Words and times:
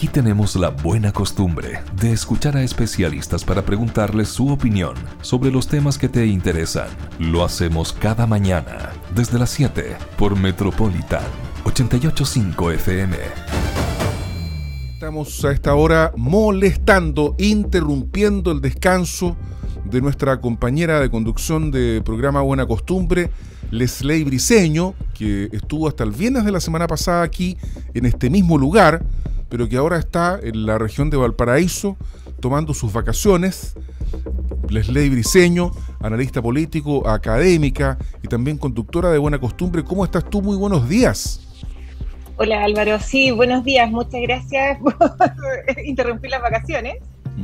Aquí 0.00 0.08
tenemos 0.08 0.56
la 0.56 0.70
buena 0.70 1.12
costumbre 1.12 1.82
de 2.00 2.10
escuchar 2.10 2.56
a 2.56 2.62
especialistas 2.62 3.44
para 3.44 3.66
preguntarles 3.66 4.30
su 4.30 4.48
opinión 4.48 4.94
sobre 5.20 5.50
los 5.50 5.68
temas 5.68 5.98
que 5.98 6.08
te 6.08 6.24
interesan. 6.24 6.88
Lo 7.18 7.44
hacemos 7.44 7.92
cada 7.92 8.26
mañana 8.26 8.92
desde 9.14 9.38
las 9.38 9.50
7 9.50 9.98
por 10.16 10.38
Metropolitan 10.38 11.20
885 11.64 12.70
FM. 12.70 13.16
Estamos 14.94 15.44
a 15.44 15.52
esta 15.52 15.74
hora 15.74 16.12
molestando, 16.16 17.34
interrumpiendo 17.38 18.52
el 18.52 18.62
descanso 18.62 19.36
de 19.84 20.00
nuestra 20.00 20.40
compañera 20.40 20.98
de 20.98 21.10
conducción 21.10 21.70
de 21.70 22.00
programa 22.02 22.40
Buena 22.40 22.64
Costumbre, 22.64 23.28
Lesley 23.70 24.24
Briseño, 24.24 24.94
que 25.14 25.48
estuvo 25.52 25.88
hasta 25.88 26.04
el 26.04 26.10
viernes 26.10 26.44
de 26.44 26.52
la 26.52 26.60
semana 26.60 26.86
pasada 26.86 27.22
aquí 27.22 27.56
en 27.94 28.06
este 28.06 28.30
mismo 28.30 28.58
lugar, 28.58 29.02
pero 29.48 29.68
que 29.68 29.76
ahora 29.76 29.98
está 29.98 30.38
en 30.42 30.66
la 30.66 30.78
región 30.78 31.10
de 31.10 31.16
Valparaíso 31.16 31.96
tomando 32.40 32.74
sus 32.74 32.92
vacaciones. 32.92 33.74
Lesley 34.68 35.08
Briseño, 35.08 35.72
analista 36.00 36.40
político, 36.40 37.08
académica 37.08 37.98
y 38.22 38.28
también 38.28 38.56
conductora 38.56 39.10
de 39.10 39.18
Buena 39.18 39.38
Costumbre. 39.38 39.84
¿Cómo 39.84 40.04
estás 40.04 40.28
tú? 40.28 40.42
Muy 40.42 40.56
buenos 40.56 40.88
días. 40.88 41.40
Hola 42.36 42.64
Álvaro, 42.64 42.98
sí, 43.00 43.30
buenos 43.32 43.64
días, 43.64 43.90
muchas 43.90 44.22
gracias 44.22 44.78
por 44.80 44.96
interrumpir 45.84 46.30
las 46.30 46.40
vacaciones. 46.40 46.94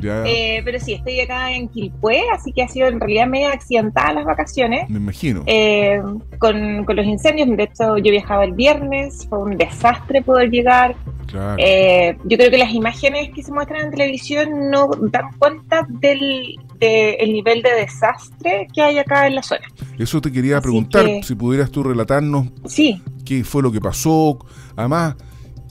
Eh, 0.02 0.62
pero 0.64 0.80
sí, 0.80 0.94
estoy 0.94 1.20
acá 1.20 1.52
en 1.52 1.68
Quilpué, 1.68 2.22
así 2.32 2.52
que 2.52 2.62
ha 2.62 2.68
sido 2.68 2.88
en 2.88 3.00
realidad 3.00 3.26
medio 3.26 3.48
accidentada 3.48 4.12
las 4.12 4.24
vacaciones. 4.24 4.88
Me 4.88 4.98
imagino. 4.98 5.42
Eh, 5.46 6.00
con, 6.38 6.84
con, 6.84 6.96
los 6.96 7.06
incendios, 7.06 7.48
de 7.48 7.62
hecho 7.62 7.96
yo 7.98 8.10
viajaba 8.10 8.44
el 8.44 8.52
viernes, 8.52 9.26
fue 9.28 9.38
un 9.38 9.56
desastre 9.56 10.22
poder 10.22 10.50
llegar. 10.50 10.96
Claro. 11.26 11.56
Eh, 11.58 12.16
yo 12.24 12.36
creo 12.36 12.50
que 12.50 12.58
las 12.58 12.72
imágenes 12.72 13.30
que 13.34 13.42
se 13.42 13.52
muestran 13.52 13.86
en 13.86 13.90
televisión 13.90 14.70
no 14.70 14.88
dan 15.10 15.30
cuenta 15.38 15.86
del 15.88 16.56
el 16.78 17.32
nivel 17.32 17.62
de 17.62 17.70
desastre 17.70 18.68
que 18.74 18.82
hay 18.82 18.98
acá 18.98 19.26
en 19.26 19.34
la 19.34 19.42
zona. 19.42 19.66
Eso 19.98 20.20
te 20.20 20.30
quería 20.30 20.60
preguntar, 20.60 21.06
si 21.22 21.34
pudieras 21.34 21.70
tú 21.70 21.82
relatarnos 21.82 22.48
sí. 22.66 23.02
qué 23.24 23.44
fue 23.44 23.62
lo 23.62 23.72
que 23.72 23.80
pasó. 23.80 24.38
Además, 24.76 25.16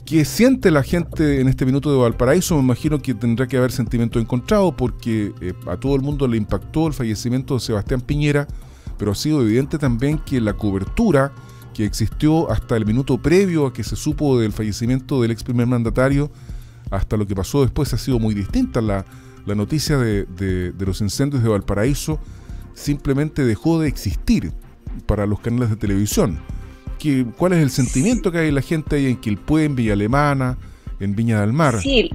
¿Qué 0.06 0.24
siente 0.24 0.70
la 0.70 0.84
gente 0.84 1.40
en 1.40 1.48
este 1.48 1.66
minuto 1.66 1.90
de 1.90 1.98
Valparaíso? 1.98 2.54
Me 2.54 2.62
imagino 2.62 3.02
que 3.02 3.12
tendrá 3.12 3.48
que 3.48 3.56
haber 3.56 3.72
sentimiento 3.72 4.20
encontrado 4.20 4.76
porque 4.76 5.32
eh, 5.40 5.52
a 5.66 5.76
todo 5.78 5.96
el 5.96 6.02
mundo 6.02 6.28
le 6.28 6.36
impactó 6.36 6.86
el 6.86 6.92
fallecimiento 6.92 7.54
de 7.54 7.60
Sebastián 7.60 8.00
Piñera, 8.00 8.46
pero 8.98 9.10
ha 9.10 9.14
sido 9.16 9.42
evidente 9.42 9.78
también 9.78 10.18
que 10.18 10.40
la 10.40 10.52
cobertura 10.52 11.32
que 11.74 11.84
existió 11.84 12.48
hasta 12.52 12.76
el 12.76 12.86
minuto 12.86 13.18
previo 13.18 13.66
a 13.66 13.72
que 13.72 13.82
se 13.82 13.96
supo 13.96 14.38
del 14.38 14.52
fallecimiento 14.52 15.20
del 15.20 15.32
ex 15.32 15.42
primer 15.42 15.66
mandatario, 15.66 16.30
hasta 16.92 17.16
lo 17.16 17.26
que 17.26 17.34
pasó 17.34 17.62
después 17.62 17.92
ha 17.92 17.98
sido 17.98 18.20
muy 18.20 18.32
distinta. 18.32 18.80
La, 18.80 19.04
la 19.44 19.56
noticia 19.56 19.98
de, 19.98 20.24
de 20.24 20.86
los 20.86 21.00
incendios 21.00 21.42
de 21.42 21.48
Valparaíso 21.48 22.20
simplemente 22.74 23.44
dejó 23.44 23.80
de 23.80 23.88
existir 23.88 24.52
para 25.06 25.26
los 25.26 25.40
canales 25.40 25.68
de 25.70 25.76
televisión 25.76 26.38
cuál 27.36 27.52
es 27.52 27.58
el 27.60 27.70
sentimiento 27.70 28.32
que 28.32 28.38
hay 28.38 28.50
la 28.50 28.62
gente 28.62 28.96
ahí 28.96 29.06
en 29.06 29.16
Quilpué, 29.16 29.64
en 29.64 29.76
Villa 29.76 29.92
Alemana, 29.92 30.58
en 31.00 31.14
Viña 31.14 31.40
del 31.40 31.52
Mar, 31.52 31.80
sí, 31.80 32.10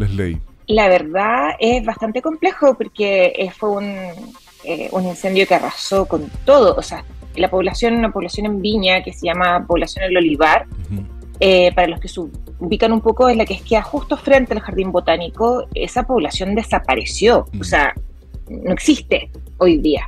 La 0.67 0.87
verdad 0.87 1.51
es 1.59 1.85
bastante 1.85 2.21
complejo 2.21 2.75
porque 2.75 3.33
eh, 3.35 3.51
fue 3.51 3.69
un, 3.69 3.85
eh, 4.63 4.89
un 4.91 5.05
incendio 5.05 5.45
que 5.47 5.55
arrasó 5.55 6.05
con 6.05 6.29
todo. 6.45 6.75
O 6.75 6.81
sea, 6.81 7.03
la 7.35 7.49
población, 7.49 7.95
una 7.95 8.11
población 8.11 8.45
en 8.45 8.61
Viña 8.61 9.03
que 9.03 9.13
se 9.13 9.27
llama 9.27 9.65
Población 9.67 10.05
El 10.05 10.17
Olivar, 10.17 10.65
eh, 11.39 11.71
para 11.73 11.87
los 11.87 11.99
que 11.99 12.07
se 12.07 12.21
ubican 12.59 12.91
un 12.91 13.01
poco, 13.01 13.29
es 13.29 13.37
la 13.37 13.45
que 13.45 13.59
queda 13.59 13.81
justo 13.81 14.17
frente 14.17 14.53
al 14.53 14.59
Jardín 14.59 14.91
Botánico. 14.91 15.67
Esa 15.73 16.03
población 16.03 16.55
desapareció. 16.55 17.47
O 17.59 17.63
sea, 17.63 17.93
no 18.49 18.73
existe 18.73 19.29
hoy 19.57 19.77
día 19.77 20.07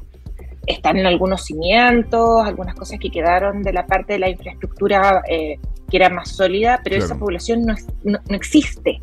están 0.65 0.97
en 0.97 1.05
algunos 1.05 1.45
cimientos, 1.45 2.45
algunas 2.45 2.75
cosas 2.75 2.99
que 2.99 3.09
quedaron 3.09 3.63
de 3.63 3.73
la 3.73 3.85
parte 3.85 4.13
de 4.13 4.19
la 4.19 4.29
infraestructura 4.29 5.21
eh, 5.27 5.59
que 5.89 5.97
era 5.97 6.09
más 6.09 6.29
sólida, 6.29 6.79
pero 6.83 6.95
esa 6.97 7.17
población 7.17 7.65
no, 7.65 7.75
no, 8.03 8.19
existe. 8.29 8.99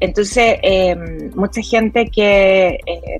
Entonces, 0.00 0.58
em, 0.62 1.30
mucha 1.34 1.62
gente 1.62 2.06
que, 2.06 2.78
eh, 2.86 3.18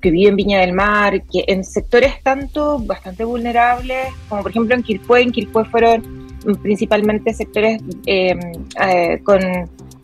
que 0.00 0.10
vive 0.10 0.30
en 0.30 0.36
Viña 0.36 0.60
del 0.60 0.72
Mar, 0.72 1.22
que 1.30 1.44
en 1.46 1.64
sectores 1.64 2.22
tanto 2.22 2.78
bastante 2.78 3.24
vulnerables, 3.24 4.06
como 4.28 4.42
por 4.42 4.50
ejemplo 4.52 4.74
en 4.74 4.82
Quilpué, 4.82 5.22
en 5.22 5.32
Quilpué 5.32 5.64
fueron 5.66 6.28
principalmente 6.62 7.34
sectores 7.34 7.82
em, 8.06 8.38
eh, 8.80 9.20
con 9.24 9.40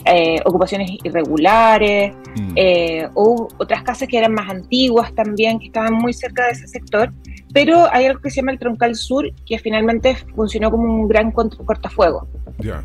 eh, 0.06 0.38
ocupaciones 0.44 0.90
irregulares, 1.02 2.14
mm. 2.36 2.52
eh, 2.56 3.08
o 3.14 3.48
otras 3.58 3.82
casas 3.82 4.06
que 4.06 4.18
eran 4.18 4.34
más 4.34 4.50
antiguas 4.50 5.14
también, 5.14 5.58
que 5.58 5.66
estaban 5.66 5.94
muy 5.94 6.12
cerca 6.12 6.46
de 6.46 6.52
ese 6.52 6.68
sector. 6.68 7.10
Pero 7.52 7.86
hay 7.90 8.06
algo 8.06 8.20
que 8.20 8.30
se 8.30 8.36
llama 8.36 8.52
el 8.52 8.58
Troncal 8.58 8.96
Sur, 8.96 9.32
que 9.46 9.58
finalmente 9.58 10.16
funcionó 10.34 10.70
como 10.70 10.84
un 10.84 11.08
gran 11.08 11.30
cortafuego, 11.30 12.28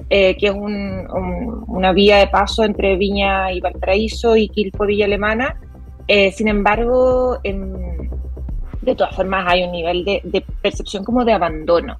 eh, 0.09 0.37
que 0.37 0.47
es 0.47 0.53
una 0.53 1.91
vía 1.91 2.17
de 2.17 2.27
paso 2.27 2.63
entre 2.63 2.95
Viña 2.95 3.51
y 3.51 3.59
Valparaíso 3.59 4.37
y 4.37 4.47
Quilpo 4.47 4.85
Villa 4.85 5.05
Alemana. 5.05 5.59
sin 6.33 6.47
embargo, 6.47 7.39
de 7.43 8.95
todas 8.95 9.15
formas 9.15 9.45
hay 9.47 9.63
un 9.63 9.71
nivel 9.71 10.05
de, 10.05 10.21
de 10.23 10.45
percepción 10.61 11.03
como 11.03 11.25
de 11.25 11.33
abandono. 11.33 11.97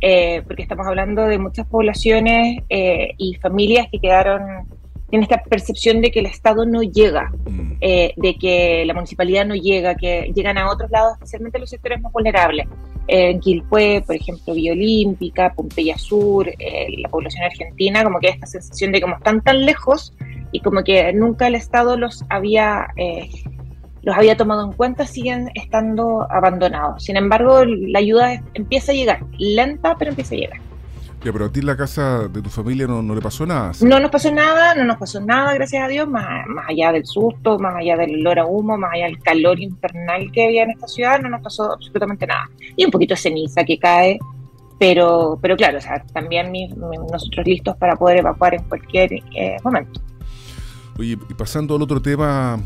Eh, 0.00 0.42
porque 0.46 0.62
estamos 0.62 0.86
hablando 0.86 1.22
de 1.26 1.38
muchas 1.38 1.66
poblaciones 1.66 2.62
eh, 2.68 3.14
y 3.16 3.34
familias 3.36 3.88
que 3.90 3.98
quedaron 3.98 4.68
en 5.10 5.22
esta 5.22 5.42
percepción 5.42 6.00
de 6.00 6.10
que 6.10 6.18
el 6.18 6.26
Estado 6.26 6.66
no 6.66 6.82
llega, 6.82 7.32
mm. 7.48 7.72
eh, 7.80 8.12
de 8.16 8.34
que 8.34 8.84
la 8.84 8.94
municipalidad 8.94 9.46
no 9.46 9.54
llega, 9.54 9.94
que 9.94 10.32
llegan 10.34 10.58
a 10.58 10.70
otros 10.70 10.90
lados, 10.90 11.14
especialmente 11.14 11.58
los 11.58 11.70
sectores 11.70 12.00
más 12.00 12.12
vulnerables. 12.12 12.66
en 13.06 13.38
Quilpué, 13.38 14.02
por 14.04 14.16
ejemplo, 14.16 14.52
Vía 14.52 14.72
Olímpica, 14.72 15.54
Pompeya 15.54 15.96
Sur, 15.96 16.46
la 16.48 17.08
población 17.08 17.44
argentina, 17.44 18.02
como 18.02 18.18
que 18.18 18.28
hay 18.28 18.34
esta 18.34 18.46
sensación 18.46 18.90
de 18.90 19.00
como 19.00 19.14
están 19.14 19.42
tan 19.42 19.64
lejos 19.64 20.12
y 20.50 20.60
como 20.60 20.82
que 20.82 21.12
nunca 21.12 21.46
el 21.46 21.54
Estado 21.54 21.96
los 21.96 22.24
había 22.28 22.88
los 24.06 24.16
había 24.16 24.36
tomado 24.36 24.64
en 24.64 24.72
cuenta, 24.72 25.04
siguen 25.04 25.50
estando 25.54 26.30
abandonados. 26.30 27.02
Sin 27.02 27.16
embargo, 27.16 27.64
la 27.64 27.98
ayuda 27.98 28.40
empieza 28.54 28.92
a 28.92 28.94
llegar, 28.94 29.24
lenta, 29.36 29.96
pero 29.98 30.10
empieza 30.10 30.36
a 30.36 30.38
llegar. 30.38 30.60
Ya, 31.24 31.32
pero 31.32 31.46
a 31.46 31.50
ti 31.50 31.60
la 31.60 31.76
casa 31.76 32.28
de 32.28 32.40
tu 32.40 32.48
familia 32.48 32.86
no, 32.86 33.02
le 33.12 33.20
pasó 33.20 33.44
nada. 33.44 33.72
No 33.80 33.98
nos 33.98 34.12
pasó 34.12 34.30
nada, 34.30 34.76
no 34.76 34.84
nos 34.84 34.96
pasó 34.96 35.20
nada, 35.20 35.54
gracias 35.54 35.82
a 35.82 35.88
Dios, 35.88 36.08
más, 36.08 36.46
más 36.46 36.66
allá 36.68 36.92
del 36.92 37.04
susto, 37.04 37.58
más 37.58 37.74
allá 37.74 37.96
del 37.96 38.20
olor 38.20 38.38
a 38.38 38.46
humo, 38.46 38.78
más 38.78 38.92
allá 38.94 39.06
del 39.06 39.18
calor 39.18 39.58
infernal 39.58 40.30
que 40.30 40.44
había 40.44 40.62
en 40.62 40.70
esta 40.70 40.86
ciudad, 40.86 41.20
no 41.20 41.28
nos 41.28 41.42
pasó 41.42 41.72
absolutamente 41.72 42.28
nada. 42.28 42.48
Y 42.76 42.84
un 42.84 42.92
poquito 42.92 43.14
de 43.14 43.20
ceniza 43.20 43.64
que 43.64 43.76
cae, 43.76 44.20
pero, 44.78 45.36
pero 45.42 45.56
claro, 45.56 45.78
o 45.78 45.80
sea, 45.80 46.00
también 46.12 46.52
nosotros 47.10 47.44
listos 47.44 47.76
para 47.76 47.96
poder 47.96 48.18
evacuar 48.18 48.54
en 48.54 48.62
cualquier 48.68 49.14
eh, 49.14 49.56
momento. 49.64 50.00
Oye, 50.96 51.18
y 51.28 51.34
pasando 51.34 51.74
al 51.74 51.82
otro 51.82 52.00
tema, 52.00 52.56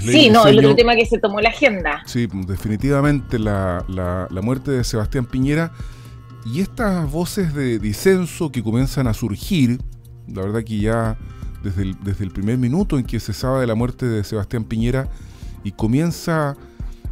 sí, 0.00 0.30
no, 0.30 0.46
el 0.46 0.58
otro 0.58 0.74
tema 0.74 0.94
que 0.96 1.06
se 1.06 1.18
tomó 1.18 1.40
la 1.40 1.50
agenda. 1.50 2.02
Sí, 2.06 2.28
definitivamente 2.46 3.38
la, 3.38 3.84
la, 3.88 4.42
muerte 4.42 4.70
de 4.70 4.84
Sebastián 4.84 5.26
Piñera 5.26 5.72
y 6.44 6.60
estas 6.60 7.10
voces 7.10 7.54
de 7.54 7.78
disenso 7.78 8.50
que 8.50 8.62
comienzan 8.62 9.06
a 9.06 9.14
surgir, 9.14 9.78
la 10.26 10.42
verdad 10.42 10.64
que 10.64 10.78
ya 10.78 11.18
desde 11.62 11.82
el, 11.82 11.96
desde 12.02 12.24
el 12.24 12.30
primer 12.30 12.58
minuto 12.58 12.98
en 12.98 13.04
que 13.04 13.20
se 13.20 13.32
sabe 13.32 13.60
de 13.60 13.66
la 13.66 13.74
muerte 13.74 14.06
de 14.06 14.24
Sebastián 14.24 14.64
Piñera 14.64 15.08
y 15.64 15.72
comienza 15.72 16.56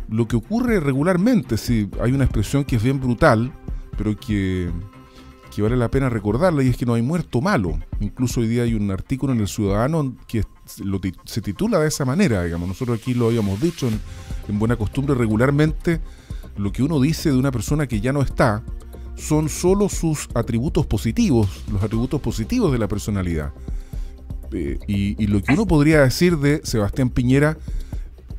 lo 0.08 0.26
que 0.26 0.36
ocurre 0.36 0.80
regularmente, 0.80 1.58
sí, 1.58 1.90
hay 2.00 2.12
una 2.12 2.24
expresión 2.24 2.64
que 2.64 2.76
es 2.76 2.82
bien 2.82 2.98
brutal, 2.98 3.52
pero 3.96 4.16
que, 4.16 4.70
que 5.58 5.62
vale 5.62 5.76
la 5.76 5.90
pena 5.90 6.08
recordarla 6.08 6.62
y 6.62 6.68
es 6.68 6.76
que 6.76 6.86
no 6.86 6.94
hay 6.94 7.02
muerto 7.02 7.40
malo. 7.40 7.80
Incluso 7.98 8.38
hoy 8.38 8.46
día 8.46 8.62
hay 8.62 8.74
un 8.74 8.92
artículo 8.92 9.32
en 9.32 9.40
El 9.40 9.48
Ciudadano 9.48 10.14
que 10.28 10.44
se 11.24 11.42
titula 11.42 11.80
de 11.80 11.88
esa 11.88 12.04
manera, 12.04 12.44
digamos. 12.44 12.68
Nosotros 12.68 13.00
aquí 13.00 13.12
lo 13.12 13.26
habíamos 13.26 13.60
dicho 13.60 13.88
en, 13.88 14.56
buena 14.56 14.76
costumbre 14.76 15.16
regularmente, 15.16 16.00
lo 16.56 16.70
que 16.70 16.84
uno 16.84 17.00
dice 17.00 17.32
de 17.32 17.36
una 17.36 17.50
persona 17.50 17.88
que 17.88 18.00
ya 18.00 18.12
no 18.12 18.22
está 18.22 18.62
son 19.16 19.48
solo 19.48 19.88
sus 19.88 20.28
atributos 20.32 20.86
positivos, 20.86 21.64
los 21.72 21.82
atributos 21.82 22.20
positivos 22.20 22.70
de 22.70 22.78
la 22.78 22.86
personalidad. 22.86 23.52
Eh, 24.52 24.78
y, 24.86 25.26
lo 25.26 25.42
que 25.42 25.54
uno 25.54 25.66
podría 25.66 26.02
decir 26.02 26.38
de 26.38 26.60
Sebastián 26.62 27.10
Piñera, 27.10 27.58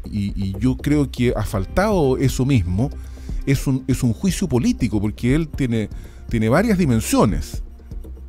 y, 0.09 0.57
yo 0.57 0.77
creo 0.77 1.11
que 1.11 1.33
ha 1.35 1.43
faltado 1.43 2.15
eso 2.15 2.45
mismo, 2.45 2.89
es 3.45 3.67
un, 3.67 3.83
es 3.87 4.03
un 4.03 4.13
juicio 4.13 4.47
político, 4.47 5.01
porque 5.01 5.35
él 5.35 5.49
tiene, 5.49 5.89
tiene 6.29 6.49
varias 6.49 6.77
dimensiones, 6.77 7.63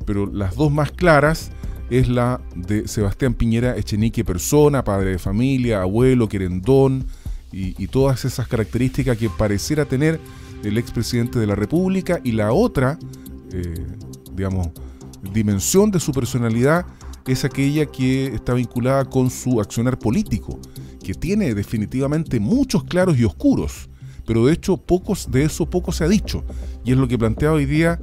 pero 0.05 0.25
las 0.25 0.55
dos 0.55 0.71
más 0.71 0.91
claras 0.91 1.51
es 1.89 2.07
la 2.07 2.41
de 2.55 2.87
Sebastián 2.87 3.33
Piñera 3.33 3.77
Echenique 3.77 4.23
persona, 4.23 4.83
padre 4.83 5.11
de 5.11 5.19
familia, 5.19 5.81
abuelo, 5.81 6.27
querendón 6.27 7.05
y, 7.51 7.87
todas 7.87 8.23
esas 8.23 8.47
características 8.47 9.17
que 9.17 9.29
pareciera 9.29 9.83
tener 9.83 10.19
el 10.63 10.77
expresidente 10.77 11.37
de 11.37 11.47
la 11.47 11.55
República 11.55 12.21
y 12.23 12.31
la 12.31 12.53
otra, 12.53 12.97
eh, 13.51 13.85
digamos, 14.33 14.69
dimensión 15.33 15.91
de 15.91 15.99
su 15.99 16.13
personalidad 16.13 16.85
es 17.27 17.43
aquella 17.43 17.85
que 17.85 18.27
está 18.27 18.53
vinculada 18.53 19.03
con 19.05 19.29
su 19.29 19.59
accionar 19.59 19.99
político, 19.99 20.59
que 21.03 21.13
tiene 21.13 21.53
definitivamente 21.53 22.39
muchos 22.39 22.85
claros 22.85 23.17
y 23.19 23.25
oscuros, 23.25 23.89
pero 24.31 24.45
de 24.45 24.53
hecho 24.53 24.77
pocos 24.77 25.29
de 25.29 25.43
eso 25.43 25.69
poco 25.69 25.91
se 25.91 26.05
ha 26.05 26.07
dicho 26.07 26.45
y 26.85 26.93
es 26.93 26.97
lo 26.97 27.09
que 27.09 27.17
plantea 27.17 27.51
hoy 27.51 27.65
día 27.65 27.99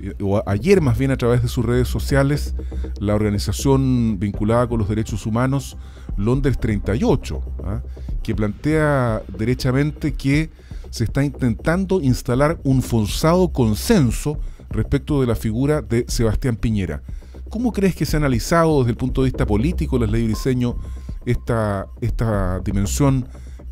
eh, 0.00 0.12
o 0.20 0.42
ayer 0.44 0.80
más 0.80 0.98
bien 0.98 1.12
a 1.12 1.16
través 1.16 1.40
de 1.40 1.46
sus 1.46 1.64
redes 1.64 1.86
sociales 1.86 2.56
la 2.98 3.14
organización 3.14 4.18
vinculada 4.18 4.66
con 4.66 4.80
los 4.80 4.88
derechos 4.88 5.24
humanos 5.24 5.76
Londres 6.16 6.58
38, 6.58 7.42
¿ah? 7.62 7.82
que 8.24 8.34
plantea 8.34 9.22
derechamente 9.38 10.14
que 10.14 10.50
se 10.90 11.04
está 11.04 11.22
intentando 11.22 12.00
instalar 12.00 12.58
un 12.64 12.82
forzado 12.82 13.52
consenso 13.52 14.40
respecto 14.70 15.20
de 15.20 15.28
la 15.28 15.36
figura 15.36 15.80
de 15.80 16.06
Sebastián 16.08 16.56
Piñera. 16.56 17.04
¿Cómo 17.50 17.72
crees 17.72 17.94
que 17.94 18.04
se 18.04 18.16
ha 18.16 18.18
analizado 18.18 18.80
desde 18.80 18.90
el 18.90 18.96
punto 18.96 19.22
de 19.22 19.26
vista 19.26 19.46
político, 19.46 19.96
las 19.96 20.10
leyes 20.10 20.26
de 20.26 20.34
diseño, 20.34 20.76
esta, 21.24 21.86
esta 22.00 22.58
dimensión 22.64 23.28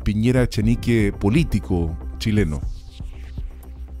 Piñera-Chenique 0.07 1.11
político 1.11 1.97
chileno? 2.17 2.61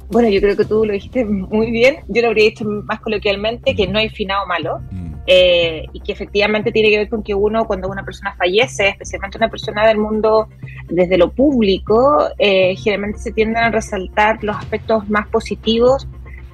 Bueno, 0.09 0.29
yo 0.29 0.39
creo 0.39 0.55
que 0.55 0.63
tú 0.63 0.85
lo 0.85 0.93
dijiste 0.93 1.25
muy 1.25 1.69
bien. 1.69 1.97
Yo 2.07 2.21
lo 2.21 2.29
habría 2.29 2.45
dicho 2.45 2.63
más 2.63 3.01
coloquialmente 3.01 3.75
que 3.75 3.87
no 3.87 3.99
hay 3.99 4.07
finado 4.07 4.47
malo 4.47 4.79
mm. 4.89 5.15
eh, 5.27 5.83
y 5.91 5.99
que 5.99 6.13
efectivamente 6.13 6.71
tiene 6.71 6.91
que 6.91 6.99
ver 6.99 7.09
con 7.09 7.23
que 7.23 7.35
uno, 7.35 7.65
cuando 7.65 7.89
una 7.89 8.05
persona 8.05 8.33
fallece, 8.37 8.87
especialmente 8.87 9.37
una 9.37 9.49
persona 9.49 9.85
del 9.85 9.97
mundo 9.97 10.47
desde 10.87 11.17
lo 11.17 11.29
público, 11.33 12.29
eh, 12.37 12.73
generalmente 12.77 13.19
se 13.19 13.33
tienden 13.33 13.63
a 13.63 13.69
resaltar 13.69 14.41
los 14.45 14.55
aspectos 14.55 15.09
más 15.09 15.27
positivos 15.27 16.07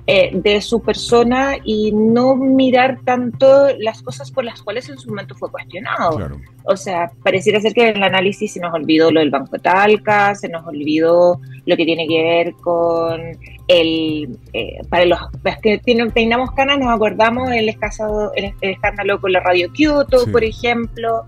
eh, 0.06 0.32
de 0.34 0.60
su 0.60 0.82
persona 0.82 1.56
y 1.64 1.94
no 1.94 2.36
mirar 2.36 3.00
tanto 3.06 3.68
las 3.80 4.02
cosas 4.02 4.30
por 4.32 4.44
las 4.44 4.62
cuales 4.62 4.90
en 4.90 4.98
su 4.98 5.08
momento 5.08 5.34
fue 5.34 5.50
cuestionado. 5.50 6.30
O 6.66 6.76
sea, 6.76 7.10
pareciera 7.24 7.62
ser 7.62 7.74
que 7.74 7.88
en 7.88 7.96
el 7.96 8.04
análisis 8.04 8.52
se 8.52 8.60
nos 8.60 8.74
olvidó 8.74 9.12
lo 9.12 9.22
del 9.22 9.30
Banco 9.30 9.58
Talca, 9.60 10.36
se 10.36 10.50
nos 10.50 10.68
olvidó 10.68 11.40
lo 11.66 11.78
que 11.78 11.86
tiene 11.86 12.06
que 12.06 12.22
ver 12.22 12.54
con 12.56 13.22
el... 13.70 14.38
Eh, 14.52 14.82
para 14.90 15.06
los, 15.06 15.20
que 15.62 15.78
tengamos 15.78 16.52
canas 16.52 16.80
nos 16.80 16.90
acordamos 16.90 17.50
el, 17.52 17.70
escaso, 17.70 18.34
el, 18.36 18.54
escándalo 18.60 19.22
con 19.22 19.32
la 19.32 19.40
radio 19.40 19.72
Kyoto, 19.72 20.26
por 20.34 20.44
ejemplo, 20.44 21.24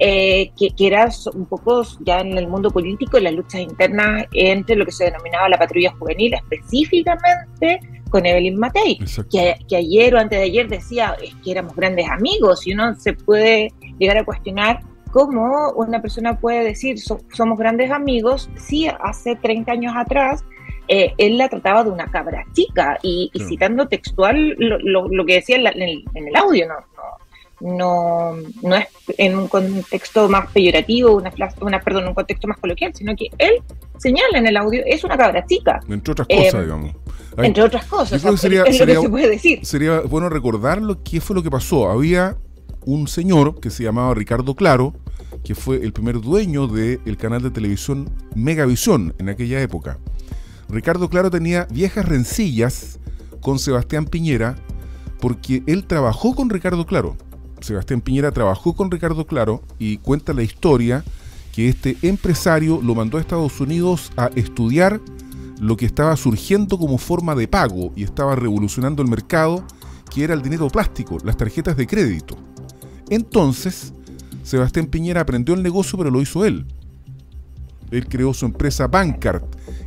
eh, 0.00 0.50
que, 0.58 0.70
que, 0.70 0.88
era 0.88 1.08
un 1.32 1.46
poco 1.46 1.82
ya 2.00 2.20
en 2.20 2.36
el 2.36 2.48
mundo 2.48 2.72
político 2.72 3.20
las 3.20 3.32
luchas 3.34 3.60
internas 3.60 4.26
entre 4.32 4.74
lo 4.74 4.84
que 4.84 4.90
se 4.90 5.04
denominaba 5.04 5.48
la 5.48 5.58
patrulla 5.58 5.92
juvenil 5.92 6.34
específicamente 6.34 7.78
con 8.10 8.24
Evelyn 8.26 8.58
Matei, 8.58 8.98
que, 9.30 9.56
que, 9.68 9.76
ayer 9.76 10.14
o 10.14 10.18
antes 10.18 10.38
de 10.38 10.44
ayer 10.44 10.68
decía 10.68 11.16
es 11.22 11.34
que 11.44 11.50
éramos 11.50 11.74
grandes 11.74 12.08
amigos 12.08 12.66
y 12.66 12.72
uno 12.72 12.94
se 12.94 13.12
puede 13.12 13.72
llegar 13.98 14.18
a 14.18 14.24
cuestionar 14.24 14.80
cómo 15.10 15.72
una 15.76 16.00
persona 16.00 16.38
puede 16.38 16.64
decir 16.64 16.98
somos 16.98 17.58
grandes 17.58 17.90
amigos 17.90 18.50
si 18.56 18.86
hace 18.86 19.36
30 19.36 19.72
años 19.72 19.94
atrás 19.96 20.44
eh, 20.88 21.14
él 21.18 21.36
la 21.36 21.48
trataba 21.48 21.82
de 21.82 21.90
una 21.90 22.06
cabra 22.06 22.44
chica 22.52 22.98
y, 23.02 23.30
citando 23.48 23.88
textual 23.88 24.54
lo, 24.58 25.08
lo, 25.08 25.26
que 25.26 25.34
decía 25.34 25.56
en, 25.56 25.66
el, 25.66 26.04
en, 26.14 26.28
el, 26.28 26.36
audio, 26.36 26.68
no, 26.68 26.74
no, 27.60 28.36
no, 28.62 28.76
es 28.76 28.86
en 29.18 29.36
un 29.36 29.48
contexto 29.48 30.28
más 30.28 30.50
peyorativo, 30.52 31.16
una, 31.16 31.32
una, 31.60 31.80
perdón, 31.80 32.06
un 32.06 32.14
contexto 32.14 32.46
más 32.46 32.58
coloquial, 32.58 32.94
sino 32.94 33.16
que 33.16 33.26
él 33.38 33.62
señala 33.98 34.38
en 34.38 34.46
el 34.46 34.56
audio 34.56 34.82
es 34.86 35.02
una 35.02 35.16
cabra 35.16 35.44
chica. 35.44 35.80
Entre 35.88 36.12
otras 36.12 36.28
cosas, 36.28 36.54
eh, 36.54 36.94
entre 37.38 37.62
otras 37.62 37.84
cosas. 37.86 38.22
sería, 38.40 38.64
Sería 39.62 40.00
bueno 40.00 40.28
recordar 40.28 40.80
lo 40.80 41.02
que 41.02 41.20
fue 41.20 41.36
lo 41.36 41.42
que 41.42 41.50
pasó. 41.50 41.90
Había 41.90 42.36
un 42.84 43.08
señor 43.08 43.60
que 43.60 43.70
se 43.70 43.82
llamaba 43.82 44.14
Ricardo 44.14 44.54
Claro, 44.54 44.94
que 45.44 45.54
fue 45.54 45.76
el 45.82 45.92
primer 45.92 46.20
dueño 46.20 46.66
del 46.66 47.16
canal 47.16 47.42
de 47.42 47.50
televisión 47.50 48.08
Megavisión 48.34 49.14
en 49.18 49.28
aquella 49.28 49.60
época. 49.60 49.98
Ricardo 50.68 51.08
Claro 51.08 51.30
tenía 51.30 51.66
viejas 51.70 52.06
rencillas 52.06 52.98
con 53.40 53.58
Sebastián 53.58 54.06
Piñera 54.06 54.56
porque 55.20 55.62
él 55.66 55.84
trabajó 55.84 56.34
con 56.34 56.50
Ricardo 56.50 56.86
Claro. 56.86 57.16
Sebastián 57.60 58.00
Piñera 58.00 58.32
trabajó 58.32 58.74
con 58.74 58.90
Ricardo 58.90 59.26
Claro 59.26 59.62
y 59.78 59.98
cuenta 59.98 60.32
la 60.32 60.42
historia 60.42 61.04
que 61.54 61.68
este 61.68 61.96
empresario 62.02 62.80
lo 62.82 62.94
mandó 62.94 63.18
a 63.18 63.20
Estados 63.20 63.60
Unidos 63.60 64.12
a 64.16 64.30
estudiar 64.34 65.00
lo 65.60 65.76
que 65.76 65.86
estaba 65.86 66.16
surgiendo 66.16 66.78
como 66.78 66.98
forma 66.98 67.34
de 67.34 67.48
pago 67.48 67.92
y 67.96 68.02
estaba 68.02 68.36
revolucionando 68.36 69.02
el 69.02 69.08
mercado, 69.08 69.64
que 70.12 70.24
era 70.24 70.34
el 70.34 70.42
dinero 70.42 70.68
plástico, 70.68 71.18
las 71.24 71.36
tarjetas 71.36 71.76
de 71.76 71.86
crédito. 71.86 72.36
Entonces, 73.08 73.92
Sebastián 74.42 74.86
Piñera 74.86 75.22
aprendió 75.22 75.54
el 75.54 75.62
negocio, 75.62 75.98
pero 75.98 76.10
lo 76.10 76.20
hizo 76.20 76.44
él. 76.44 76.66
Él 77.90 78.08
creó 78.08 78.34
su 78.34 78.46
empresa 78.46 78.88
Bancard 78.88 79.42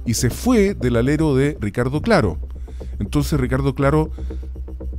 y 0.05 0.13
se 0.13 0.29
fue 0.29 0.73
del 0.73 0.95
alero 0.95 1.35
de 1.35 1.57
Ricardo 1.59 2.01
Claro. 2.01 2.37
Entonces 2.99 3.39
Ricardo 3.39 3.75
Claro 3.75 4.11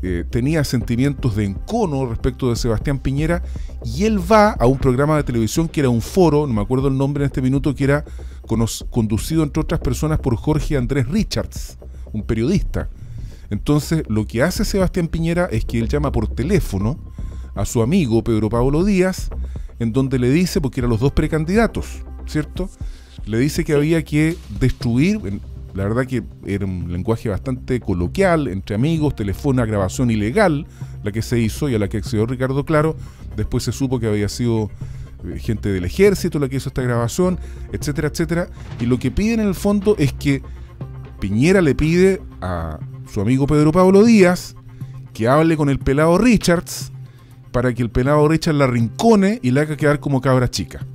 eh, 0.03 0.25
tenía 0.29 0.65
sentimientos 0.65 1.37
de 1.37 1.45
encono 1.45 2.07
respecto 2.07 2.49
de 2.49 2.57
Sebastián 2.57 2.99
Piñera 2.99 3.43
y 3.85 4.05
él 4.05 4.19
va 4.19 4.53
a 4.53 4.67
un 4.67 4.79
programa 4.79 5.17
de 5.17 5.25
televisión 5.25 5.69
que 5.69 5.81
era 5.81 5.91
un 5.91 6.01
foro, 6.01 6.47
no 6.47 6.55
me 6.55 6.63
acuerdo 6.63 6.89
el 6.89 6.97
nombre 6.97 7.25
en 7.25 7.27
este 7.27 7.43
minuto, 7.43 7.75
que 7.75 7.85
era 7.85 8.05
conducido 8.91 9.43
entre 9.43 9.61
otras 9.61 9.81
personas 9.81 10.19
por 10.19 10.37
Jorge 10.37 10.77
Andrés 10.77 11.09
Richards, 11.09 11.79
un 12.13 12.23
periodista. 12.23 12.89
Entonces 13.51 14.05
lo 14.09 14.27
que 14.27 14.43
hace 14.43 14.65
Sebastián 14.65 15.09
Piñera 15.09 15.47
es 15.51 15.65
que 15.65 15.79
él 15.79 15.89
llama 15.89 16.13
por 16.13 16.29
teléfono 16.29 16.99
a 17.55 17.65
su 17.65 17.83
amigo 17.83 18.23
Pedro 18.23 18.49
Pablo 18.49 18.85
Díaz, 18.85 19.29
en 19.79 19.93
donde 19.93 20.19
le 20.19 20.31
dice, 20.31 20.61
porque 20.61 20.81
eran 20.81 20.91
los 20.91 21.01
dos 21.01 21.13
precandidatos, 21.13 22.03
¿cierto? 22.27 22.71
Le 23.27 23.39
dice 23.39 23.65
que 23.65 23.75
había 23.75 24.05
que 24.05 24.37
destruir, 24.61 25.21
la 25.75 25.85
verdad 25.85 26.07
que 26.07 26.23
era 26.47 26.67
un 26.67 26.93
lenguaje 26.93 27.29
bastante 27.29 27.81
coloquial, 27.81 28.49
entre 28.49 28.75
amigos, 28.75 29.15
teléfono, 29.15 29.65
grabación 29.67 30.11
ilegal, 30.11 30.67
la 31.03 31.13
que 31.13 31.23
se 31.23 31.39
hizo 31.39 31.69
y 31.69 31.75
a 31.75 31.79
la 31.79 31.89
que 31.89 31.99
accedió 31.99 32.27
Ricardo 32.27 32.65
Claro. 32.65 32.97
Después 33.37 33.65
se 33.65 33.73
supo 33.73 34.01
que 34.01 34.07
había 34.07 34.29
sido 34.29 34.71
gente 35.39 35.71
del 35.71 35.85
ejército 35.85 36.39
la 36.39 36.49
que 36.49 36.57
hizo 36.57 36.69
esta 36.69 36.83
grabación, 36.83 37.39
etcétera, 37.73 38.09
etcétera. 38.09 38.49
Y 38.81 38.87
lo 38.87 38.99
que 38.99 39.11
piden 39.11 39.41
en 39.41 39.49
el 39.49 39.55
fondo 39.55 39.97
es 39.99 40.13
que 40.13 40.43
Piñera 41.21 41.61
le 41.61 41.75
pide 41.75 42.21
a 42.41 42.79
su 43.07 43.21
amigo 43.21 43.47
Pedro 43.47 43.73
Pablo 43.73 44.05
Díaz 44.05 44.55
que 45.13 45.29
hable 45.29 45.57
con 45.57 45.69
el 45.69 45.79
pelado 45.79 46.17
Richards 46.19 46.93
para 47.53 47.75
que 47.75 47.83
el 47.83 47.91
pelado 47.91 48.27
Richards 48.29 48.59
la 48.59 48.67
rincone 48.67 49.39
y 49.43 49.51
le 49.51 49.61
haga 49.61 49.77
quedar 49.77 50.01
como 50.01 50.21
cabra 50.21 50.49
chica 50.49 50.87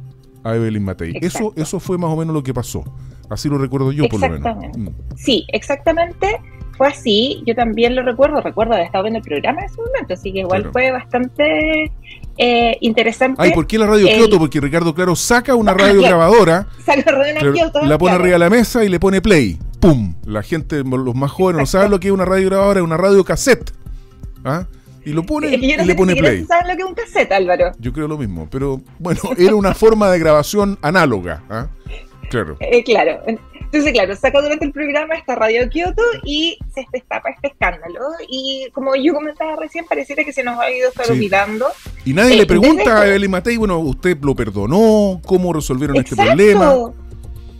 a 0.43 0.55
Evelyn 0.55 0.83
Matei. 0.83 1.17
Eso, 1.21 1.53
eso 1.55 1.79
fue 1.79 1.97
más 1.97 2.11
o 2.11 2.15
menos 2.15 2.33
lo 2.33 2.43
que 2.43 2.53
pasó. 2.53 2.83
Así 3.29 3.49
lo 3.49 3.57
recuerdo 3.57 3.91
yo, 3.91 4.07
por 4.07 4.21
lo 4.21 4.29
menos. 4.29 4.77
Mm. 4.77 4.89
Sí, 5.15 5.45
exactamente. 5.51 6.39
Fue 6.77 6.87
así. 6.87 7.41
Yo 7.47 7.55
también 7.55 7.95
lo 7.95 8.03
recuerdo. 8.03 8.41
Recuerdo 8.41 8.73
haber 8.73 8.85
estado 8.85 9.05
viendo 9.05 9.19
el 9.19 9.25
programa 9.25 9.61
en 9.61 9.65
ese 9.65 9.81
momento. 9.81 10.13
Así 10.13 10.31
que 10.31 10.39
igual 10.39 10.69
fue 10.71 10.91
bastante 10.91 11.91
eh, 12.37 12.77
interesante. 12.81 13.41
Ay, 13.41 13.51
¿por 13.51 13.67
qué 13.67 13.77
la 13.77 13.87
radio 13.87 14.07
Kyoto? 14.07 14.39
Porque 14.39 14.59
Ricardo 14.59 14.93
Claro 14.93 15.15
saca 15.15 15.55
una 15.55 15.73
radio 15.73 16.01
grabadora. 16.01 16.67
Saca 16.85 17.11
radio. 17.11 17.53
La 17.83 17.97
pone 17.97 18.15
arriba 18.15 18.33
de 18.33 18.39
la 18.39 18.49
mesa 18.49 18.83
y 18.83 18.89
le 18.89 18.99
pone 18.99 19.21
play. 19.21 19.57
¡Pum! 19.79 20.15
La 20.25 20.41
gente, 20.43 20.83
los 20.83 21.15
más 21.15 21.31
jóvenes, 21.31 21.59
no 21.61 21.65
saben 21.65 21.91
lo 21.91 21.99
que 21.99 22.07
es 22.07 22.13
una 22.13 22.25
radio 22.25 22.47
grabadora, 22.49 22.79
es 22.79 22.83
una 22.83 22.97
radio 22.97 23.23
cassette. 23.23 23.71
¿Ah? 24.43 24.65
y 25.05 25.13
lo 25.13 25.23
pone 25.23 25.47
y 25.49 25.77
le 25.77 25.95
pone 25.95 26.15
play. 26.15 26.43
¿Sabes 26.45 26.67
lo 26.67 26.75
que 26.75 26.81
es 26.81 26.87
un 26.87 26.95
cassette, 26.95 27.31
Álvaro? 27.31 27.71
Yo 27.79 27.93
creo 27.93 28.07
lo 28.07 28.17
mismo, 28.17 28.47
pero 28.49 28.81
bueno, 28.97 29.21
era 29.37 29.55
una 29.55 29.73
forma 29.73 30.09
de 30.09 30.19
grabación 30.19 30.77
análoga. 30.81 31.43
¿ah? 31.49 31.67
Claro. 32.29 32.57
Eh, 32.59 32.83
claro. 32.83 33.21
Entonces, 33.75 33.91
claro, 33.91 34.15
saca 34.15 34.41
durante 34.41 34.63
el 34.63 34.71
programa 34.71 35.15
esta 35.15 35.35
radio 35.35 35.67
Kyoto 35.69 36.01
y 36.23 36.57
se 36.73 36.85
destapa 36.93 37.29
este 37.31 37.47
escándalo. 37.47 37.99
Y 38.29 38.69
como 38.71 38.95
yo 38.95 39.13
comentaba 39.13 39.57
recién, 39.57 39.83
pareciera 39.83 40.23
que 40.23 40.31
se 40.31 40.45
nos 40.45 40.57
ha 40.57 40.71
ido 40.71 40.87
estar 40.87 41.11
olvidando. 41.11 41.67
Y 42.05 42.13
nadie 42.13 42.37
le 42.37 42.43
eh, 42.43 42.45
pregunta 42.45 43.01
a 43.01 43.07
Eli 43.13 43.27
Matei, 43.27 43.57
bueno, 43.57 43.77
¿usted 43.79 44.17
lo 44.21 44.33
perdonó? 44.33 45.19
¿Cómo 45.25 45.51
resolvieron 45.51 45.97
este 45.97 46.15
problema? 46.15 46.73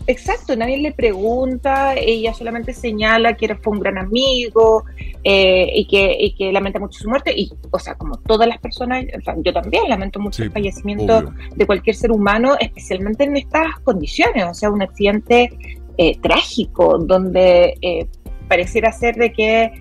Exacto, 0.08 0.56
nadie 0.56 0.78
le 0.78 0.94
pregunta, 0.94 1.96
ella 1.96 2.34
solamente 2.34 2.74
señala 2.74 3.36
que 3.36 3.54
fue 3.56 3.74
un 3.74 3.80
gran 3.80 3.98
amigo 3.98 4.86
eh, 5.24 5.72
y, 5.74 5.88
que, 5.88 6.34
que 6.38 6.52
lamenta 6.54 6.80
mucho 6.80 7.00
su 7.00 7.10
muerte. 7.10 7.34
Y, 7.36 7.52
o 7.72 7.80
sea, 7.80 7.96
como 7.96 8.18
todas 8.20 8.48
las 8.48 8.60
personas, 8.60 9.04
yo 9.44 9.52
también 9.52 9.90
lamento 9.90 10.20
mucho 10.22 10.44
el 10.44 10.52
fallecimiento 10.52 11.34
de 11.56 11.66
cualquier 11.66 11.96
ser 11.98 12.12
humano, 12.12 12.56
especialmente 12.60 13.26
en 13.26 13.36
estas 13.36 13.80
condiciones. 13.84 14.46
O 14.46 14.54
sea, 14.54 14.70
un 14.70 14.82
accidente 14.84 15.50
eh, 15.98 16.18
trágico 16.20 16.98
donde 17.00 17.76
eh, 17.82 18.08
pareciera 18.48 18.92
ser 18.92 19.16
de 19.16 19.32
que 19.32 19.72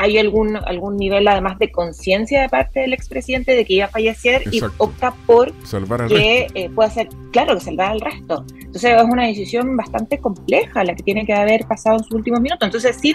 hay 0.00 0.16
algún, 0.16 0.56
algún 0.56 0.96
nivel 0.96 1.28
además 1.28 1.58
de 1.58 1.70
conciencia 1.70 2.40
de 2.40 2.48
parte 2.48 2.80
del 2.80 2.94
expresidente 2.94 3.54
de 3.54 3.66
que 3.66 3.74
iba 3.74 3.84
a 3.84 3.88
fallecer 3.88 4.42
y 4.50 4.60
opta 4.78 5.12
por 5.26 5.52
salvar 5.64 6.06
que 6.06 6.46
eh, 6.54 6.70
pueda 6.70 6.88
ser, 6.88 7.08
claro, 7.32 7.54
que 7.54 7.60
salvar 7.60 7.92
al 7.92 8.00
resto. 8.00 8.44
Entonces 8.54 8.94
es 8.96 9.04
una 9.04 9.26
decisión 9.26 9.76
bastante 9.76 10.18
compleja 10.18 10.84
la 10.84 10.94
que 10.94 11.02
tiene 11.02 11.26
que 11.26 11.34
haber 11.34 11.66
pasado 11.66 11.98
en 11.98 12.04
sus 12.04 12.14
últimos 12.14 12.40
minutos. 12.40 12.66
Entonces, 12.66 12.96
sí, 12.96 13.14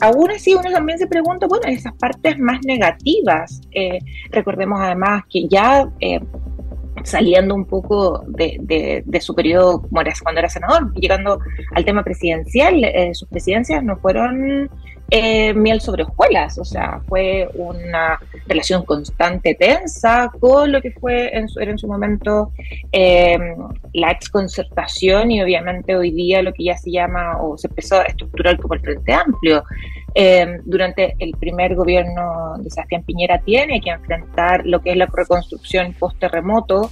aún 0.00 0.30
así 0.32 0.54
uno 0.54 0.70
también 0.72 0.98
se 0.98 1.06
pregunta, 1.06 1.46
bueno, 1.46 1.66
esas 1.68 1.94
partes 1.94 2.38
más 2.38 2.58
negativas, 2.64 3.60
eh, 3.72 3.98
recordemos 4.30 4.80
además 4.80 5.22
que 5.30 5.46
ya 5.48 5.88
saliendo 7.02 7.54
un 7.54 7.64
poco 7.64 8.24
de, 8.28 9.04
su 9.20 9.34
periodo 9.34 9.82
cuando 9.90 10.38
era 10.38 10.48
senador, 10.48 10.92
llegando 10.94 11.40
al 11.74 11.84
tema 11.84 12.02
presidencial, 12.02 12.84
eh, 12.84 13.14
sus 13.14 13.28
presidencias 13.28 13.82
no 13.82 13.96
fueron 13.96 14.70
eh, 15.10 15.54
miel 15.54 15.80
sobre 15.80 16.02
hojuelas, 16.02 16.58
o 16.58 16.64
sea, 16.64 17.00
fue 17.08 17.48
una 17.54 18.18
relación 18.46 18.84
constante, 18.84 19.54
tensa, 19.54 20.30
con 20.40 20.72
lo 20.72 20.80
que 20.80 20.90
fue 20.92 21.36
en 21.36 21.48
su, 21.48 21.60
en 21.60 21.78
su 21.78 21.86
momento 21.86 22.52
eh, 22.90 23.38
la 23.92 24.10
exconcertación 24.10 25.30
y 25.30 25.42
obviamente 25.42 25.94
hoy 25.96 26.10
día 26.10 26.42
lo 26.42 26.52
que 26.52 26.64
ya 26.64 26.76
se 26.76 26.90
llama 26.90 27.38
o 27.40 27.56
se 27.56 27.68
empezó 27.68 28.00
a 28.00 28.04
estructurar 28.04 28.58
como 28.58 28.74
el 28.74 28.80
Frente 28.80 29.12
Amplio. 29.12 29.64
Eh, 30.16 30.60
durante 30.64 31.16
el 31.18 31.32
primer 31.32 31.74
gobierno 31.74 32.56
de 32.58 32.70
Sebastián 32.70 33.02
Piñera 33.02 33.40
tiene 33.40 33.80
que 33.80 33.90
enfrentar 33.90 34.64
lo 34.64 34.80
que 34.80 34.92
es 34.92 34.96
la 34.96 35.06
reconstrucción 35.06 35.92
post-terremoto 35.92 36.90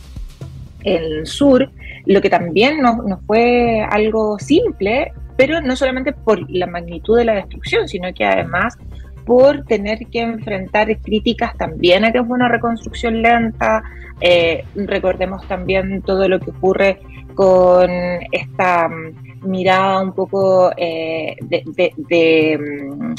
el 0.85 1.27
sur, 1.27 1.71
lo 2.07 2.21
que 2.21 2.31
también 2.31 2.81
no, 2.81 3.03
no 3.03 3.21
fue 3.27 3.87
algo 3.89 4.39
simple, 4.39 5.12
pero 5.37 5.61
no 5.61 5.77
solamente 5.77 6.12
por 6.12 6.51
la 6.51 6.67
magnitud 6.67 7.17
de 7.17 7.25
la 7.25 7.35
destrucción, 7.35 7.89
sino 7.89 8.12
que 8.15 8.25
además 8.25 8.77
por 9.25 9.65
tener 9.65 9.99
que 10.11 10.21
enfrentar 10.21 10.97
críticas 11.01 11.57
también 11.57 12.05
a 12.05 12.12
que 12.12 12.23
fue 12.23 12.35
una 12.35 12.49
reconstrucción 12.49 13.23
lenta. 13.23 13.83
Eh, 14.21 14.65
recordemos 14.75 15.47
también 15.49 16.03
todo 16.03 16.29
lo 16.29 16.39
que 16.41 16.51
ocurre 16.51 17.01
con 17.35 17.91
esta 18.31 18.89
mm, 18.89 19.49
mirada 19.49 20.03
un 20.03 20.12
poco 20.12 20.73
eh, 20.77 21.37
de, 21.41 22.59
mm, 22.59 23.15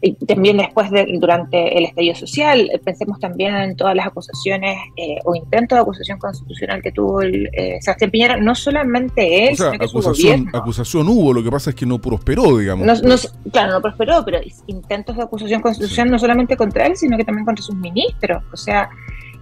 y 0.00 0.14
también 0.26 0.58
después 0.58 0.90
de, 0.90 1.06
durante 1.18 1.78
el 1.78 1.84
estallido 1.84 2.14
social, 2.14 2.70
pensemos 2.84 3.18
también 3.18 3.54
en 3.56 3.76
todas 3.76 3.94
las 3.94 4.06
acusaciones 4.06 4.76
eh, 4.96 5.16
o 5.24 5.34
intentos 5.34 5.76
de 5.76 5.82
acusación 5.82 6.18
constitucional 6.18 6.82
que 6.82 6.92
tuvo 6.92 7.22
el, 7.22 7.48
eh, 7.52 7.78
Sebastián 7.80 8.10
Piñera, 8.10 8.36
no 8.36 8.54
solamente 8.54 9.48
él, 9.48 9.56
sino 9.56 9.72
que 9.72 9.84
acusación, 9.84 10.48
acusación 10.52 11.08
hubo, 11.08 11.32
lo 11.32 11.42
que 11.42 11.50
pasa 11.50 11.70
es 11.70 11.76
que 11.76 11.86
no 11.86 11.98
prosperó, 11.98 12.58
digamos. 12.58 13.00
claro, 13.50 13.72
no 13.72 13.80
prosperó, 13.80 14.22
pero 14.24 14.40
intentos 14.66 15.16
de 15.16 15.22
acusación 15.22 15.62
constitucional 15.62 16.10
no 16.12 16.18
solamente 16.18 16.56
contra 16.56 16.86
él, 16.86 16.96
sino 16.96 17.16
que 17.16 17.24
también 17.24 17.46
contra 17.46 17.64
sus 17.64 17.74
ministros. 17.74 18.42
O 18.52 18.56
sea, 18.56 18.90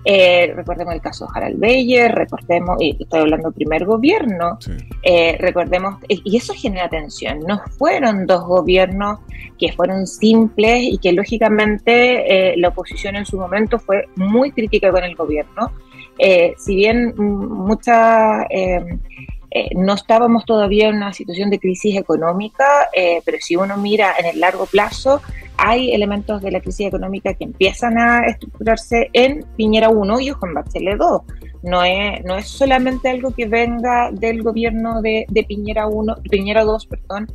eh, 0.04 0.52
recordemos 0.54 0.94
el 0.94 1.00
caso 1.00 1.26
de 1.26 1.30
Harald 1.34 1.60
Beyer, 1.60 2.12
recordemos, 2.12 2.76
y 2.80 2.96
estoy 3.00 3.20
hablando 3.20 3.48
del 3.48 3.54
primer 3.54 3.84
gobierno, 3.84 4.58
eh, 5.02 5.36
recordemos, 5.38 5.96
y 6.08 6.36
eso 6.36 6.54
genera 6.54 6.88
tensión, 6.88 7.40
no 7.40 7.62
fueron 7.78 8.26
dos 8.26 8.44
gobiernos 8.44 9.20
que 9.58 9.72
fueron 9.72 10.06
simples 10.06 10.82
y 10.82 10.98
que 10.98 11.12
lógicamente 11.12 12.52
eh, 12.52 12.56
la 12.56 12.68
oposición 12.68 13.16
en 13.16 13.26
su 13.26 13.38
momento 13.38 13.78
fue 13.78 14.06
muy 14.16 14.50
crítica 14.50 14.90
con 14.90 15.04
el 15.04 15.14
gobierno, 15.14 15.72
si 16.56 16.76
bien 16.76 17.14
muchas 17.16 18.46
eh, 19.54 19.68
no 19.76 19.92
estábamos 19.92 20.46
todavía 20.46 20.88
en 20.88 20.96
una 20.96 21.12
situación 21.12 21.50
de 21.50 21.58
crisis 21.58 21.94
económica, 21.96 22.88
eh, 22.94 23.20
pero 23.22 23.36
si 23.38 23.54
uno 23.54 23.76
mira 23.76 24.14
en 24.18 24.24
el 24.24 24.40
largo 24.40 24.64
plazo, 24.64 25.20
hay 25.58 25.92
elementos 25.92 26.40
de 26.40 26.50
la 26.50 26.60
crisis 26.60 26.86
económica 26.86 27.34
que 27.34 27.44
empiezan 27.44 27.98
a 27.98 28.24
estructurarse 28.26 29.10
en 29.12 29.44
Piñera 29.56 29.90
1 29.90 30.20
y 30.20 30.28
en 30.28 30.54
Bachelet 30.54 30.96
2. 30.96 31.22
No 31.64 31.84
es, 31.84 32.24
no 32.24 32.38
es 32.38 32.48
solamente 32.48 33.10
algo 33.10 33.32
que 33.32 33.46
venga 33.46 34.10
del 34.10 34.42
gobierno 34.42 35.02
de, 35.02 35.26
Piñera 35.46 35.86
1, 35.86 36.16
Piñera 36.30 36.64
2, 36.64 36.86
perdón, 36.86 37.26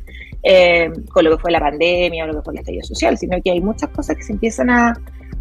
eh, 0.42 0.90
con 1.12 1.24
lo 1.24 1.36
que 1.36 1.42
fue 1.42 1.52
la 1.52 1.60
pandemia 1.60 2.24
o 2.24 2.26
lo 2.26 2.34
que 2.34 2.42
fue 2.42 2.54
la 2.54 2.60
estallido 2.60 2.84
social, 2.84 3.16
sino 3.16 3.40
que 3.40 3.52
hay 3.52 3.60
muchas 3.60 3.90
cosas 3.90 4.16
que 4.16 4.24
se 4.24 4.32
empiezan 4.32 4.70
a, 4.70 4.92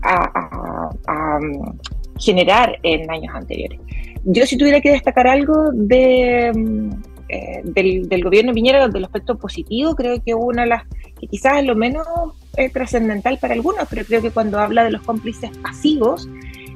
a 0.04 1.40
mm, 1.40 1.80
generar 2.20 2.78
en 2.84 3.10
años 3.10 3.34
anteriores. 3.34 3.80
Yo 4.24 4.46
si 4.46 4.58
tuviera 4.58 4.82
que 4.82 4.92
destacar 4.92 5.28
algo 5.28 5.72
de, 5.74 6.52
mm, 6.54 6.90
eh, 7.30 7.62
del, 7.64 8.24
gobierno 8.24 8.54
Piñera, 8.54 8.88
del 8.88 9.04
aspecto 9.04 9.38
positivo, 9.38 9.96
creo 9.96 10.24
que 10.24 10.34
una 10.34 10.64
de 10.64 10.70
las, 10.70 10.84
que 11.20 11.28
quizás 11.28 11.64
lo 11.64 11.76
menos 11.76 12.08
eh, 12.56 12.70
trascendental 12.70 13.38
para 13.40 13.54
algunos, 13.54 13.86
pero 13.90 14.06
creo 14.06 14.22
que 14.22 14.32
cuando 14.32 14.60
habla 14.60 14.84
de 14.84 14.92
los 14.92 15.02
cómplices 15.02 15.52
pasivos, 15.58 16.30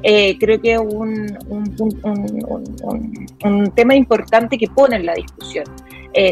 eh, 0.03 0.38
creo 0.39 0.60
que 0.60 0.74
es 0.74 0.79
un, 0.79 1.38
un, 3.43 3.71
tema 3.75 3.95
importante 3.95 4.57
que 4.57 4.67
pone 4.67 4.95
en 4.95 5.05
la 5.05 5.13
discusión. 5.13 5.65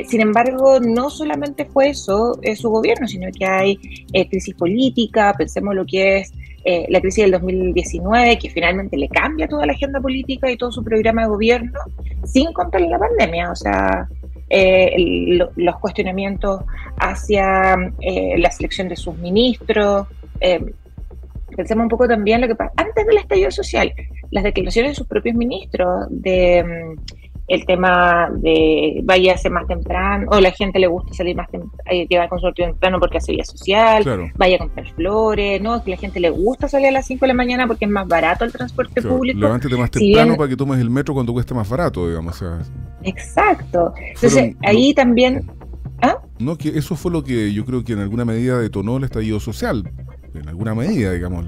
sin 0.08 0.22
embargo, 0.22 0.80
no 0.80 1.10
solamente 1.10 1.66
fue 1.66 1.89
eso 1.89 2.38
su 2.56 2.70
gobierno, 2.70 3.08
sino 3.08 3.30
que 3.32 3.46
hay 3.46 3.78
crisis 4.30 4.56
política, 4.56 5.34
pensemos 5.38 5.75
lo 5.75 5.86
que 5.86 6.18
es 6.18 6.34
eh, 6.72 6.86
la 6.88 7.02
crisis 7.02 7.24
del 7.24 7.32
2019, 7.32 8.38
que 8.38 8.48
finalmente 8.52 8.96
le 8.96 9.10
cambia 9.10 9.48
toda 9.48 9.66
la 9.66 9.74
agenda 9.74 10.00
política 10.00 10.52
y 10.52 10.56
todo 10.56 10.72
su 10.72 10.84
programa 10.84 11.24
de 11.24 11.30
gobierno, 11.30 11.80
sin 12.26 12.54
contar 12.54 12.82
la 12.82 13.00
pandemia. 13.00 13.50
O 13.52 13.56
sea, 13.56 14.08
eh, 14.48 14.94
los 15.56 15.76
cuestionamientos 15.80 16.62
hacia 16.98 17.76
eh, 18.02 18.36
la 18.38 18.52
selección 18.52 18.88
de 18.88 18.96
sus 18.96 19.18
ministros. 19.18 20.06
pensemos 21.58 21.86
un 21.86 21.90
poco 21.90 22.08
también 22.08 22.40
lo 22.40 22.48
que 22.48 22.54
pasa 22.54 22.72
antes 22.78 23.04
del 23.04 23.18
estallido 23.18 23.50
social, 23.50 23.92
las 24.30 24.44
declaraciones 24.44 24.92
de 24.92 24.96
sus 24.96 25.08
propios 25.08 25.36
ministros 25.36 26.06
de 26.12 26.64
mm, 26.64 27.19
el 27.50 27.65
tema 27.65 28.29
de 28.32 29.01
váyase 29.03 29.50
más 29.50 29.65
temprano, 29.68 30.27
o 30.32 30.39
la 30.39 30.51
gente 30.51 30.77
le 30.77 30.86
gusta 30.86 31.13
salir 31.13 31.36
más 31.36 31.50
temprano, 31.50 31.74
eh, 31.89 32.08
consultorio 32.29 32.72
temprano 32.72 33.00
porque 33.00 33.18
hace 33.18 33.32
vida 33.32 33.44
social, 33.44 34.32
vaya 34.38 34.56
a 34.56 34.60
comprar 34.60 34.88
flores, 34.94 35.60
¿no? 35.60 35.84
Que 35.84 35.91
la 35.91 35.98
gente 35.98 36.20
le 36.20 36.29
gusta 36.29 36.68
salir 36.68 36.89
a 36.89 36.91
las 36.91 37.08
5 37.08 37.22
de 37.22 37.27
la 37.27 37.34
mañana 37.34 37.68
porque 37.68 37.86
es 37.86 37.91
más 37.91 38.08
barato 38.08 38.46
el 38.46 38.51
transporte 38.51 39.01
público. 39.01 39.39
Levántate 39.39 39.75
más 39.75 39.89
temprano 39.89 40.38
para 40.38 40.48
que 40.48 40.56
tomes 40.56 40.79
el 40.79 40.91
metro 40.91 41.15
cuando 41.15 41.34
cueste 41.34 41.56
más 41.56 41.68
barato, 41.68 42.08
digamos. 42.08 42.39
Exacto. 43.03 43.94
Entonces, 44.13 44.56
ahí 44.63 44.94
también... 44.94 45.50
¿ah? 46.03 46.20
No, 46.38 46.56
que 46.56 46.70
eso 46.70 46.96
fue 46.96 47.12
lo 47.12 47.24
que 47.24 47.51
yo 47.51 47.65
creo 47.65 47.84
que 47.84 47.94
en 47.94 48.00
alguna 48.00 48.25
medida 48.25 48.60
detonó 48.60 48.98
el 48.98 49.06
estallido 49.06 49.39
social. 49.39 49.91
En 50.36 50.48
alguna 50.48 50.75
medida, 50.75 51.12
digamos, 51.13 51.46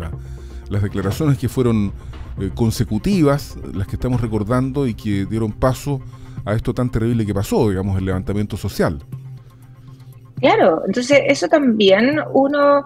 las 0.69 0.81
declaraciones 0.81 1.37
que 1.37 1.47
fueron 1.47 1.93
eh, 2.41 2.49
consecutivas, 2.55 3.55
las 3.73 3.87
que 3.87 3.95
estamos 3.95 4.19
recordando 4.19 4.87
y 4.87 4.95
que 4.95 5.25
dieron 5.25 5.51
paso 5.51 6.01
a 6.43 6.53
esto 6.53 6.73
tan 6.73 6.89
terrible 6.89 7.25
que 7.25 7.33
pasó, 7.33 7.69
digamos, 7.69 7.97
el 7.99 8.05
levantamiento 8.05 8.57
social. 8.57 8.99
Claro, 10.39 10.81
entonces 10.87 11.21
eso 11.27 11.47
también 11.47 12.19
uno 12.33 12.83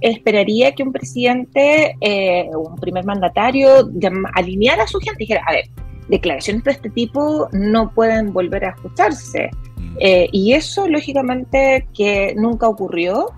esperaría 0.00 0.74
que 0.74 0.82
un 0.82 0.92
presidente, 0.92 1.96
eh, 2.00 2.50
un 2.52 2.76
primer 2.76 3.04
mandatario, 3.04 3.88
alineara 4.34 4.82
a 4.82 4.86
su 4.88 4.98
gente 4.98 5.22
y 5.22 5.26
dijera, 5.26 5.42
a 5.46 5.52
ver, 5.52 5.66
declaraciones 6.08 6.64
de 6.64 6.72
este 6.72 6.90
tipo 6.90 7.48
no 7.52 7.90
pueden 7.92 8.32
volver 8.32 8.64
a 8.64 8.70
escucharse. 8.70 9.50
Mm. 9.76 9.96
Eh, 10.00 10.28
y 10.32 10.52
eso, 10.54 10.88
lógicamente, 10.88 11.86
que 11.94 12.34
nunca 12.36 12.68
ocurrió, 12.68 13.28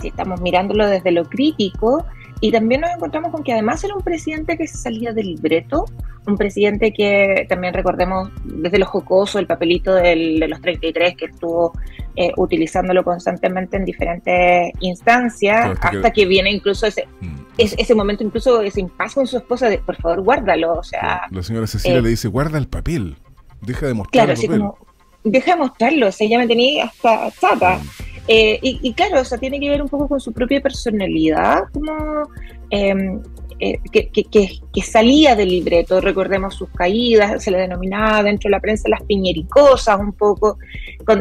si 0.00 0.08
estamos 0.08 0.40
mirándolo 0.40 0.86
desde 0.86 1.10
lo 1.10 1.24
crítico, 1.24 2.06
y 2.40 2.52
también 2.52 2.82
nos 2.82 2.90
encontramos 2.90 3.32
con 3.32 3.42
que 3.42 3.52
además 3.52 3.82
era 3.82 3.94
un 3.94 4.02
presidente 4.02 4.56
que 4.56 4.66
se 4.66 4.76
salía 4.76 5.12
del 5.12 5.26
libreto, 5.26 5.86
un 6.26 6.36
presidente 6.36 6.92
que 6.92 7.46
también 7.48 7.74
recordemos 7.74 8.30
desde 8.44 8.78
lo 8.78 8.86
jocoso, 8.86 9.38
el 9.38 9.46
papelito 9.46 9.94
del, 9.94 10.38
de 10.38 10.48
los 10.48 10.60
33 10.60 11.16
que 11.16 11.24
estuvo 11.26 11.72
eh, 12.14 12.32
utilizándolo 12.36 13.02
constantemente 13.02 13.76
en 13.76 13.84
diferentes 13.84 14.72
instancias, 14.80 15.78
hasta 15.80 16.10
que, 16.12 16.26
viene 16.26 16.50
incluso 16.50 16.86
ese, 16.86 17.08
mm. 17.20 17.36
ese 17.56 17.94
momento, 17.94 18.22
incluso 18.22 18.60
ese 18.60 18.80
impasse 18.80 19.14
con 19.14 19.26
su 19.26 19.38
esposa 19.38 19.68
de 19.68 19.78
por 19.78 19.96
favor 19.96 20.22
guárdalo. 20.22 20.74
O 20.74 20.82
sea, 20.82 21.22
la 21.30 21.42
señora 21.42 21.66
Cecilia 21.66 21.98
eh, 21.98 22.02
le 22.02 22.10
dice 22.10 22.28
guarda 22.28 22.58
el 22.58 22.68
papel, 22.68 23.16
deja 23.62 23.86
de 23.86 23.94
mostrarlo. 23.94 24.26
Claro, 24.26 24.32
así 24.32 24.48
como 24.48 24.78
deja 25.24 25.52
de 25.52 25.58
mostrarlo, 25.58 26.08
o 26.08 26.12
sea, 26.12 26.26
ella 26.26 26.38
me 26.38 26.46
tenía 26.46 26.84
hasta 26.84 27.30
chata. 27.32 27.78
Mm. 27.78 28.07
Eh, 28.30 28.58
y, 28.62 28.92
claro, 28.92 29.22
o 29.22 29.24
sea, 29.24 29.38
tiene 29.38 29.58
que 29.58 29.70
ver 29.70 29.80
un 29.80 29.88
poco 29.88 30.06
con 30.06 30.20
su 30.20 30.34
propia 30.34 30.60
personalidad, 30.60 31.62
como 31.72 32.28
em, 32.68 33.22
eh, 33.58 33.78
que, 33.90 34.10
que, 34.10 34.82
salía 34.82 35.34
del 35.34 35.48
libreto, 35.48 35.98
recordemos 36.00 36.54
sus 36.54 36.68
caídas, 36.68 37.42
se 37.42 37.50
le 37.50 37.56
denominaba 37.56 38.22
dentro 38.22 38.48
de 38.48 38.52
la 38.52 38.60
prensa 38.60 38.88
las 38.90 39.02
piñericosas 39.04 39.98
un 39.98 40.12
poco, 40.12 40.58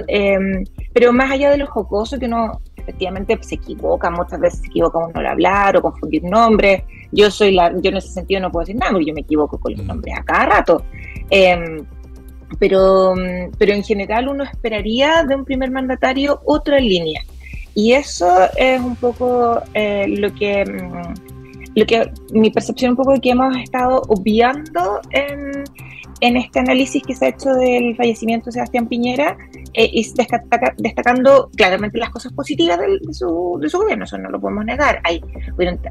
em, 0.08 0.66
pero 0.94 1.14
más 1.14 1.32
allá 1.32 1.50
de 1.50 1.58
lo 1.58 1.68
jocoso 1.68 2.20
que 2.20 2.26
uno 2.26 2.60
efectivamente 2.76 3.38
se 3.42 3.56
equivoca, 3.56 4.10
muchas 4.12 4.40
veces 4.40 4.60
se 4.60 4.68
equivoca 4.68 5.00
uno 5.00 5.12
al 5.16 5.28
hablar 5.28 5.78
o 5.78 5.82
confundir 5.82 6.24
nombres, 6.26 6.84
yo 7.14 7.32
soy 7.32 7.54
la, 7.54 7.72
yo 7.72 7.90
en 7.90 7.98
ese 7.98 8.10
sentido 8.10 8.42
no 8.42 8.52
puedo 8.52 8.66
decir 8.66 8.76
nada, 8.76 8.92
porque 8.92 9.08
yo 9.08 9.14
me 9.14 9.22
equivoco 9.22 9.58
con 9.58 9.72
los 9.72 9.84
mm. 9.84 9.88
nombres 9.88 10.16
a 10.18 10.24
cada 10.24 10.46
rato. 10.46 10.84
Pero, 12.60 13.14
pero 13.58 13.74
en 13.74 13.84
general 13.84 14.30
uno 14.30 14.44
esperaría 14.44 15.24
de 15.24 15.36
un 15.36 15.46
primer 15.46 15.72
mandatario 15.72 16.42
otra 16.46 16.80
línea. 16.80 17.22
Y 17.76 17.94
eso 17.94 18.28
es 18.56 18.82
un 18.82 18.96
poco 18.96 19.62
eh, 19.74 20.06
lo 20.08 20.34
que 20.34 20.64
lo 21.76 21.86
que 21.86 22.12
mi 22.32 22.50
percepción 22.50 22.92
un 22.92 22.98
poco 22.98 23.14
de 23.14 23.22
que 23.22 23.30
hemos 23.30 23.56
estado 23.58 24.02
obviando 24.08 25.00
en, 25.12 25.64
en 26.22 26.38
este 26.38 26.60
análisis 26.60 27.04
que 27.04 27.16
se 27.16 27.26
ha 27.26 27.30
hecho 27.30 27.54
del 27.54 27.96
fallecimiento 27.96 28.48
de 28.48 28.54
Sebastián 28.54 28.88
Piñera 28.88 29.38
eh, 29.74 29.90
y 29.92 30.06
destacando 30.78 31.50
claramente 31.56 31.98
las 31.98 32.10
cosas 32.10 32.34
positivas 32.34 32.80
de, 32.80 33.14
su, 33.14 33.58
de, 33.62 33.70
su, 33.70 33.78
gobierno, 33.78 34.06
eso 34.06 34.18
no 34.18 34.30
lo 34.30 34.40
podemos 34.40 34.66
negar. 34.66 35.00
Hay 35.04 35.22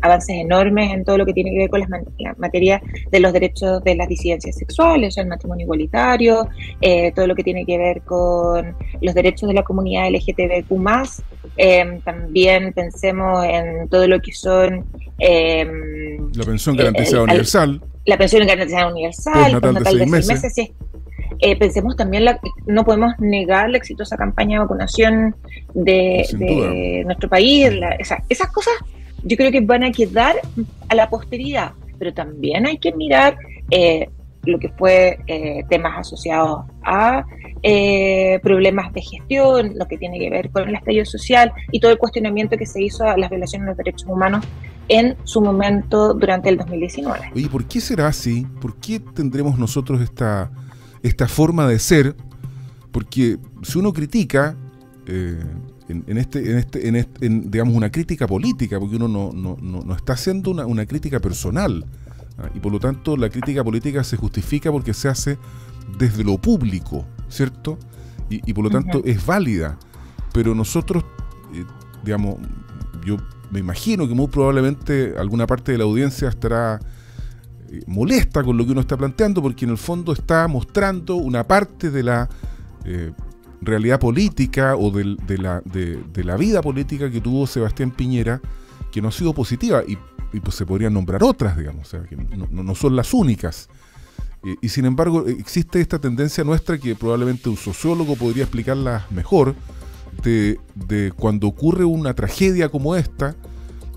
avances 0.02 0.36
enormes 0.36 0.92
en 0.92 1.04
todo 1.04 1.18
lo 1.18 1.26
que 1.26 1.32
tiene 1.32 1.50
que 1.50 1.58
ver 1.58 1.70
con 1.70 1.80
las 1.80 1.90
la 2.18 2.34
materia 2.38 2.82
de 3.10 3.20
los 3.20 3.32
derechos 3.32 3.82
de 3.84 3.94
las 3.94 4.08
disidencias 4.08 4.56
sexuales, 4.56 5.08
o 5.08 5.10
sea, 5.12 5.22
el 5.22 5.28
matrimonio 5.28 5.64
igualitario, 5.64 6.48
eh, 6.80 7.12
todo 7.12 7.26
lo 7.26 7.34
que 7.34 7.44
tiene 7.44 7.64
que 7.64 7.78
ver 7.78 8.02
con 8.02 8.74
los 9.00 9.14
derechos 9.14 9.48
de 9.48 9.54
la 9.54 9.62
comunidad 9.62 10.08
LGTBQ+, 10.10 11.22
eh, 11.56 12.00
también 12.04 12.72
pensemos 12.72 13.44
en 13.44 13.88
todo 13.88 14.08
lo 14.08 14.20
que 14.20 14.32
son... 14.32 14.84
la 15.18 16.44
pensión 16.44 16.76
garantizada 16.76 17.22
universal 17.22 17.80
la 18.06 18.16
pensión 18.16 18.46
garantizada 18.46 18.88
universal, 18.88 19.52
natal 19.52 19.74
de 19.74 20.06
seis 20.06 20.28
meses. 20.28 20.70
Eh, 21.40 21.56
pensemos 21.58 21.96
también, 21.96 22.24
la, 22.24 22.40
no 22.66 22.84
podemos 22.84 23.12
negar 23.18 23.68
la 23.68 23.76
exitosa 23.76 24.16
campaña 24.16 24.56
de 24.56 24.60
vacunación 24.60 25.36
de, 25.74 27.02
nuestro 27.04 27.28
país. 27.28 27.70
esas 28.28 28.52
cosas 28.52 28.74
yo 29.22 29.36
creo 29.36 29.50
que 29.50 29.60
van 29.60 29.82
a 29.82 29.90
quedar 29.90 30.36
a 30.88 30.94
la 30.94 31.10
posteridad, 31.10 31.72
pero 31.98 32.14
también 32.14 32.66
hay 32.66 32.78
que 32.78 32.92
mirar 32.92 33.36
eh, 33.70 34.08
lo 34.44 34.58
que 34.58 34.68
fue 34.68 35.18
eh, 35.26 35.64
temas 35.68 35.98
asociados 35.98 36.64
a 36.82 37.24
problemas 38.42 38.92
de 38.92 39.02
gestión, 39.02 39.72
lo 39.74 39.86
que 39.86 39.98
tiene 39.98 40.20
que 40.20 40.30
ver 40.30 40.50
con 40.50 40.68
el 40.68 40.76
estallido 40.76 41.04
social 41.04 41.52
y 41.72 41.80
todo 41.80 41.90
el 41.90 41.98
cuestionamiento 41.98 42.56
que 42.56 42.64
se 42.64 42.80
hizo 42.80 43.02
a 43.02 43.16
las 43.16 43.28
violaciones 43.28 43.66
de 43.66 43.70
los 43.70 43.76
derechos 43.76 44.04
humanos 44.04 44.46
en 44.88 45.16
su 45.24 45.40
momento 45.40 46.14
durante 46.14 46.48
el 46.48 46.56
2019. 46.56 47.32
Oye, 47.34 47.48
¿por 47.48 47.64
qué 47.64 47.80
será 47.80 48.08
así? 48.08 48.46
¿Por 48.60 48.76
qué 48.76 49.00
tendremos 49.00 49.58
nosotros 49.58 50.00
esta, 50.00 50.50
esta 51.02 51.28
forma 51.28 51.66
de 51.66 51.78
ser? 51.78 52.16
Porque 52.92 53.38
si 53.62 53.78
uno 53.78 53.92
critica, 53.92 54.56
eh, 55.06 55.44
en, 55.88 56.18
este, 56.18 56.50
en, 56.50 56.58
este, 56.58 56.88
en, 56.88 56.96
este, 56.96 57.28
digamos, 57.28 57.74
una 57.74 57.90
crítica 57.90 58.26
política, 58.26 58.78
porque 58.78 58.96
uno 58.96 59.08
no, 59.08 59.32
no, 59.32 59.56
no, 59.60 59.94
está 59.94 60.14
haciendo 60.14 60.50
una, 60.50 60.66
una 60.66 60.86
crítica 60.86 61.20
personal, 61.20 61.84
¿ah? 62.38 62.48
y 62.54 62.60
por 62.60 62.72
lo 62.72 62.80
tanto 62.80 63.16
la 63.16 63.28
crítica 63.28 63.62
política 63.62 64.02
se 64.02 64.16
justifica 64.16 64.72
porque 64.72 64.94
se 64.94 65.08
hace 65.08 65.38
desde 65.98 66.24
lo 66.24 66.38
público, 66.38 67.04
¿cierto? 67.28 67.78
Y, 68.28 68.52
por 68.54 68.64
lo 68.64 68.70
tanto 68.70 69.02
es 69.04 69.24
válida. 69.24 69.78
Pero 70.32 70.54
nosotros, 70.54 71.04
eh, 71.54 71.64
digamos, 72.04 72.36
yo 73.04 73.16
me 73.50 73.60
imagino 73.60 74.08
que 74.08 74.14
muy 74.14 74.26
probablemente 74.28 75.14
alguna 75.18 75.46
parte 75.46 75.72
de 75.72 75.78
la 75.78 75.84
audiencia 75.84 76.28
estará 76.28 76.80
eh, 77.70 77.82
molesta 77.86 78.42
con 78.42 78.56
lo 78.56 78.64
que 78.64 78.72
uno 78.72 78.80
está 78.80 78.96
planteando, 78.96 79.42
porque 79.42 79.64
en 79.64 79.72
el 79.72 79.78
fondo 79.78 80.12
está 80.12 80.46
mostrando 80.48 81.16
una 81.16 81.46
parte 81.46 81.90
de 81.90 82.02
la 82.02 82.28
eh, 82.84 83.12
realidad 83.60 83.98
política 83.98 84.76
o 84.76 84.90
de, 84.90 85.38
la, 85.38 86.36
vida 86.36 86.60
política 86.62 87.10
que 87.10 87.20
tuvo 87.20 87.46
Sebastián 87.46 87.90
Piñera, 87.90 88.40
que 88.92 89.00
no 89.00 89.08
ha 89.08 89.12
sido 89.12 89.32
positiva, 89.32 89.82
y, 89.86 89.96
pues 90.40 90.54
se 90.54 90.66
podrían 90.66 90.92
nombrar 90.92 91.22
otras, 91.22 91.56
digamos, 91.56 91.86
o 91.86 91.90
sea, 91.90 92.02
que 92.02 92.16
no, 92.16 92.74
son 92.74 92.94
las 92.94 93.14
únicas. 93.14 93.68
Eh, 94.44 94.54
y 94.60 94.68
sin 94.68 94.84
embargo, 94.84 95.26
existe 95.26 95.80
esta 95.80 95.98
tendencia 95.98 96.44
nuestra 96.44 96.78
que 96.78 96.94
probablemente 96.94 97.48
un 97.48 97.56
sociólogo 97.56 98.16
podría 98.16 98.44
explicarla 98.44 99.06
mejor, 99.10 99.54
de, 100.22 101.12
cuando 101.16 101.46
ocurre 101.48 101.84
una 101.84 102.14
tragedia 102.14 102.68
como 102.68 102.96
esta, 102.96 103.36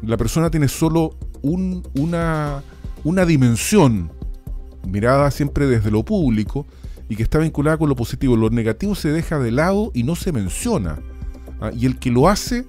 la 0.01 0.17
persona 0.17 0.49
tiene 0.49 0.67
solo 0.67 1.15
una, 1.41 2.63
una 3.03 3.25
dimensión 3.25 4.11
mirada 4.87 5.29
siempre 5.31 5.67
desde 5.67 5.91
lo 5.91 6.03
público 6.03 6.65
y 7.09 7.15
que 7.15 7.23
está 7.23 7.39
vinculada 7.39 7.77
con 7.77 7.89
lo 7.89 7.95
positivo. 7.95 8.35
Lo 8.35 8.49
negativo 8.49 8.95
se 8.95 9.11
deja 9.11 9.39
de 9.39 9.51
lado 9.51 9.91
y 9.93 10.03
no 10.03 10.15
se 10.15 10.31
menciona. 10.31 10.99
¿ah? 11.59 11.71
Y 11.75 11.85
el 11.85 11.97
que 11.97 12.11
lo 12.11 12.29
hace, 12.29 12.65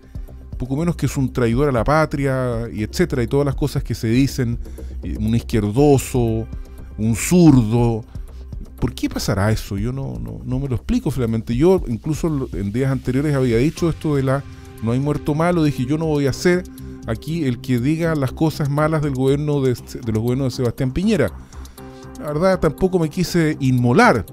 poco 0.58 0.76
menos 0.76 0.96
que 0.96 1.06
es 1.06 1.16
un 1.16 1.32
traidor 1.32 1.68
a 1.68 1.72
la 1.72 1.84
patria 1.84 2.68
y 2.72 2.82
etcétera, 2.82 3.22
y 3.22 3.26
todas 3.26 3.46
las 3.46 3.54
cosas 3.54 3.82
que 3.84 3.94
se 3.94 4.08
dicen, 4.08 4.58
un 5.18 5.34
izquierdoso, 5.34 6.46
un 6.98 7.16
zurdo, 7.16 8.04
¿Por 8.80 8.94
qué 8.94 9.08
pasará 9.08 9.52
eso? 9.52 9.76
Yo 9.76 9.92
no, 9.92 10.18
no, 10.18 10.58
me 10.58 10.68
lo 10.68 10.76
explico 10.76 11.10
finalmente. 11.10 11.54
Yo 11.54 11.82
incluso 11.86 12.48
en 12.52 12.72
días 12.72 12.90
anteriores 12.90 13.34
había 13.34 13.58
dicho 13.58 13.90
esto 13.90 14.16
de 14.16 14.22
la 14.22 14.42
no 14.82 14.92
hay 14.92 15.00
muerto 15.00 15.34
malo, 15.34 15.62
dije 15.62 15.84
yo 15.84 15.98
no 15.98 16.06
voy 16.06 16.26
a 16.26 16.32
ser 16.32 16.64
aquí 17.06 17.44
el 17.44 17.60
que 17.60 17.78
diga 17.78 18.14
las 18.14 18.32
cosas 18.32 18.70
malas 18.70 19.02
del 19.02 19.14
gobierno 19.14 19.60
de, 19.60 19.74
de 19.74 20.12
los 20.12 20.22
gobiernos 20.22 20.52
de 20.52 20.56
Sebastián 20.56 20.92
Piñera. 20.92 21.30
La 22.18 22.28
verdad 22.28 22.60
tampoco 22.60 22.98
me 22.98 23.10
quise 23.10 23.56
inmolar. 23.60 24.24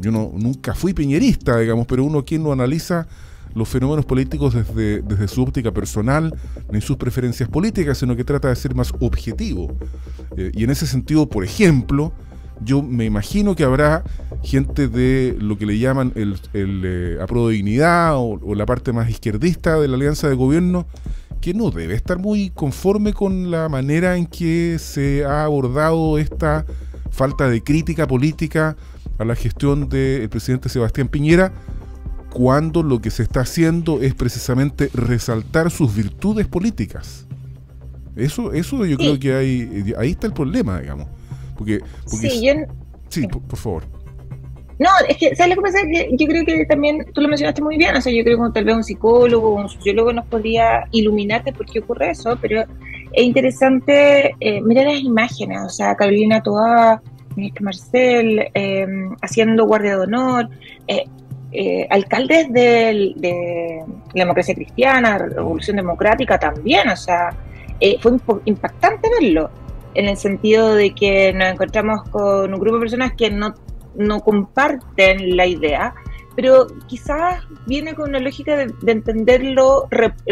Yo 0.00 0.12
no, 0.12 0.30
nunca 0.34 0.74
fui 0.74 0.94
piñerista, 0.94 1.58
digamos, 1.58 1.86
pero 1.86 2.04
uno 2.04 2.24
quien 2.24 2.42
no 2.42 2.52
analiza 2.52 3.08
los 3.54 3.68
fenómenos 3.68 4.04
políticos 4.04 4.54
desde, 4.54 5.02
desde 5.02 5.28
su 5.28 5.42
óptica 5.42 5.72
personal, 5.72 6.34
ni 6.70 6.80
sus 6.80 6.96
preferencias 6.96 7.48
políticas, 7.48 7.98
sino 7.98 8.14
que 8.14 8.24
trata 8.24 8.48
de 8.48 8.56
ser 8.56 8.74
más 8.74 8.92
objetivo. 9.00 9.76
Eh, 10.36 10.52
y 10.54 10.64
en 10.64 10.70
ese 10.70 10.86
sentido, 10.86 11.28
por 11.28 11.44
ejemplo, 11.44 12.12
yo 12.62 12.82
me 12.82 13.04
imagino 13.04 13.54
que 13.54 13.64
habrá 13.64 14.04
gente 14.42 14.88
de 14.88 15.36
lo 15.38 15.58
que 15.58 15.66
le 15.66 15.78
llaman 15.78 16.12
el, 16.14 16.38
el 16.52 16.82
eh, 16.84 17.18
de 17.18 17.50
dignidad 17.50 18.16
o, 18.16 18.54
la 18.54 18.66
parte 18.66 18.92
más 18.92 19.10
izquierdista 19.10 19.78
de 19.78 19.88
la 19.88 19.96
alianza 19.96 20.28
de 20.28 20.34
gobierno 20.34 20.86
que 21.40 21.54
no 21.54 21.70
debe 21.70 21.94
estar 21.94 22.18
muy 22.18 22.50
conforme 22.50 23.12
con 23.12 23.50
la 23.50 23.68
manera 23.68 24.16
en 24.16 24.26
que 24.26 24.78
se 24.78 25.24
ha 25.24 25.44
abordado 25.44 26.18
esta 26.18 26.66
falta 27.10 27.48
de 27.48 27.62
crítica 27.62 28.06
política 28.06 28.76
a 29.18 29.24
la 29.24 29.34
gestión 29.34 29.88
del 29.88 30.28
presidente 30.28 30.68
Sebastián 30.68 31.08
Piñera, 31.08 31.52
cuando 32.30 32.82
lo 32.82 33.00
que 33.00 33.10
se 33.10 33.22
está 33.22 33.40
haciendo 33.40 34.00
es 34.00 34.14
precisamente 34.14 34.90
resaltar 34.94 35.70
sus 35.70 35.94
virtudes 35.94 36.46
políticas. 36.46 37.26
Eso, 38.16 38.52
eso 38.52 38.84
yo 38.84 38.96
creo 38.96 39.18
que 39.18 39.34
hay, 39.34 39.94
ahí 39.96 40.10
está 40.10 40.26
el 40.26 40.32
problema, 40.32 40.80
digamos. 40.80 41.08
Porque, 41.58 41.80
sí, 42.06 42.46
yo, 42.46 42.52
sí, 43.08 43.26
Por, 43.26 43.58
favor. 43.58 43.82
No, 44.78 44.88
es 45.08 45.16
que, 45.16 45.34
¿sabes 45.34 45.56
lo 45.56 45.60
que 45.60 45.72
pasa? 45.72 45.84
Que 45.90 46.08
yo 46.12 46.26
creo 46.28 46.44
que 46.44 46.64
también 46.66 47.04
tú 47.12 47.20
lo 47.20 47.26
mencionaste 47.26 47.60
muy 47.60 47.76
bien, 47.76 47.96
o 47.96 48.00
sea, 48.00 48.12
yo 48.12 48.22
creo 48.22 48.38
que 48.38 48.52
tal 48.54 48.64
vez 48.64 48.76
un 48.76 48.84
psicólogo 48.84 49.48
o 49.48 49.54
un 49.56 49.68
sociólogo 49.68 50.12
nos 50.12 50.24
podría 50.26 50.86
iluminarte 50.92 51.52
por 51.52 51.66
qué 51.66 51.80
ocurre 51.80 52.10
eso, 52.10 52.38
pero 52.40 52.62
es 53.12 53.24
interesante 53.24 54.36
eh, 54.38 54.60
mirar 54.60 54.86
las 54.86 55.00
imágenes, 55.00 55.58
o 55.66 55.68
sea, 55.68 55.96
Carolina 55.96 56.40
Toa, 56.40 57.02
ministro 57.34 57.64
Marcel, 57.64 58.50
em, 58.54 59.16
haciendo 59.20 59.66
guardia 59.66 59.96
de 59.96 60.02
honor, 60.02 60.48
eh, 60.86 61.04
eh, 61.50 61.88
alcaldes 61.90 62.52
de, 62.52 63.14
de, 63.16 63.82
la 64.14 64.22
democracia 64.22 64.54
cristiana, 64.54 65.18
revolución 65.18 65.76
democrática 65.76 66.38
también, 66.38 66.88
o 66.88 66.96
sea, 66.96 67.30
fue 68.00 68.12
impactante 68.44 69.08
verlo 69.20 69.50
en 69.94 70.06
el 70.06 70.16
sentido 70.16 70.74
de 70.74 70.94
que 70.94 71.32
nos 71.32 71.48
encontramos 71.52 72.02
con 72.10 72.52
un 72.52 72.60
grupo 72.60 72.76
de 72.76 72.80
personas 72.80 73.12
que 73.14 73.30
no, 73.30 73.54
no 73.96 74.20
comparten 74.20 75.36
la 75.36 75.46
idea, 75.46 75.94
pero 76.36 76.68
quizás 76.86 77.42
viene 77.66 77.94
con 77.94 78.10
una 78.10 78.20
lógica 78.20 78.56
de, 78.56 78.72
entenderlo 78.86 79.88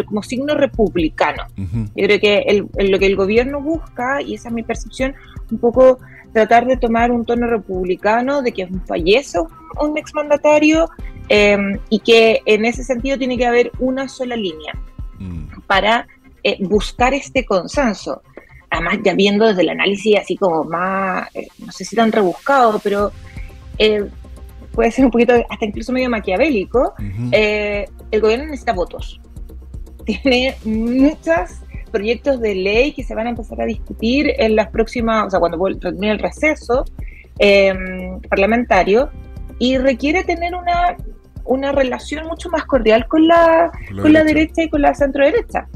como 0.06 0.22
signo 0.22 0.54
republicano. 0.54 1.44
Yo 1.56 2.06
creo 2.06 2.20
que 2.20 2.64
lo 2.78 2.98
que 2.98 3.06
el 3.06 3.16
gobierno 3.16 3.60
busca, 3.60 4.22
y 4.22 4.34
esa 4.34 4.48
es 4.48 4.54
mi 4.54 4.62
percepción, 4.62 5.14
un 5.50 5.58
poco 5.58 5.98
tratar 6.32 6.66
de 6.66 6.76
tomar 6.76 7.10
un 7.10 7.24
tono 7.24 7.48
republicano, 7.48 8.42
de 8.42 8.52
que 8.52 8.68
fallece 8.86 9.40
un 9.80 9.98
exmandatario 9.98 10.88
eh, 11.28 11.58
y 11.88 11.98
que 11.98 12.40
en 12.46 12.66
ese 12.66 12.84
sentido 12.84 13.18
tiene 13.18 13.36
que 13.36 13.46
haber 13.46 13.72
una 13.80 14.08
sola 14.08 14.36
línea 14.36 14.74
mm. 15.18 15.62
para 15.66 16.06
eh, 16.44 16.56
buscar 16.60 17.14
este 17.14 17.44
consenso 17.44 18.22
además 18.76 18.98
ya 19.04 19.14
viendo 19.14 19.46
desde 19.46 19.62
el 19.62 19.70
análisis 19.70 20.18
así 20.18 20.36
como 20.36 20.64
más, 20.64 21.28
eh, 21.34 21.48
no 21.58 21.72
sé 21.72 21.84
si 21.84 21.96
tan 21.96 22.12
rebuscado, 22.12 22.78
pero 22.82 23.10
eh, 23.78 24.06
puede 24.72 24.90
ser 24.90 25.06
un 25.06 25.10
poquito, 25.10 25.32
hasta 25.48 25.64
incluso 25.64 25.92
medio 25.92 26.10
maquiavélico, 26.10 26.94
eh, 27.32 27.86
el 28.10 28.20
gobierno 28.20 28.46
necesita 28.46 28.72
votos. 28.72 29.20
Tiene 30.04 30.56
muchos 30.64 31.62
proyectos 31.90 32.40
de 32.40 32.54
ley 32.54 32.92
que 32.92 33.02
se 33.02 33.14
van 33.14 33.26
a 33.26 33.30
empezar 33.30 33.60
a 33.60 33.64
discutir 33.64 34.32
en 34.38 34.54
las 34.54 34.68
próximas, 34.68 35.26
o 35.26 35.30
sea, 35.30 35.40
cuando 35.40 35.58
termine 35.78 36.12
el 36.12 36.18
receso 36.18 36.84
em, 37.38 38.20
parlamentario, 38.28 39.10
y 39.58 39.78
requiere 39.78 40.22
tener 40.22 40.54
una, 40.54 40.96
una 41.44 41.72
relación 41.72 42.26
mucho 42.26 42.50
más 42.50 42.66
cordial 42.66 43.08
con 43.08 43.26
la, 43.26 43.72
con 44.02 44.12
la 44.12 44.22
derecha 44.22 44.64
y 44.64 44.68
con 44.68 44.82
la 44.82 44.94
centro 44.94 45.24
derecha. 45.24 45.66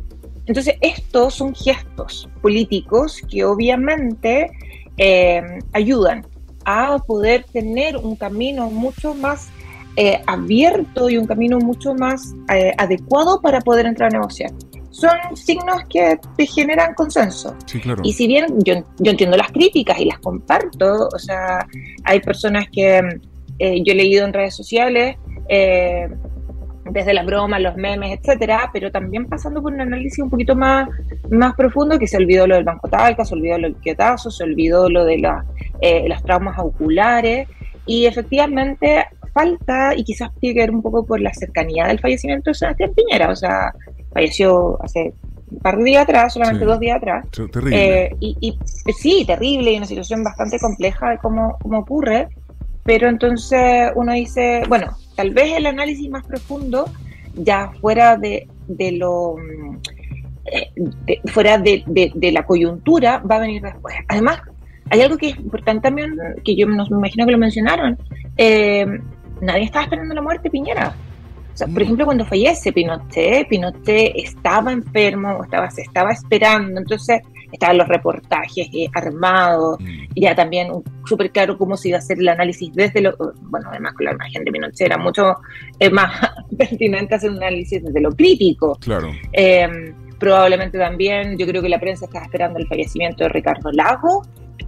Entonces, 0.50 0.74
estos 0.80 1.34
son 1.34 1.54
gestos 1.54 2.28
políticos 2.42 3.22
que 3.30 3.44
obviamente 3.44 4.50
eh, 4.96 5.40
ayudan 5.72 6.26
a 6.64 6.98
poder 6.98 7.44
tener 7.52 7.96
un 7.96 8.16
camino 8.16 8.68
mucho 8.68 9.14
más 9.14 9.48
eh, 9.94 10.20
abierto 10.26 11.08
y 11.08 11.18
un 11.18 11.26
camino 11.28 11.60
mucho 11.60 11.94
más 11.94 12.34
eh, 12.52 12.72
adecuado 12.78 13.40
para 13.40 13.60
poder 13.60 13.86
entrar 13.86 14.08
a 14.08 14.18
negociar. 14.18 14.50
son 14.90 15.36
signos 15.36 15.84
que 15.88 16.18
te 16.36 16.46
generan 16.46 16.94
consenso. 16.94 17.54
Sí, 17.66 17.78
claro. 17.78 18.02
Y 18.04 18.12
si 18.12 18.26
bien 18.26 18.46
yo, 18.64 18.74
yo 18.98 19.12
entiendo 19.12 19.36
las 19.36 19.52
críticas 19.52 20.00
y 20.00 20.06
las 20.06 20.18
comparto, 20.18 21.06
o 21.14 21.18
sea, 21.20 21.64
hay 22.02 22.18
personas 22.18 22.64
que 22.72 22.98
eh, 23.60 23.82
yo 23.84 23.92
he 23.92 23.94
leído 23.94 24.26
en 24.26 24.32
redes 24.32 24.56
sociales, 24.56 25.16
eh, 25.48 26.08
desde 26.90 27.14
las 27.14 27.26
bromas, 27.26 27.60
los 27.60 27.76
memes, 27.76 28.18
etcétera, 28.18 28.70
pero 28.72 28.90
también 28.90 29.26
pasando 29.26 29.62
por 29.62 29.72
un 29.72 29.80
análisis 29.80 30.18
un 30.18 30.30
poquito 30.30 30.56
más, 30.56 30.88
más 31.30 31.54
profundo, 31.54 31.98
que 31.98 32.06
se 32.06 32.16
olvidó 32.16 32.46
lo 32.46 32.54
del 32.56 32.64
Banco 32.64 32.88
Talca, 32.88 33.24
se 33.24 33.34
olvidó 33.34 33.58
lo 33.58 33.68
del 33.68 33.76
quietazo, 33.76 34.30
se 34.30 34.44
olvidó 34.44 34.88
lo 34.88 35.04
de 35.04 35.18
la, 35.18 35.44
eh, 35.80 36.08
las 36.08 36.22
traumas 36.22 36.58
oculares, 36.58 37.48
y 37.86 38.06
efectivamente 38.06 39.06
falta, 39.32 39.94
y 39.94 40.04
quizás 40.04 40.30
tiene 40.40 40.54
que 40.54 40.60
ver 40.60 40.70
un 40.70 40.82
poco 40.82 41.04
por 41.04 41.20
la 41.20 41.32
cercanía 41.32 41.86
del 41.86 42.00
fallecimiento 42.00 42.50
de 42.50 42.54
Sebastián 42.54 42.92
Piñera, 42.94 43.30
o 43.30 43.36
sea, 43.36 43.72
falleció 44.12 44.82
hace 44.82 45.12
un 45.50 45.58
par 45.58 45.76
de 45.78 45.84
días 45.84 46.02
atrás, 46.04 46.32
solamente 46.32 46.64
dos 46.64 46.78
días 46.78 46.96
atrás. 46.96 47.26
Terrible. 47.30 48.04
Eh, 48.04 48.16
y, 48.20 48.36
y, 48.40 48.92
sí, 48.92 49.24
terrible, 49.26 49.72
y 49.72 49.76
una 49.76 49.86
situación 49.86 50.22
bastante 50.22 50.58
compleja 50.58 51.10
de 51.10 51.18
cómo, 51.18 51.58
cómo 51.60 51.78
ocurre, 51.80 52.28
pero 52.84 53.08
entonces 53.08 53.90
uno 53.94 54.12
dice, 54.12 54.62
bueno, 54.68 54.96
tal 55.20 55.34
vez 55.34 55.52
el 55.52 55.66
análisis 55.66 56.08
más 56.08 56.26
profundo, 56.26 56.88
ya 57.34 57.72
fuera 57.82 58.16
de, 58.16 58.48
de 58.68 58.92
lo 58.92 59.36
eh, 60.46 61.20
fuera 61.26 61.58
de, 61.58 61.84
de, 61.86 62.32
la 62.32 62.46
coyuntura, 62.46 63.18
va 63.18 63.36
a 63.36 63.40
venir 63.40 63.60
después. 63.60 63.94
Además, 64.08 64.40
hay 64.88 65.02
algo 65.02 65.18
que 65.18 65.28
es 65.28 65.36
importante 65.36 65.82
también, 65.82 66.16
que 66.42 66.56
yo 66.56 66.66
me 66.66 66.82
imagino 66.88 67.26
que 67.26 67.32
lo 67.32 67.36
mencionaron, 67.36 67.98
eh, 68.38 68.86
nadie 69.42 69.64
estaba 69.64 69.84
esperando 69.84 70.14
la 70.14 70.22
muerte 70.22 70.44
de 70.44 70.52
Piñera. 70.52 70.94
O 71.52 71.56
sea, 71.58 71.66
por 71.66 71.80
mm. 71.80 71.82
ejemplo, 71.82 72.04
cuando 72.06 72.24
fallece 72.24 72.72
Pinochet, 72.72 73.46
Pinochet 73.46 74.12
estaba 74.14 74.72
enfermo, 74.72 75.44
estaba, 75.44 75.70
se 75.70 75.82
estaba 75.82 76.12
esperando, 76.12 76.80
entonces 76.80 77.20
estaban 77.52 77.78
los 77.78 77.88
reportajes 77.88 78.68
eh, 78.72 78.88
armados, 78.94 79.78
mm. 79.80 80.14
ya 80.16 80.34
también 80.34 80.68
súper 81.04 81.30
claro 81.30 81.56
cómo 81.56 81.76
se 81.76 81.88
iba 81.88 81.96
a 81.96 82.00
hacer 82.00 82.18
el 82.18 82.28
análisis 82.28 82.72
desde 82.74 83.00
lo, 83.00 83.16
bueno, 83.42 83.68
además 83.70 83.94
con 83.94 84.06
la 84.06 84.12
imagen 84.12 84.44
de 84.44 84.52
Pinochet 84.52 84.86
era 84.86 84.98
mucho 84.98 85.36
eh, 85.78 85.90
más 85.90 86.12
pertinente 86.58 87.14
hacer 87.14 87.30
un 87.30 87.36
análisis 87.38 87.82
desde 87.82 88.00
lo 88.00 88.10
crítico. 88.12 88.76
Claro. 88.80 89.10
Eh, 89.32 89.94
probablemente 90.18 90.78
también, 90.78 91.36
yo 91.38 91.46
creo 91.46 91.62
que 91.62 91.68
la 91.68 91.80
prensa 91.80 92.04
estaba 92.04 92.24
esperando 92.24 92.58
el 92.58 92.66
fallecimiento 92.66 93.24
de 93.24 93.30
Ricardo 93.30 93.72
Lago 93.72 94.22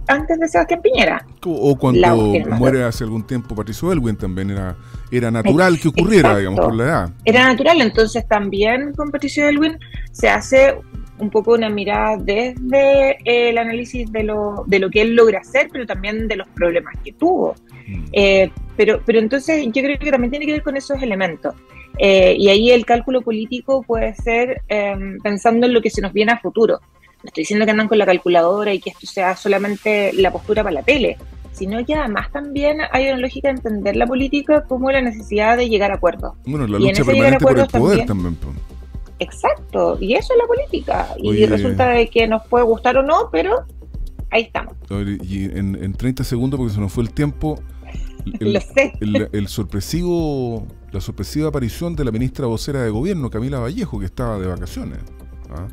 antes 0.07 0.39
de 0.39 0.47
Sebastián 0.47 0.81
Piñera. 0.81 1.25
O 1.45 1.77
cuando 1.77 2.07
muere 2.57 2.83
hace 2.83 3.03
algún 3.03 3.25
tiempo 3.25 3.55
Patricio 3.55 3.91
Elwin 3.91 4.15
también 4.15 4.49
era, 4.51 4.75
era 5.11 5.31
natural 5.31 5.79
que 5.79 5.89
ocurriera, 5.89 6.37
digamos, 6.37 6.59
por 6.59 6.75
la 6.75 6.83
edad. 6.83 7.09
Era 7.25 7.45
natural, 7.45 7.81
entonces 7.81 8.27
también 8.27 8.93
con 8.93 9.11
Patricio 9.11 9.47
Elwin 9.47 9.77
se 10.11 10.29
hace 10.29 10.75
un 11.23 11.29
poco 11.29 11.53
una 11.53 11.69
mirada 11.69 12.17
desde 12.17 13.11
eh, 13.11 13.49
el 13.49 13.57
análisis 13.57 14.11
de 14.11 14.23
lo, 14.23 14.63
de 14.67 14.79
lo 14.79 14.89
que 14.89 15.01
él 15.01 15.15
logra 15.15 15.39
hacer, 15.39 15.69
pero 15.71 15.85
también 15.85 16.27
de 16.27 16.35
los 16.35 16.47
problemas 16.49 16.93
que 17.03 17.13
tuvo. 17.13 17.55
Mm. 17.87 18.05
Eh, 18.11 18.51
pero, 18.75 19.01
pero 19.05 19.19
entonces 19.19 19.65
yo 19.65 19.81
creo 19.81 19.97
que 19.97 20.11
también 20.11 20.31
tiene 20.31 20.45
que 20.45 20.51
ver 20.53 20.63
con 20.63 20.77
esos 20.77 21.01
elementos. 21.01 21.55
Eh, 21.97 22.35
y 22.37 22.49
ahí 22.49 22.71
el 22.71 22.85
cálculo 22.85 23.21
político 23.21 23.83
puede 23.83 24.15
ser 24.15 24.61
em, 24.67 25.19
pensando 25.19 25.67
en 25.67 25.73
lo 25.73 25.81
que 25.81 25.89
se 25.89 26.01
nos 26.01 26.11
viene 26.11 26.31
a 26.31 26.39
futuro. 26.39 26.79
No 26.81 27.27
estoy 27.27 27.43
diciendo 27.43 27.65
que 27.65 27.71
andan 27.71 27.87
con 27.87 27.97
la 27.97 28.05
calculadora 28.05 28.73
y 28.73 28.79
que 28.79 28.89
esto 28.89 29.07
sea 29.07 29.35
solamente 29.35 30.11
la 30.13 30.31
postura 30.31 30.63
para 30.63 30.73
la 30.73 30.83
tele, 30.83 31.17
sino 31.53 31.85
que 31.85 31.93
además 31.93 32.31
también 32.31 32.79
hay 32.91 33.07
una 33.07 33.17
lógica 33.17 33.47
de 33.47 33.55
entender 33.55 33.95
la 33.95 34.07
política 34.07 34.63
como 34.63 34.91
la 34.91 35.01
necesidad 35.01 35.55
de 35.55 35.69
llegar 35.69 35.91
a 35.91 35.95
acuerdos. 35.95 36.33
Bueno, 36.45 36.67
la 36.67 36.79
lucha 36.79 37.05
permanente 37.05 37.45
por 37.45 37.59
el 37.59 37.67
poder 37.67 38.05
también 38.05 38.37
Exacto, 39.23 39.97
y 39.99 40.13
eso 40.13 40.33
es 40.33 40.39
la 40.39 40.47
política. 40.47 41.15
y 41.17 41.45
resulta 41.45 41.89
de 41.89 42.07
que 42.07 42.27
nos 42.27 42.45
puede 42.47 42.65
gustar 42.65 42.97
o 42.97 43.03
no, 43.03 43.29
pero 43.31 43.65
ahí 44.29 44.43
estamos. 44.43 44.75
Y 45.21 45.45
en, 45.45 45.93
30 45.93 46.23
segundos, 46.23 46.57
porque 46.57 46.73
se 46.73 46.79
nos 46.79 46.91
fue 46.91 47.03
el 47.03 47.13
tiempo, 47.13 47.59
el, 48.39 49.47
sorpresivo, 49.47 50.67
la 50.91 51.01
sorpresiva 51.01 51.49
aparición 51.49 51.95
de 51.95 52.05
la 52.05 52.11
ministra 52.11 52.47
vocera 52.47 52.81
de 52.83 52.89
gobierno, 52.89 53.29
Camila 53.29 53.59
Vallejo, 53.59 53.99
que 53.99 54.05
estaba 54.05 54.39
de 54.39 54.47
vacaciones. 54.47 54.99
¿ah? 55.51 55.67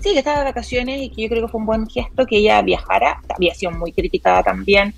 Sí, 0.00 0.12
que 0.12 0.18
estaba 0.18 0.38
de 0.38 0.44
vacaciones 0.44 1.00
y 1.00 1.10
que 1.10 1.22
yo 1.22 1.28
creo 1.28 1.46
que 1.46 1.48
fue 1.48 1.60
un 1.60 1.66
buen 1.66 1.86
gesto 1.88 2.26
que 2.26 2.38
ella 2.38 2.60
viajara. 2.62 3.20
Había 3.34 3.54
sido 3.54 3.72
muy 3.72 3.92
criticada 3.92 4.42
también 4.42 4.94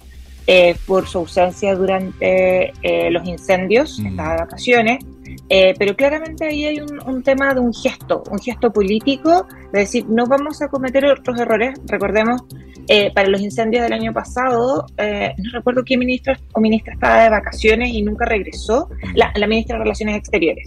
eh, 0.46 0.76
por 0.86 1.06
su 1.06 1.18
ausencia 1.18 1.74
durante 1.74 2.72
eh, 2.82 3.10
los 3.10 3.26
incendios, 3.26 3.98
mm. 4.00 4.06
estaba 4.06 4.30
de 4.30 4.40
vacaciones. 4.40 5.04
Eh, 5.48 5.74
pero 5.78 5.94
claramente 5.94 6.46
ahí 6.46 6.64
hay 6.64 6.80
un, 6.80 7.22
tema 7.22 7.54
de 7.54 7.60
un 7.60 7.72
gesto, 7.72 8.22
un 8.30 8.38
gesto 8.38 8.72
político, 8.72 9.46
de 9.72 9.80
decir, 9.80 10.06
no 10.08 10.26
vamos 10.26 10.62
a 10.62 10.68
cometer 10.68 11.04
otros 11.06 11.38
errores. 11.38 11.78
Recordemos, 11.86 12.42
eh, 12.88 13.12
para 13.14 13.28
los 13.28 13.40
incendios 13.40 13.82
del 13.82 13.92
año 13.92 14.12
pasado, 14.12 14.86
eh, 14.96 15.34
no 15.38 15.50
recuerdo 15.52 15.84
qué 15.84 15.96
ministro 15.96 16.34
o 16.52 16.60
ministra 16.60 16.94
estaba 16.94 17.22
de 17.24 17.30
vacaciones 17.30 17.90
y 17.90 18.02
nunca 18.02 18.24
regresó, 18.24 18.88
la, 19.14 19.32
ministra 19.46 19.76
de 19.76 19.84
Relaciones 19.84 20.16
Exteriores. 20.16 20.66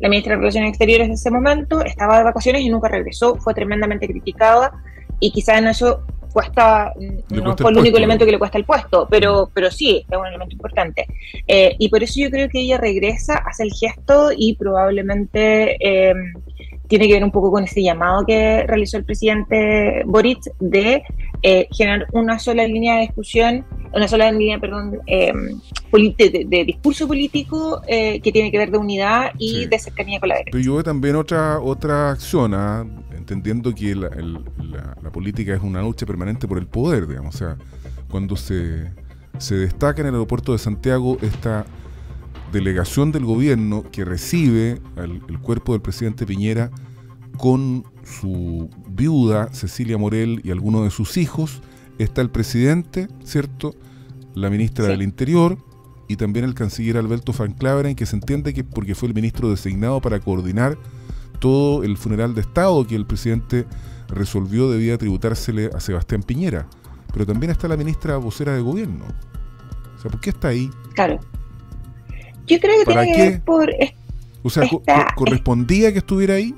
La 0.00 0.08
ministra 0.08 0.34
de 0.34 0.40
Relaciones 0.40 0.70
Exteriores 0.70 1.06
en 1.06 1.14
ese 1.14 1.30
momento 1.30 1.84
estaba 1.84 2.18
de 2.18 2.24
vacaciones 2.24 2.62
y 2.62 2.68
nunca 2.68 2.88
regresó, 2.88 3.36
fue 3.36 3.54
tremendamente 3.54 4.06
criticada 4.06 4.72
y 5.20 5.30
quizás 5.30 5.58
en 5.58 5.68
eso 5.68 6.02
cuesta, 6.36 6.92
no 7.30 7.56
fue 7.56 7.70
el, 7.70 7.78
único 7.78 7.96
elemento 7.96 8.26
que 8.26 8.32
le 8.32 8.38
cuesta 8.38 8.58
el 8.58 8.64
puesto, 8.64 9.08
pero, 9.10 9.50
pero 9.54 9.70
sí, 9.70 10.04
es 10.06 10.18
un 10.18 10.26
elemento 10.26 10.52
importante. 10.52 11.06
Eh, 11.46 11.74
y 11.78 11.88
por 11.88 12.02
eso 12.02 12.20
yo 12.20 12.28
creo 12.28 12.50
que 12.50 12.60
ella 12.60 12.76
regresa, 12.76 13.36
hace 13.36 13.62
el 13.62 13.72
gesto 13.72 14.28
y 14.36 14.54
probablemente 14.54 15.78
eh, 15.80 16.12
tiene 16.88 17.08
que 17.08 17.14
ver 17.14 17.24
un 17.24 17.30
poco 17.30 17.50
con 17.50 17.64
ese 17.64 17.82
llamado 17.82 18.26
que 18.26 18.64
realizó 18.66 18.98
el 18.98 19.04
presidente 19.04 20.02
Boric 20.04 20.40
de 20.60 21.04
eh, 21.40 21.68
generar 21.72 22.06
una 22.12 22.38
sola 22.38 22.66
línea 22.66 22.96
de 22.96 23.00
discusión, 23.00 23.64
una 23.94 24.06
sola 24.06 24.30
línea, 24.30 24.58
perdón, 24.58 25.00
de, 25.06 26.64
discurso 26.66 27.08
político 27.08 27.80
que 27.86 28.30
tiene 28.30 28.50
que 28.50 28.58
ver 28.58 28.70
de 28.70 28.76
unidad 28.76 29.32
y 29.38 29.64
de 29.64 29.78
cercanía 29.78 30.20
con 30.20 30.28
la 30.28 30.34
derecha. 30.34 30.50
Pero 30.52 30.62
yo 30.62 30.74
veo 30.74 30.84
también 30.84 31.16
otra, 31.16 31.60
otra 31.60 32.10
acción, 32.10 32.52
¿ah? 32.52 32.84
Entendiendo 33.26 33.74
que 33.74 33.94
la, 33.94 34.10
política 35.12 35.54
es 35.54 35.62
una 35.62 35.82
lucha 35.82 36.06
permanente 36.06 36.46
por 36.46 36.58
el 36.58 36.66
poder, 36.66 37.06
digamos. 37.08 37.34
O 37.34 37.38
sea, 37.38 37.56
cuando 38.08 38.36
se, 38.36 38.92
se 39.38 39.56
destaca 39.56 40.02
en 40.02 40.08
el 40.08 40.14
aeropuerto 40.14 40.52
de 40.52 40.58
Santiago 40.58 41.18
esta 41.22 41.66
delegación 42.52 43.10
del 43.10 43.24
gobierno 43.24 43.84
que 43.90 44.04
recibe 44.04 44.80
el 44.96 45.38
cuerpo 45.40 45.72
del 45.72 45.82
presidente 45.82 46.24
Piñera 46.26 46.70
con 47.36 47.84
su 48.04 48.70
viuda 48.88 49.52
Cecilia 49.52 49.98
Morel 49.98 50.40
y 50.44 50.50
algunos 50.50 50.84
de 50.84 50.90
sus 50.90 51.16
hijos, 51.16 51.60
está 51.98 52.20
el 52.20 52.30
presidente, 52.30 53.08
¿cierto? 53.24 53.74
La 54.34 54.50
ministra 54.50 54.86
del 54.86 55.02
Interior 55.02 55.58
y 56.08 56.16
también 56.16 56.44
el 56.44 56.54
canciller 56.54 56.96
Alberto 56.96 57.32
Van 57.32 57.56
en 57.86 57.96
que 57.96 58.06
se 58.06 58.16
entiende 58.16 58.54
que 58.54 58.64
porque 58.64 58.94
fue 58.94 59.08
el 59.08 59.14
ministro 59.14 59.50
designado 59.50 60.00
para 60.00 60.20
coordinar 60.20 60.78
todo 61.38 61.84
el 61.84 61.96
funeral 61.96 62.34
de 62.34 62.40
Estado 62.40 62.86
que 62.86 62.96
el 62.96 63.06
presidente 63.06 63.66
resolvió 64.08 64.70
debía 64.70 64.98
tributársele 64.98 65.70
a 65.74 65.80
Sebastián 65.80 66.22
Piñera. 66.22 66.66
Pero 67.12 67.26
también 67.26 67.50
está 67.50 67.68
la 67.68 67.76
ministra 67.76 68.16
vocera 68.18 68.54
de 68.54 68.60
gobierno. 68.60 69.04
O 69.96 70.00
sea, 70.00 70.10
¿por 70.10 70.20
qué 70.20 70.30
está 70.30 70.48
ahí? 70.48 70.70
Claro. 70.94 71.18
Yo 72.46 72.60
creo 72.60 72.78
que 72.78 72.84
tiene 72.84 73.12
que 73.12 73.30
ver 73.30 73.40
por. 73.42 73.70
O 74.42 74.50
sea, 74.50 74.68
¿correspondía 75.16 75.92
que 75.92 75.98
estuviera 75.98 76.34
ahí? 76.34 76.54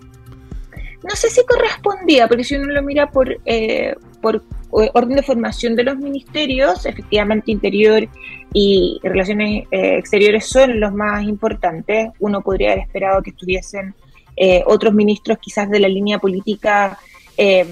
No 1.02 1.14
sé 1.14 1.30
si 1.30 1.44
correspondía, 1.46 2.28
porque 2.28 2.44
si 2.44 2.56
uno 2.56 2.66
lo 2.66 2.82
mira 2.82 3.10
por, 3.10 3.38
eh, 3.46 3.94
por 4.20 4.36
eh, 4.36 4.90
orden 4.92 5.16
de 5.16 5.22
formación 5.22 5.76
de 5.76 5.84
los 5.84 5.96
ministerios, 5.96 6.84
efectivamente 6.84 7.50
Interior 7.50 8.06
y 8.52 9.00
Relaciones 9.02 9.66
eh, 9.70 9.96
Exteriores 9.98 10.46
son 10.46 10.80
los 10.80 10.92
más 10.92 11.22
importantes. 11.24 12.10
Uno 12.18 12.42
podría 12.42 12.72
haber 12.72 12.84
esperado 12.84 13.22
que 13.22 13.30
estuviesen 13.30 13.94
eh, 14.40 14.62
otros 14.66 14.94
ministros 14.94 15.38
quizás 15.38 15.68
de 15.68 15.80
la 15.80 15.88
línea 15.88 16.18
política 16.18 16.98
eh, 17.36 17.66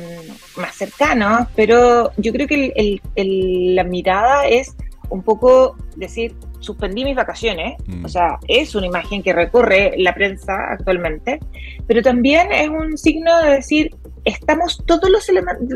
más 0.57 0.75
cercanos, 0.75 1.49
pero 1.55 2.11
yo 2.17 2.33
creo 2.33 2.47
que 2.47 3.01
la 3.15 3.85
mirada 3.85 4.47
es 4.49 4.75
un 5.09 5.23
poco 5.23 5.77
decir, 5.97 6.35
suspendí 6.59 7.05
mis 7.05 7.15
vacaciones, 7.15 7.77
mm. 7.87 8.05
o 8.05 8.09
sea, 8.09 8.39
es 8.49 8.75
una 8.75 8.87
imagen 8.87 9.23
que 9.23 9.33
recorre 9.33 9.95
la 9.99 10.15
prensa 10.15 10.73
actualmente, 10.73 11.39
pero 11.87 12.03
también 12.03 12.51
es 12.51 12.69
un 12.69 12.99
signo 12.99 13.43
de 13.43 13.51
decir, 13.51 13.95
estamos 14.25 14.83
todos 14.87 15.09
los 15.09 15.31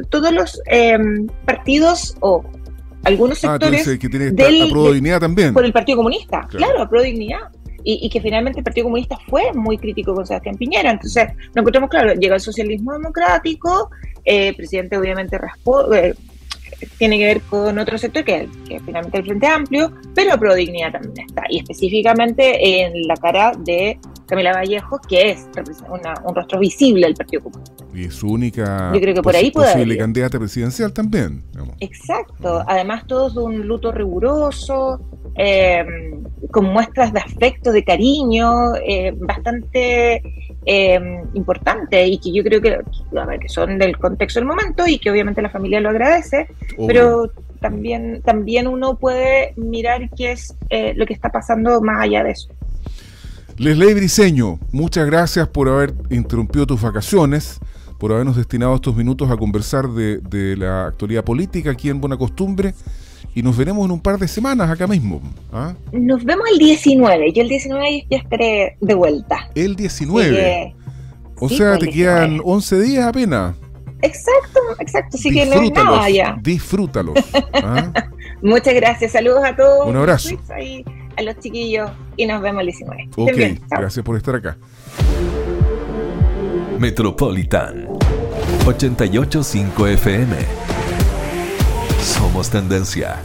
todos 0.09 0.33
los 0.33 0.61
em, 0.67 1.29
partidos 1.45 2.17
o 2.21 2.45
algunos 3.05 3.45
ah, 3.45 3.53
sectores 3.53 3.99
que 3.99 4.09
tiene 4.09 4.31
dignidad 4.33 5.21
también. 5.21 5.55
por 5.55 5.65
el 5.65 5.73
Partido 5.73 5.99
Comunista, 5.99 6.47
claro, 6.49 6.89
claro 6.89 7.03
dignidad 7.03 7.49
y, 7.85 8.09
que 8.11 8.21
finalmente 8.21 8.61
el 8.61 8.65
Partido 8.65 8.85
Comunista 8.85 9.19
fue 9.29 9.53
muy 9.53 9.79
crítico 9.79 10.15
con 10.15 10.27
Sebastián 10.27 10.57
Piñera. 10.57 10.91
Entonces, 10.91 11.29
nos 11.49 11.57
encontramos 11.57 11.91
claro, 11.91 12.15
llega 12.15 12.35
el 12.35 12.41
socialismo 12.41 12.93
democrático, 12.93 13.91
eh, 14.25 14.49
el 14.49 14.57
presidente 14.57 14.97
obviamente 14.97 15.37
eh, 15.37 16.15
tiene 16.99 17.19
que 17.19 17.25
ver 17.25 17.41
con 17.43 17.79
otro 17.79 17.99
sector 17.99 18.25
que, 18.25 18.49
que 18.69 18.81
finalmente 18.81 19.19
el 19.19 19.25
Frente 19.25 19.47
Amplio, 19.47 19.93
pero 20.15 20.39
Prodignidad 20.39 20.93
también 20.93 21.27
está, 21.27 21.43
y 21.49 21.59
específicamente 21.59 22.83
en 22.83 23.07
la 23.07 23.17
cara 23.17 23.53
de 23.59 23.99
Camila 24.31 24.53
Vallejo, 24.53 25.01
que 25.09 25.31
es 25.33 25.49
un 25.89 26.35
rostro 26.35 26.61
visible 26.61 27.07
del 27.07 27.17
Partido 27.17 27.43
Comunista. 27.43 27.85
Y 27.93 28.05
es 28.05 28.15
su 28.15 28.29
única 28.29 28.93
Yo 28.95 29.01
creo 29.01 29.15
que 29.17 29.23
por 29.23 29.35
ahí 29.35 29.51
posible 29.51 29.99
candidata 29.99 30.39
presidencial 30.39 30.93
también. 30.93 31.43
Exacto. 31.81 32.63
Además, 32.67 33.07
todos 33.09 33.35
de 33.35 33.41
un 33.41 33.67
luto 33.67 33.91
riguroso, 33.91 35.01
eh, 35.35 35.85
con 36.53 36.67
muestras 36.67 37.13
de 37.13 37.19
afecto, 37.19 37.73
de 37.73 37.83
cariño, 37.83 38.77
eh, 38.87 39.13
bastante 39.17 40.23
eh, 40.65 41.23
importante 41.35 42.07
y 42.07 42.19
que 42.19 42.33
yo 42.33 42.45
creo 42.45 42.61
que, 42.61 42.79
a 43.19 43.27
ver, 43.27 43.41
que 43.41 43.49
son 43.49 43.79
del 43.79 43.99
contexto 43.99 44.39
del 44.39 44.47
momento 44.47 44.87
y 44.87 45.01
que 45.01 45.11
obviamente 45.11 45.43
la 45.43 45.51
familia 45.51 45.81
lo 45.81 45.91
agradece, 45.91 46.47
pero 46.87 47.31
también, 47.61 48.23
también 48.23 48.69
uno 48.69 48.97
puede 48.97 49.55
mirar 49.57 50.09
qué 50.17 50.33
es 50.33 50.55
lo 50.95 51.05
que 51.05 51.15
está 51.15 51.31
pasando 51.31 51.81
más 51.81 52.05
allá 52.05 52.23
de 52.23 52.31
eso. 52.31 52.49
Leslie 53.61 53.93
Briseño, 53.93 54.59
muchas 54.73 55.05
gracias 55.05 55.47
por 55.47 55.69
haber 55.69 55.93
interrumpido 56.09 56.67
tus 56.67 56.81
vacaciones, 56.81 57.61
por 57.99 58.11
habernos 58.11 58.35
destinado 58.37 58.75
estos 58.75 58.97
minutos 58.97 59.31
a 59.31 59.37
conversar 59.37 59.87
de, 59.91 60.57
la 60.57 60.87
actualidad 60.87 61.23
política 61.25 61.73
aquí 61.73 61.91
en 61.91 62.01
Buena 62.01 62.17
Costumbre 62.17 62.73
y 63.35 63.43
nos 63.43 63.59
veremos 63.59 63.85
en 63.85 63.91
un 63.91 64.01
par 64.01 64.19
de 64.19 64.29
semanas 64.29 64.71
acá 64.71 64.87
mismo. 64.87 65.21
¿ah? 65.53 65.75
Nos 65.93 66.25
vemos 66.25 66.47
el 66.51 66.59
19, 66.59 67.33
yo 67.35 67.43
el 67.43 67.51
19 67.51 68.07
ya 68.09 68.17
estaré 68.17 68.79
de 68.81 68.95
vuelta. 68.95 69.51
El 69.55 69.77
19. 69.77 70.75
o 71.37 71.49
sea, 71.51 71.77
te 71.77 71.91
quedan 71.91 72.41
11 72.43 72.81
días 72.81 73.07
apenas. 73.09 73.57
Exacto, 74.01 74.61
exacto, 74.79 75.19
así 75.19 75.31
que 75.31 75.45
no 75.45 75.61
es 75.61 75.71
nada 75.71 76.09
ya. 76.09 76.35
Disfrútalos. 76.41 77.15
¿ah? 77.63 77.93
Muchas 78.43 78.73
gracias, 78.73 79.13
saludos 79.13 79.45
a 79.45 79.55
todos. 79.55 79.87
Un 79.87 79.97
abrazo 79.97 80.31
a 81.17 81.23
los 81.23 81.39
chiquillos 81.39 81.91
y 82.17 82.27
nos 82.27 82.41
vemos 82.43 82.61
el 82.61 82.67
19. 82.67 83.09
Ok, 83.17 83.61
gracias 83.71 84.05
por 84.05 84.17
estar 84.17 84.35
acá. 84.35 84.57
Metropolitan 86.79 87.87
885 88.67 89.87
FM. 89.87 90.37
Somos 92.01 92.49
tendencia. 92.49 93.17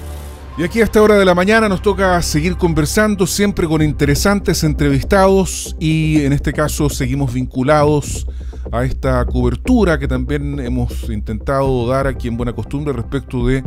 Y 0.58 0.64
aquí 0.64 0.80
a 0.80 0.86
esta 0.86 1.02
hora 1.02 1.16
de 1.16 1.26
la 1.26 1.36
mañana 1.36 1.68
nos 1.68 1.82
toca 1.82 2.22
seguir 2.22 2.56
conversando, 2.56 3.28
siempre 3.28 3.68
con 3.68 3.82
interesantes 3.82 4.64
entrevistados 4.64 5.76
y 5.82 6.22
en 6.22 6.32
este 6.32 6.54
caso 6.54 6.90
seguimos 6.90 7.34
vinculados 7.34 8.26
a 8.72 8.86
esta 8.86 9.26
cobertura 9.26 10.00
que 10.00 10.08
también 10.08 10.62
hemos 10.62 11.10
intentado 11.10 11.86
dar 11.88 12.08
aquí 12.08 12.30
en 12.30 12.38
Buena 12.38 12.54
Costumbre 12.54 12.94
respecto 12.94 13.46
de 13.46 13.66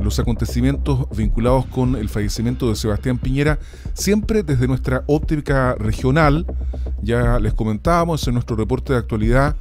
los 0.00 0.20
acontecimientos 0.20 1.06
vinculados 1.16 1.66
con 1.66 1.96
el 1.96 2.08
fallecimiento 2.08 2.68
de 2.68 2.76
Sebastián 2.76 3.18
Piñera, 3.18 3.58
siempre 3.94 4.44
desde 4.44 4.68
nuestra 4.68 5.02
óptica 5.08 5.74
regional. 5.74 6.46
Ya 7.02 7.40
les 7.40 7.52
comentábamos 7.52 8.28
en 8.28 8.34
nuestro 8.34 8.54
reporte 8.54 8.92
de 8.92 9.00
actualidad 9.00 9.56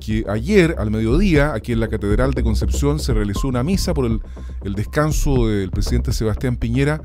que 0.00 0.24
ayer 0.28 0.76
al 0.78 0.90
mediodía, 0.90 1.54
aquí 1.54 1.72
en 1.72 1.80
la 1.80 1.88
Catedral 1.88 2.32
de 2.32 2.42
Concepción, 2.42 2.98
se 2.98 3.14
realizó 3.14 3.48
una 3.48 3.62
misa 3.62 3.94
por 3.94 4.06
el, 4.06 4.74
descanso 4.74 5.48
del 5.48 5.70
presidente 5.70 6.12
Sebastián 6.12 6.56
Piñera 6.56 7.00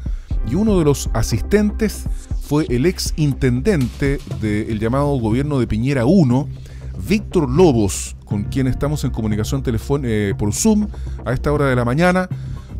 y 0.49 0.55
uno 0.55 0.77
de 0.77 0.85
los 0.85 1.09
asistentes 1.13 2.05
fue 2.41 2.65
el 2.69 2.85
ex 2.85 3.13
intendente 3.15 4.19
del 4.41 4.79
llamado 4.79 5.15
gobierno 5.19 5.59
de 5.59 5.67
Piñera 5.67 6.05
1, 6.05 6.47
Víctor 7.07 7.49
Lobos, 7.49 8.15
con 8.25 8.43
quien 8.45 8.67
estamos 8.67 9.03
en 9.03 9.11
comunicación 9.11 9.63
eh, 10.03 10.33
por 10.37 10.53
Zoom 10.53 10.87
a 11.25 11.33
esta 11.33 11.51
hora 11.51 11.67
de 11.67 11.75
la 11.75 11.85
mañana. 11.85 12.27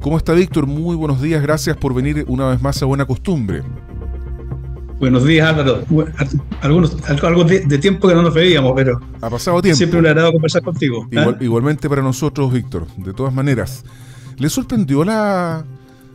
¿Cómo 0.02 0.18
está 0.18 0.34
Víctor? 0.34 0.66
Muy 0.66 0.96
buenos 0.96 1.22
días, 1.22 1.42
gracias 1.42 1.78
por 1.78 1.94
venir 1.94 2.26
una 2.28 2.48
vez 2.50 2.62
más 2.62 2.82
a 2.82 2.86
Buena 2.86 3.06
Costumbre. 3.06 3.64
Buenos 5.02 5.26
días, 5.26 5.50
Álvaro. 5.50 5.84
Algunos, 6.62 6.96
algo 7.24 7.44
de, 7.44 7.78
tiempo 7.80 8.08
que 8.08 8.14
no 8.14 8.22
nos 8.22 8.36
veíamos, 8.36 8.74
pero. 8.76 9.00
Ha 9.20 9.32
pasado 9.32 9.60
tiempo. 9.60 9.76
Siempre 9.76 9.98
un 9.98 10.06
agrado 10.06 10.32
conversar 10.32 10.62
contigo. 10.62 11.08
¿eh? 11.10 11.38
igualmente 11.40 11.90
para 11.90 12.04
nosotros, 12.04 12.54
Víctor, 12.54 12.86
de 12.98 13.12
todas 13.12 13.34
maneras. 13.34 13.84
¿Le 14.38 14.48
sorprendió 14.48 15.04
la, 15.04 15.66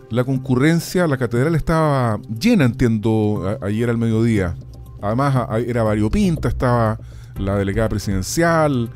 la 0.08 0.22
concurrencia? 0.22 1.08
La 1.08 1.16
catedral 1.16 1.56
estaba 1.56 2.20
llena, 2.28 2.64
entiendo, 2.64 3.58
ayer 3.60 3.90
al 3.90 3.98
mediodía. 3.98 4.54
Además, 5.02 5.48
era 5.66 5.82
variopinta, 5.82 6.46
estaba 6.46 7.00
la 7.38 7.56
delegada 7.56 7.88
presidencial, 7.88 8.88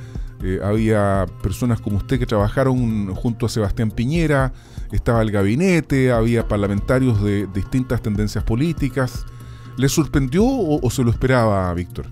eh, 0.44 0.60
había 0.62 1.26
personas 1.42 1.80
como 1.80 1.96
usted 1.96 2.20
que 2.20 2.26
trabajaron 2.26 3.12
junto 3.16 3.44
a 3.44 3.48
Sebastián 3.48 3.90
Piñera, 3.90 4.52
estaba 4.92 5.20
el 5.22 5.32
gabinete, 5.32 6.12
había 6.12 6.46
parlamentarios 6.46 7.20
de 7.24 7.48
distintas 7.52 8.00
tendencias 8.02 8.44
políticas. 8.44 9.26
¿Le 9.80 9.88
sorprendió 9.88 10.44
o, 10.44 10.90
se 10.90 11.02
lo 11.02 11.10
esperaba, 11.10 11.72
Víctor? 11.72 12.04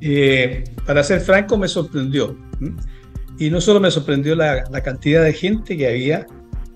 Eh, 0.00 0.64
para 0.84 1.04
ser 1.04 1.20
franco, 1.20 1.56
me 1.56 1.68
sorprendió. 1.68 2.36
Y 3.38 3.50
no 3.50 3.60
solo 3.60 3.78
me 3.78 3.88
sorprendió 3.88 4.34
la, 4.34 4.64
cantidad 4.82 5.22
de 5.22 5.32
gente 5.32 5.76
que 5.76 5.86
había, 5.86 6.26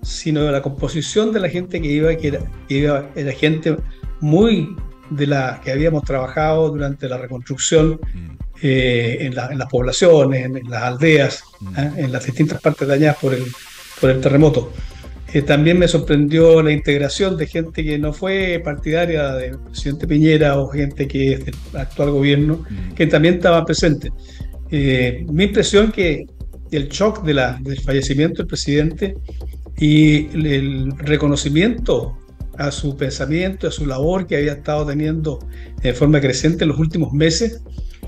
sino 0.01 0.49
la 0.49 0.61
composición 0.61 1.33
de 1.33 1.41
la 1.41 1.49
gente 1.49 1.81
que 1.81 1.87
iba, 1.89 2.15
que 2.15 2.29
era, 2.29 2.39
que 2.69 2.75
iba, 2.75 3.09
era 3.15 3.33
gente 3.33 3.75
muy 4.21 4.77
de 5.09 5.27
la 5.27 5.59
que 5.61 5.73
habíamos 5.73 6.03
trabajado 6.03 6.69
durante 6.69 7.09
la 7.09 7.17
reconstrucción 7.17 7.99
mm. 8.13 8.29
eh, 8.61 9.17
en, 9.19 9.35
las 9.35 9.67
poblaciones, 9.69 10.45
en, 10.45 10.69
las 10.69 10.83
aldeas, 10.83 11.43
mm. 11.59 11.79
¿eh? 11.79 11.91
en 11.97 12.13
las 12.13 12.25
distintas 12.25 12.61
partes 12.61 12.87
dañadas 12.87 13.17
por 13.17 13.33
el, 13.33 13.43
por 13.99 14.09
el 14.09 14.21
terremoto. 14.21 14.71
Eh, 15.33 15.41
también 15.41 15.79
me 15.79 15.87
sorprendió 15.87 16.61
la 16.61 16.71
integración 16.71 17.37
de 17.37 17.47
gente 17.47 17.83
que 17.83 17.97
no 17.97 18.13
fue 18.13 18.61
partidaria 18.63 19.33
del 19.33 19.59
presidente 19.59 20.07
Piñera 20.07 20.59
o 20.59 20.67
gente 20.69 21.07
que 21.07 21.33
es 21.33 21.45
del 21.45 21.55
actual 21.73 22.11
gobierno, 22.11 22.63
mm. 22.69 22.93
que 22.93 23.07
también 23.07 23.35
estaba 23.35 23.65
presente. 23.65 24.11
mi 24.69 25.43
impresión 25.43 25.91
que 25.91 26.25
el 26.71 26.89
shock 26.89 27.23
de 27.23 27.33
la, 27.33 27.59
del 27.61 27.79
fallecimiento 27.79 28.37
del 28.37 28.47
presidente 28.47 29.15
y 29.77 30.27
el 30.35 30.91
reconocimiento 30.97 32.17
a 32.57 32.71
su 32.71 32.95
pensamiento, 32.95 33.67
a 33.67 33.71
su 33.71 33.85
labor 33.85 34.27
que 34.27 34.37
había 34.37 34.53
estado 34.53 34.85
teniendo 34.85 35.39
de 35.81 35.93
forma 35.93 36.21
creciente 36.21 36.63
en 36.63 36.69
los 36.69 36.79
últimos 36.79 37.13
meses, 37.13 37.61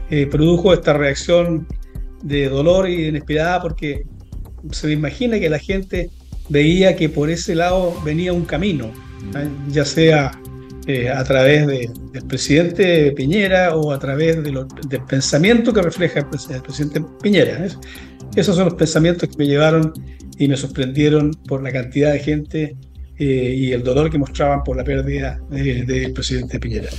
eh, 0.10 0.28
produjo 0.28 0.74
esta 0.74 0.94
reacción 0.94 1.68
de 2.24 2.48
dolor 2.50 2.90
y 2.90 3.08
inesperada 3.08 3.62
porque 3.62 4.04
se 4.72 4.88
me 4.88 4.94
imagina 4.94 5.40
que 5.40 5.50
la 5.50 5.60
gente 5.60 6.10
veía 6.49 6.95
que 6.95 7.10
por 7.10 7.29
ese 7.29 7.55
lado 7.55 7.99
venía 8.03 8.34
un 8.34 8.45
camino, 8.45 8.91
ya 9.69 9.86
sea 9.86 10.31
eh, 10.88 11.10
a 11.10 11.23
través 11.23 11.65
del 11.65 12.25
presidente 12.27 13.12
Piñera 13.13 13.75
o 13.75 13.91
a 13.91 13.97
través 13.97 14.43
del 14.43 14.65
pensamiento 15.08 15.73
que 15.73 15.81
refleja 15.81 16.19
el, 16.19 16.27
presidente 16.62 17.03
Piñera. 17.21 17.67
Esos 18.36 18.55
son 18.55 18.65
los 18.65 18.75
pensamientos 18.75 19.29
que 19.29 19.38
me 19.38 19.47
llevaron 19.47 19.93
y 20.38 20.47
me 20.47 20.55
sorprendieron 20.58 21.31
por 21.47 21.63
la 21.63 21.71
cantidad 21.71 22.12
de 22.12 22.19
gente 22.19 22.77
eh, 23.17 23.55
y 23.58 23.71
el 23.71 23.81
dolor 23.81 24.12
que 24.12 24.17
mostraban 24.17 24.63
por 24.63 24.77
la 24.77 24.84
pérdida 24.84 25.39
del 25.49 26.13
presidente 26.13 26.60
Piñera. 26.60 26.89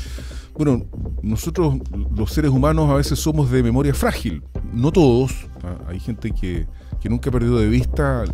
Bueno, 0.57 0.87
nosotros 1.23 1.79
los 2.17 2.33
seres 2.33 2.51
humanos 2.51 2.89
a 2.91 2.95
veces 2.95 3.19
somos 3.19 3.51
de 3.51 3.63
memoria 3.63 3.93
frágil, 3.93 4.43
no 4.73 4.91
todos, 4.91 5.33
¿ah? 5.63 5.77
hay 5.89 6.01
gente 6.01 6.31
que, 6.31 6.67
nunca 7.09 7.31
ha 7.31 7.33
perdido 7.33 7.59
de 7.59 7.69
vista 7.69 8.25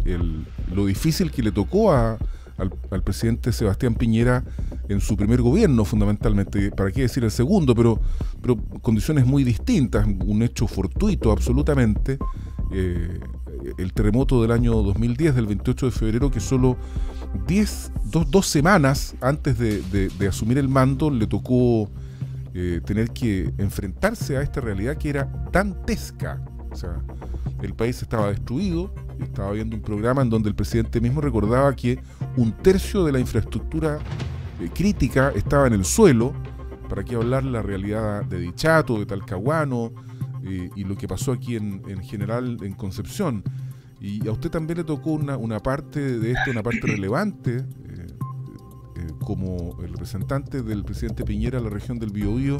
lo 0.73 0.87
difícil 0.87 1.31
que 1.31 1.43
le 1.43 1.53
tocó 1.53 1.93
a, 1.93 2.17
al, 2.57 3.03
presidente 3.03 3.53
Sebastián 3.53 3.95
Piñera 3.95 4.45
en 4.89 5.01
su 5.01 5.15
primer 5.15 5.43
gobierno, 5.43 5.85
fundamentalmente, 5.85 6.71
para 6.71 6.91
qué 6.91 7.03
decir 7.03 7.23
el 7.25 7.31
segundo, 7.31 7.75
pero, 7.75 8.01
pero 8.41 8.57
condiciones 8.81 9.27
muy 9.27 9.45
distintas, 9.45 10.07
un 10.07 10.43
hecho 10.43 10.67
fortuito 10.67 11.33
absolutamente, 11.33 12.19
eh, 12.73 13.21
el 13.79 13.93
terremoto 13.93 14.43
del 14.43 14.53
año 14.53 14.75
2010, 14.75 15.35
del 15.35 15.47
28 15.47 15.87
de 15.87 15.93
febrero, 15.93 16.31
que 16.31 16.41
solo 16.41 16.77
10, 17.47 17.93
dos, 18.05 18.47
semanas 18.47 19.15
antes 19.21 19.59
de, 19.59 20.29
asumir 20.29 20.59
el 20.59 20.69
mando 20.69 21.11
le 21.11 21.27
tocó 21.27 21.91
eh, 22.55 22.81
tener 22.85 23.11
que 23.11 23.53
enfrentarse 23.59 24.37
a 24.37 24.43
esta 24.43 24.61
realidad 24.61 24.97
que 24.97 25.11
era 25.11 25.25
dantesca. 25.51 26.43
O 26.71 26.77
sea, 26.77 27.03
el 27.63 27.75
país 27.75 28.03
estaba 28.03 28.29
destruido, 28.29 28.95
estaba 29.21 29.53
viendo 29.53 29.77
un 29.77 29.83
programa 29.83 30.23
en 30.23 30.31
donde 30.31 30.49
el 30.49 30.55
presidente 30.55 31.01
mismo 31.01 31.21
recordaba 31.21 31.75
que 31.75 31.99
un 32.37 32.53
tercio 32.53 33.05
de 33.05 33.13
la 33.13 33.21
infraestructura 33.21 33.99
eh, 34.61 34.71
crítica 34.75 35.33
estaba 35.35 35.67
en 35.67 35.75
el 35.75 35.85
suelo, 35.85 36.35
para 36.89 37.05
qué 37.05 37.15
hablar 37.15 37.45
la 37.45 37.63
realidad 37.63 38.25
de 38.25 38.39
Dichato, 38.39 38.99
de 38.99 39.07
Talcahuano, 39.07 39.93
eh, 40.45 40.69
y 40.77 40.85
lo 40.85 40.97
que 40.97 41.09
pasó 41.09 41.33
aquí 41.33 41.57
en, 41.57 41.83
en 41.89 42.03
general 42.03 42.59
en 42.63 42.75
Concepción. 42.75 43.43
Y 44.01 44.27
a 44.27 44.33
usted 44.33 44.51
también 44.51 44.79
le 44.79 44.85
tocó 44.85 45.13
una, 45.13 45.37
una 45.37 45.61
parte 45.61 46.19
de 46.19 46.33
esto, 46.33 46.51
una 46.51 46.63
parte 46.63 46.81
relevante, 46.83 47.65
como 49.21 49.77
el 49.83 49.93
representante 49.93 50.63
del 50.63 50.85
presidente 50.85 51.25
Piñera 51.25 51.59
en 51.59 51.65
la 51.65 51.71
región 51.71 51.99
del 51.99 52.11
Biobío. 52.11 52.59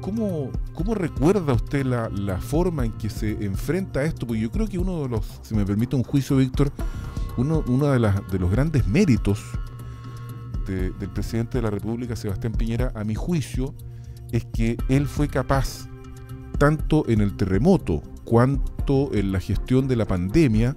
¿Cómo, 0.00 0.50
¿Cómo 0.74 0.94
recuerda 0.94 1.52
usted 1.52 1.84
la, 1.84 2.08
la, 2.08 2.38
forma 2.38 2.86
en 2.86 2.92
que 2.92 3.10
se 3.10 3.44
enfrenta 3.44 4.00
a 4.00 4.04
esto? 4.04 4.26
Porque 4.26 4.40
yo 4.40 4.50
creo 4.50 4.66
que 4.66 4.78
uno 4.78 5.02
de 5.02 5.08
los, 5.10 5.40
si 5.42 5.54
me 5.54 5.66
permite 5.66 5.94
un 5.94 6.02
juicio, 6.02 6.38
Víctor, 6.38 6.72
uno, 7.36 7.62
uno 7.66 7.92
de 7.92 8.38
los 8.38 8.50
grandes 8.50 8.86
méritos 8.86 9.42
del 10.66 11.10
presidente 11.10 11.58
de 11.58 11.62
la 11.62 11.70
República, 11.70 12.14
Sebastián 12.14 12.52
Piñera, 12.52 12.92
a 12.94 13.02
mi 13.02 13.14
juicio, 13.14 13.74
es 14.30 14.44
que 14.44 14.76
él 14.88 15.06
fue 15.06 15.28
capaz, 15.28 15.88
tanto 16.58 17.04
en 17.08 17.20
el 17.20 17.36
terremoto 17.36 18.02
cuanto 18.24 19.12
en 19.12 19.32
la 19.32 19.40
gestión 19.40 19.88
de 19.88 19.96
la 19.96 20.04
pandemia, 20.04 20.76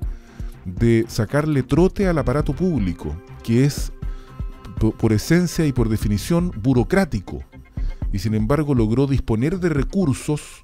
de 0.65 1.05
sacarle 1.07 1.61
trote 1.61 2.07
al 2.07 2.17
aparato 2.17 2.53
público, 2.53 3.15
que 3.43 3.65
es 3.65 3.91
por 4.91 5.13
esencia 5.13 5.65
y 5.65 5.71
por 5.71 5.89
definición 5.89 6.51
burocrático, 6.61 7.43
y 8.11 8.19
sin 8.19 8.33
embargo 8.35 8.75
logró 8.75 9.07
disponer 9.07 9.59
de 9.59 9.69
recursos 9.69 10.63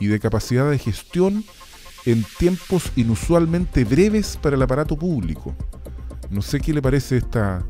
y 0.00 0.06
de 0.06 0.20
capacidad 0.20 0.70
de 0.70 0.78
gestión 0.78 1.44
en 2.06 2.24
tiempos 2.38 2.92
inusualmente 2.96 3.84
breves 3.84 4.38
para 4.40 4.56
el 4.56 4.62
aparato 4.62 4.96
público. 4.96 5.54
No 6.30 6.42
sé 6.42 6.60
qué 6.60 6.72
le 6.72 6.80
parece 6.80 7.18
esta, 7.18 7.64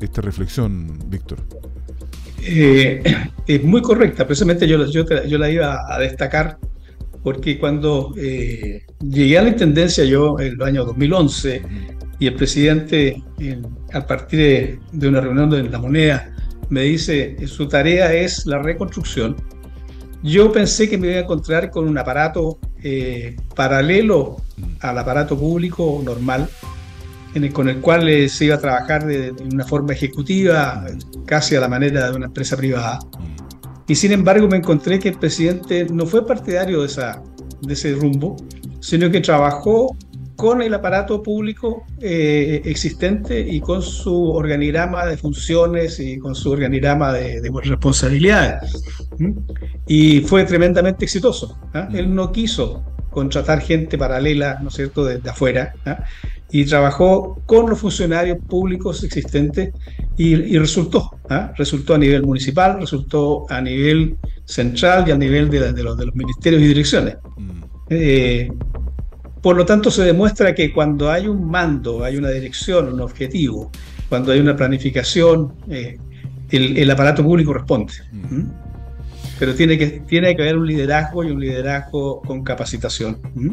esta 0.00 0.20
reflexión, 0.22 0.98
Víctor. 1.06 1.38
Eh, 2.42 3.02
es 3.46 3.64
muy 3.64 3.82
correcta, 3.82 4.26
precisamente 4.26 4.66
yo, 4.66 4.84
yo, 4.86 5.04
yo, 5.26 5.38
la 5.38 5.50
iba 5.50 5.80
a 5.88 5.98
destacar 5.98 6.58
porque 7.22 7.58
cuando 7.58 8.12
eh, 8.18 8.82
llegué 9.00 9.38
a 9.38 9.42
la 9.42 9.48
Intendencia 9.48 10.04
yo 10.04 10.38
en 10.38 10.54
el 10.54 10.62
año 10.62 10.84
2011 10.84 11.62
y 12.18 12.26
el 12.26 12.34
presidente 12.34 13.22
a 13.92 14.06
partir 14.06 14.80
de, 14.92 15.08
una 15.08 15.20
reunión 15.20 15.50
de 15.50 15.64
la 15.64 15.78
moneda 15.78 16.30
me 16.68 16.82
dice 16.82 17.36
su 17.46 17.68
tarea 17.68 18.12
es 18.12 18.46
la 18.46 18.58
reconstrucción, 18.58 19.36
yo 20.24 20.50
pensé 20.50 20.88
que 20.88 20.96
me 20.96 21.08
iba 21.08 21.16
a 21.16 21.20
encontrar 21.20 21.70
con 21.70 21.86
un 21.86 21.98
aparato 21.98 22.58
eh, 22.82 23.36
paralelo 23.54 24.36
al 24.80 24.98
aparato 24.98 25.38
público 25.38 26.00
normal, 26.02 26.48
con 27.52 27.68
el 27.68 27.80
cual 27.80 28.08
eh, 28.08 28.28
se 28.30 28.46
iba 28.46 28.54
a 28.54 28.58
trabajar 28.58 29.04
de, 29.04 29.32
una 29.32 29.64
forma 29.64 29.92
ejecutiva, 29.92 30.86
casi 31.26 31.56
a 31.56 31.60
la 31.60 31.68
manera 31.68 32.10
de 32.10 32.16
una 32.16 32.26
empresa 32.26 32.56
privada. 32.56 33.00
Y 33.86 33.94
sin 33.96 34.12
embargo 34.12 34.48
me 34.48 34.56
encontré 34.56 34.98
que 34.98 35.10
el 35.10 35.18
presidente 35.18 35.86
no 35.92 36.06
fue 36.06 36.26
partidario 36.26 36.80
de, 36.80 36.86
esa, 36.86 37.22
de 37.60 37.74
ese 37.74 37.94
rumbo, 37.94 38.36
sino 38.80 39.10
que 39.10 39.20
trabajó 39.20 39.94
con 40.36 40.62
el 40.62 40.74
aparato 40.74 41.22
público 41.22 41.84
eh, 42.00 42.62
existente 42.64 43.40
y 43.40 43.60
con 43.60 43.82
su 43.82 44.30
organigrama 44.30 45.06
de 45.06 45.16
funciones 45.16 46.00
y 46.00 46.18
con 46.18 46.34
su 46.34 46.50
organigrama 46.50 47.12
de, 47.12 47.50
responsabilidades. 47.62 48.82
Y 49.86 50.20
fue 50.20 50.44
tremendamente 50.44 51.04
exitoso. 51.04 51.58
¿ah? 51.72 51.88
Él 51.92 52.14
no 52.14 52.32
quiso 52.32 52.84
contratar 53.10 53.60
gente 53.60 53.96
paralela, 53.96 54.58
¿no 54.60 54.68
es 54.68 54.74
cierto?, 54.74 55.04
desde 55.04 55.30
afuera, 55.30 55.72
¿ah? 55.86 56.02
y 56.50 56.64
trabajó 56.64 57.40
con 57.46 57.70
los 57.70 57.78
funcionarios 57.78 58.38
públicos 58.48 59.04
existentes 59.04 59.72
y, 60.16 60.58
resultó, 60.58 61.10
¿ah? 61.30 61.52
resultó 61.56 61.94
a 61.94 61.98
nivel 61.98 62.24
municipal, 62.24 62.80
resultó 62.80 63.46
a 63.48 63.60
nivel 63.60 64.16
central 64.44 65.08
y 65.08 65.12
a 65.12 65.16
nivel 65.16 65.48
de, 65.48 65.60
los, 65.82 65.96
de 65.96 66.06
los, 66.06 66.14
ministerios 66.14 66.62
y 66.62 66.66
direcciones. 66.66 67.16
Mm. 67.36 67.62
Por 69.44 69.56
lo 69.56 69.66
tanto, 69.66 69.90
se 69.90 70.02
demuestra 70.04 70.54
que 70.54 70.72
cuando 70.72 71.10
hay 71.10 71.28
un 71.28 71.50
mando, 71.50 72.02
hay 72.02 72.16
una 72.16 72.30
dirección, 72.30 72.90
un 72.90 73.02
objetivo, 73.02 73.70
cuando 74.08 74.32
hay 74.32 74.40
una 74.40 74.56
planificación, 74.56 75.52
eh, 75.68 75.98
el, 76.48 76.90
aparato 76.90 77.22
público 77.22 77.52
responde. 77.52 77.92
Mm. 78.10 78.44
Pero 79.38 79.54
tiene 79.54 79.76
que, 79.76 80.00
tiene 80.08 80.34
que 80.34 80.40
haber 80.40 80.56
un 80.56 80.66
liderazgo 80.66 81.24
y 81.24 81.30
un 81.30 81.40
liderazgo 81.40 82.22
con 82.22 82.42
capacitación. 82.42 83.18
¿Mm? 83.34 83.50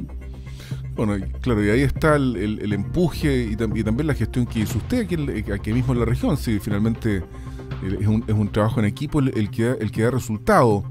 Bueno, 0.96 1.18
claro, 1.42 1.62
y 1.62 1.70
ahí 1.72 1.82
está 1.82 2.16
el, 2.16 2.72
empuje 2.72 3.50
y, 3.52 3.58
también 3.58 4.08
la 4.08 4.14
gestión 4.14 4.46
que 4.46 4.60
hizo 4.60 4.78
usted 4.78 5.02
aquí, 5.02 5.74
mismo 5.74 5.92
en 5.92 6.00
la 6.00 6.06
región. 6.06 6.38
Si 6.38 6.60
finalmente 6.60 7.18
eh, 7.18 7.98
es 8.00 8.08
un, 8.08 8.24
es 8.26 8.34
un 8.34 8.50
trabajo 8.50 8.80
en 8.80 8.86
equipo 8.86 9.20
el, 9.20 9.52
que, 9.52 9.72
el 9.72 9.92
que 9.92 10.04
da 10.04 10.12
resultado. 10.12 10.86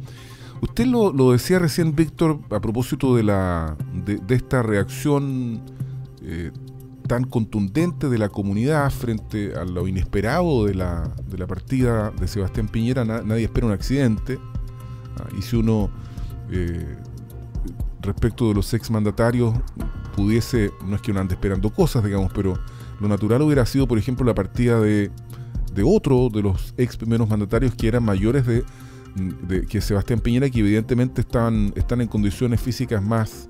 Usted 0.60 0.86
lo, 0.86 1.32
decía 1.32 1.58
recién, 1.58 1.94
Víctor, 1.94 2.38
a 2.50 2.60
propósito 2.60 3.16
de, 3.16 3.22
la, 3.22 3.76
de, 3.94 4.34
esta 4.34 4.62
reacción 4.62 5.62
eh, 6.22 6.50
tan 7.08 7.24
contundente 7.24 8.10
de 8.10 8.18
la 8.18 8.28
comunidad 8.28 8.90
frente 8.90 9.54
a 9.54 9.64
lo 9.64 9.88
inesperado 9.88 10.66
de 10.66 10.74
la, 10.74 11.10
de 11.26 11.38
la 11.38 11.46
partida 11.46 12.10
de 12.10 12.28
Sebastián 12.28 12.68
Piñera. 12.68 13.04
nadie 13.04 13.44
espera 13.44 13.66
un 13.66 13.72
accidente. 13.72 14.38
Ah, 15.18 15.28
y 15.36 15.42
si 15.42 15.56
uno, 15.56 15.90
eh, 16.50 16.96
respecto 18.02 18.48
de 18.48 18.54
los 18.54 18.74
exmandatarios, 18.74 19.54
pudiese, 20.14 20.70
no 20.86 20.96
es 20.96 21.02
que 21.02 21.10
uno 21.10 21.20
ande 21.20 21.34
esperando 21.34 21.70
cosas, 21.70 22.04
digamos, 22.04 22.32
pero 22.34 22.58
lo 23.00 23.08
natural 23.08 23.40
hubiera 23.40 23.64
sido, 23.64 23.88
por 23.88 23.98
ejemplo, 23.98 24.26
la 24.26 24.34
partida 24.34 24.78
de, 24.78 25.10
de 25.72 25.82
otro 25.82 26.28
de 26.28 26.42
los 26.42 26.74
ex 26.76 26.98
primeros 26.98 27.30
mandatarios 27.30 27.74
que 27.74 27.88
eran 27.88 28.04
mayores 28.04 28.44
de 28.46 28.62
que 29.68 29.80
Sebastián 29.80 30.20
Piñera, 30.20 30.48
que 30.50 30.60
evidentemente 30.60 31.22
están, 31.22 31.72
están 31.76 32.00
en 32.00 32.08
condiciones 32.08 32.60
físicas 32.60 33.02
más, 33.02 33.48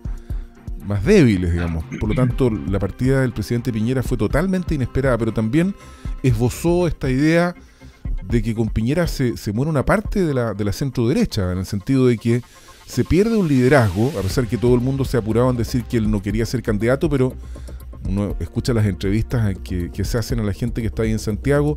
más 0.86 1.04
débiles, 1.04 1.52
digamos. 1.52 1.84
Por 1.98 2.08
lo 2.08 2.14
tanto, 2.14 2.50
la 2.50 2.78
partida 2.78 3.20
del 3.20 3.32
presidente 3.32 3.72
Piñera 3.72 4.02
fue 4.02 4.16
totalmente 4.16 4.74
inesperada, 4.74 5.18
pero 5.18 5.32
también 5.32 5.74
esbozó 6.22 6.86
esta 6.86 7.10
idea 7.10 7.54
de 8.24 8.42
que 8.42 8.54
con 8.54 8.68
Piñera 8.68 9.06
se, 9.06 9.36
se 9.36 9.52
muere 9.52 9.70
una 9.70 9.84
parte 9.84 10.24
de 10.24 10.34
la, 10.34 10.54
de 10.54 10.64
la 10.64 10.72
centro 10.72 11.08
derecha, 11.08 11.52
en 11.52 11.58
el 11.58 11.66
sentido 11.66 12.06
de 12.06 12.18
que 12.18 12.42
se 12.86 13.04
pierde 13.04 13.36
un 13.36 13.48
liderazgo, 13.48 14.12
a 14.18 14.22
pesar 14.22 14.46
que 14.46 14.56
todo 14.56 14.74
el 14.74 14.80
mundo 14.80 15.04
se 15.04 15.16
apuraba 15.16 15.50
en 15.50 15.56
decir 15.56 15.84
que 15.84 15.96
él 15.96 16.10
no 16.10 16.20
quería 16.22 16.44
ser 16.46 16.62
candidato, 16.62 17.08
pero 17.08 17.34
uno 18.08 18.34
escucha 18.40 18.72
las 18.72 18.86
entrevistas 18.86 19.54
que, 19.62 19.90
que 19.90 20.04
se 20.04 20.18
hacen 20.18 20.40
a 20.40 20.42
la 20.42 20.52
gente 20.52 20.80
que 20.80 20.88
está 20.88 21.02
ahí 21.02 21.12
en 21.12 21.18
Santiago, 21.18 21.76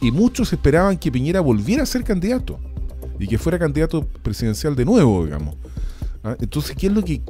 y 0.00 0.10
muchos 0.10 0.52
esperaban 0.52 0.98
que 0.98 1.10
Piñera 1.10 1.40
volviera 1.40 1.82
a 1.82 1.86
ser 1.86 2.04
candidato 2.04 2.58
y 3.22 3.28
que 3.28 3.38
fuera 3.38 3.56
candidato 3.56 4.04
presidencial 4.04 4.74
de 4.74 4.84
nuevo, 4.84 5.24
digamos. 5.24 5.54
¿Ah? 6.24 6.36
Entonces, 6.40 6.74
¿qué 6.76 6.88
es 6.88 6.92
lo 6.92 7.04
que, 7.04 7.22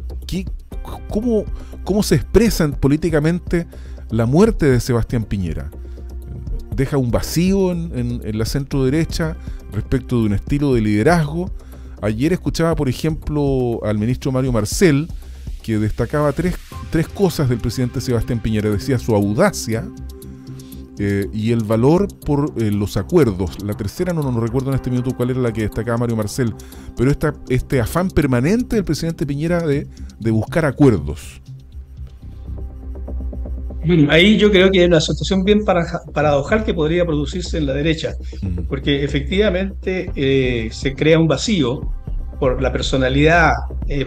cómo, 1.08 1.44
cómo 1.84 2.02
se 2.02 2.14
expresa 2.14 2.66
políticamente 2.70 3.66
la 4.10 4.24
muerte 4.24 4.66
de 4.66 4.80
Sebastián 4.80 5.24
Piñera? 5.24 5.70
Deja 6.74 6.96
un 6.96 7.10
vacío 7.10 7.72
en, 7.72 8.22
la 8.24 8.46
centro 8.46 8.86
derecha 8.86 9.36
respecto 9.72 10.20
de 10.20 10.26
un 10.28 10.32
estilo 10.32 10.72
de 10.72 10.80
liderazgo. 10.80 11.50
Ayer 12.00 12.32
escuchaba, 12.32 12.74
por 12.74 12.88
ejemplo, 12.88 13.78
al 13.84 13.98
ministro 13.98 14.32
Mario 14.32 14.50
Marcel, 14.50 15.08
que 15.62 15.78
destacaba 15.78 16.32
tres, 16.32 16.56
tres 16.90 17.06
cosas 17.06 17.50
del 17.50 17.58
presidente 17.58 18.00
Sebastián 18.00 18.40
Piñera. 18.40 18.70
Decía 18.70 18.98
su 18.98 19.14
audacia, 19.14 19.86
eh, 20.98 21.26
y 21.32 21.52
el 21.52 21.64
valor 21.64 22.08
por 22.18 22.52
eh, 22.58 22.70
los 22.70 22.96
acuerdos. 22.96 23.62
La 23.64 23.74
tercera 23.74 24.12
no, 24.12 24.22
no, 24.22 24.40
recuerdo 24.40 24.70
en 24.70 24.76
este 24.76 24.90
minuto 24.90 25.16
cuál 25.16 25.30
era 25.30 25.40
la 25.40 25.52
que 25.52 25.62
destacaba 25.62 25.98
Mario 25.98 26.16
Marcel, 26.16 26.54
pero 26.96 27.10
esta, 27.10 27.34
este 27.48 27.80
afán 27.80 28.10
permanente 28.10 28.76
del 28.76 28.84
presidente 28.84 29.26
Piñera 29.26 29.66
de, 29.66 29.86
de 30.18 30.30
buscar 30.30 30.66
acuerdos. 30.66 31.40
ahí 34.10 34.36
yo 34.36 34.50
creo 34.50 34.70
que 34.70 34.80
hay 34.80 34.86
una 34.86 35.00
situación 35.00 35.44
bien 35.44 35.64
paradojal 35.64 36.64
que 36.64 36.74
podría 36.74 37.06
producirse 37.06 37.56
en 37.56 37.66
la 37.66 37.72
derecha, 37.72 38.14
mm. 38.42 38.64
porque 38.68 39.02
efectivamente 39.02 40.10
eh, 40.14 40.68
se 40.72 40.94
crea 40.94 41.18
un 41.18 41.26
vacío 41.26 41.90
por 42.38 42.60
la 42.60 42.70
personalidad, 42.70 43.52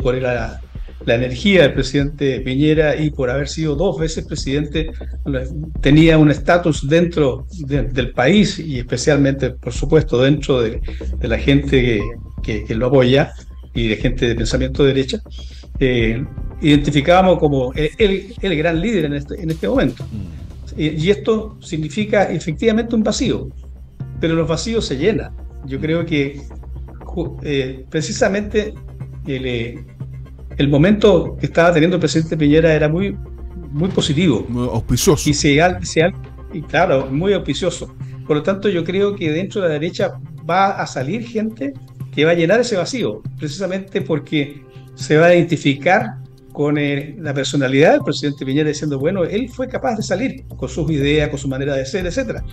por 0.04 0.16
la, 0.16 0.62
la 1.06 1.16
energía 1.16 1.64
del 1.64 1.74
presidente 1.74 2.40
Piñera 2.42 2.96
y 2.96 3.10
por 3.10 3.30
haber 3.30 3.48
sido 3.48 3.76
dos 3.76 4.00
veces 4.00 4.26
presidente, 4.26 4.92
tenía 5.82 6.18
un 6.18 6.32
estatus 6.32 6.88
dentro 6.88 7.48
del 7.68 8.12
país 8.12 8.60
y 8.60 8.80
especialmente, 8.80 9.52
por 9.52 9.74
supuesto, 9.74 10.22
dentro 10.22 10.62
de, 10.62 10.82
la 11.22 11.38
gente 11.38 12.02
que, 12.44 12.66
lo 12.76 12.88
apoya 12.88 13.34
y 13.74 13.88
de 13.90 13.96
gente 13.98 14.28
de 14.28 14.36
pensamiento 14.36 14.84
de 14.84 14.94
derecha. 14.94 15.22
Eh, 15.80 16.24
identificábamos 16.62 17.38
como 17.40 17.74
el, 17.74 18.34
el, 18.42 18.58
gran 18.58 18.80
líder 18.80 19.06
en 19.06 19.14
este, 19.14 19.42
en 19.42 19.52
este 19.52 19.68
momento. 19.68 20.04
Mm. 20.06 20.46
Y, 20.78 21.10
esto 21.10 21.58
significa 21.62 22.24
efectivamente 22.24 22.96
un 22.96 23.04
vacío, 23.04 23.50
pero 24.20 24.36
los 24.36 24.48
vacíos 24.48 24.86
se 24.86 24.98
llenan. 24.98 25.34
Yo 25.66 25.80
creo 25.80 26.06
que 26.06 26.42
eh, 27.44 27.86
precisamente 27.90 28.74
el, 29.26 29.46
eh, 29.46 29.86
el 30.58 30.70
momento 30.70 31.36
que 31.40 31.48
estaba 31.48 31.74
teniendo 31.74 31.98
el 31.98 32.00
presidente 32.00 32.38
Piñera 32.38 32.74
era 32.74 32.88
muy, 32.88 33.18
muy 33.72 33.90
positivo. 33.90 34.46
Muy 34.48 34.68
auspicioso. 34.68 35.30
Y, 35.30 35.34
se, 35.34 35.60
y 36.54 36.62
claro, 36.62 37.08
muy 37.12 37.34
auspicioso. 37.34 37.94
Por 38.26 38.38
lo 38.38 38.44
tanto, 38.44 38.70
yo 38.70 38.84
creo 38.84 39.16
que 39.16 39.32
dentro 39.32 39.62
de 39.62 39.68
la 39.68 39.74
derecha 39.74 40.14
va 40.50 40.72
a 40.72 40.88
salir 40.88 41.28
gente 41.28 41.74
que 42.12 42.26
va 42.26 42.32
a 42.32 42.36
llenar 42.36 42.62
ese 42.62 42.78
vacío, 42.78 43.22
precisamente 43.38 44.02
porque 44.02 44.64
se 44.96 45.18
va 45.18 45.28
a 45.28 45.36
identificar 45.36 46.16
con 46.54 46.78
eh, 46.78 47.16
la 47.20 47.34
personalidad 47.34 47.94
del 47.94 48.02
presidente 48.02 48.46
Piñera 48.46 48.70
diciendo, 48.70 48.98
bueno, 48.98 49.26
él 49.26 49.50
fue 49.50 49.68
capaz 49.68 49.98
de 49.98 50.04
salir 50.04 50.46
con 50.48 50.70
sus 50.70 50.90
ideas, 50.90 51.28
con 51.30 51.38
su 51.38 51.50
manera 51.50 51.76
de 51.76 51.86
ser, 51.86 52.06
etcétera. 52.06 52.44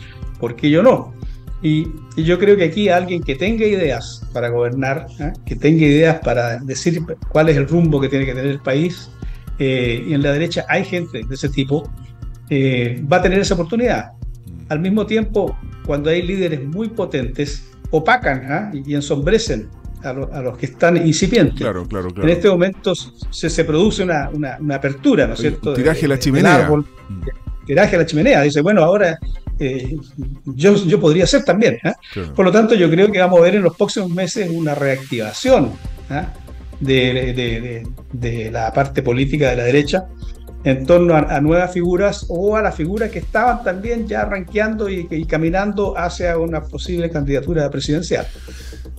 ¿Por 0.41 0.57
qué 0.57 0.69
yo 0.69 0.83
no? 0.83 1.15
Y, 1.63 1.89
yo 2.17 2.39
creo 2.39 2.57
que 2.57 2.65
aquí 2.65 2.89
alguien 2.89 3.23
que 3.23 3.37
tenga 3.37 3.65
ideas 3.65 4.27
para 4.33 4.49
gobernar, 4.49 5.07
¿eh? 5.21 5.33
que 5.47 5.57
tenga 5.57 5.87
ideas 5.87 6.19
para 6.21 6.59
decir 6.59 7.01
cuál 7.29 7.49
es 7.49 7.57
el 7.57 7.69
rumbo 7.69 8.01
que 8.01 8.09
tiene 8.09 8.27
que 8.27 8.35
tener 8.35 8.51
el 8.51 8.61
país, 8.61 9.11
eh, 9.59 10.05
y 10.09 10.15
en 10.15 10.23
la 10.23 10.33
derecha 10.33 10.65
hay 10.69 10.85
gente 10.85 11.23
de 11.23 11.35
ese 11.35 11.49
tipo, 11.49 11.89
eh, 12.51 13.03
va 13.11 13.19
a 13.19 13.23
tener 13.23 13.39
esa 13.39 13.55
oportunidad. 13.55 14.13
Al 14.69 14.81
mismo 14.81 15.07
tiempo, 15.07 15.57
cuando 15.87 16.11
hay 16.11 16.23
líderes 16.23 16.65
muy 16.65 16.89
potentes, 16.89 17.71
opacan 17.91 18.73
y 18.73 18.95
ensombrecen 18.95 19.69
a, 20.03 20.13
los 20.13 20.59
que 20.59 20.67
están 20.67 20.97
incipientes. 21.07 21.61
Claro, 21.61 21.87
claro, 21.87 22.09
En 22.17 22.29
este 22.29 22.49
momento 22.49 22.95
se, 22.95 23.49
se 23.49 23.65
produce 23.65 24.03
una, 24.03 24.31
una, 24.31 24.75
apertura, 24.75 25.27
¿no 25.27 25.35
es 25.35 25.41
cierto? 25.41 25.75
tiraje 25.75 26.07
a 26.07 26.09
la 26.09 26.19
chimenea. 26.19 26.69
tiraje 27.67 27.97
a 27.97 27.99
la 28.01 28.07
chimenea. 28.07 28.43
Dice, 28.43 28.61
bueno, 28.63 28.83
ahora 28.83 29.19
eh, 29.63 29.97
yo, 30.45 30.75
yo 30.75 31.01
podría 31.01 31.27
ser 31.27 31.45
también. 31.45 31.79
¿eh? 31.85 31.93
Por 32.35 32.45
lo 32.45 32.51
tanto, 32.51 32.75
yo 32.75 32.91
creo 32.91 33.11
que 33.13 33.21
vamos 33.21 33.39
a 33.39 33.43
ver 33.43 33.55
en 33.55 33.63
los 33.63 33.77
próximos 33.77 34.11
meses 34.11 34.51
una 34.51 34.75
reactivación 34.75 35.73
¿eh? 36.11 36.25
de, 36.81 37.85
de, 38.13 38.51
la 38.51 38.73
parte 38.73 39.03
política 39.03 39.51
de 39.51 39.57
la 39.57 39.63
derecha 39.63 40.07
en 40.65 40.85
torno 40.85 41.15
a, 41.15 41.41
nuevas 41.41 41.73
figuras 41.73 42.27
o 42.29 42.57
a 42.57 42.63
las 42.63 42.75
figuras 42.75 43.11
que 43.11 43.21
estaban 43.21 43.63
también 43.65 44.07
ya 44.07 44.25
ranqueando 44.25 44.89
y, 44.89 45.07
y, 45.11 45.25
caminando 45.25 45.97
hacia 45.97 46.39
una 46.39 46.63
posible 46.63 47.11
candidatura 47.11 47.71
presidencial. 47.71 48.27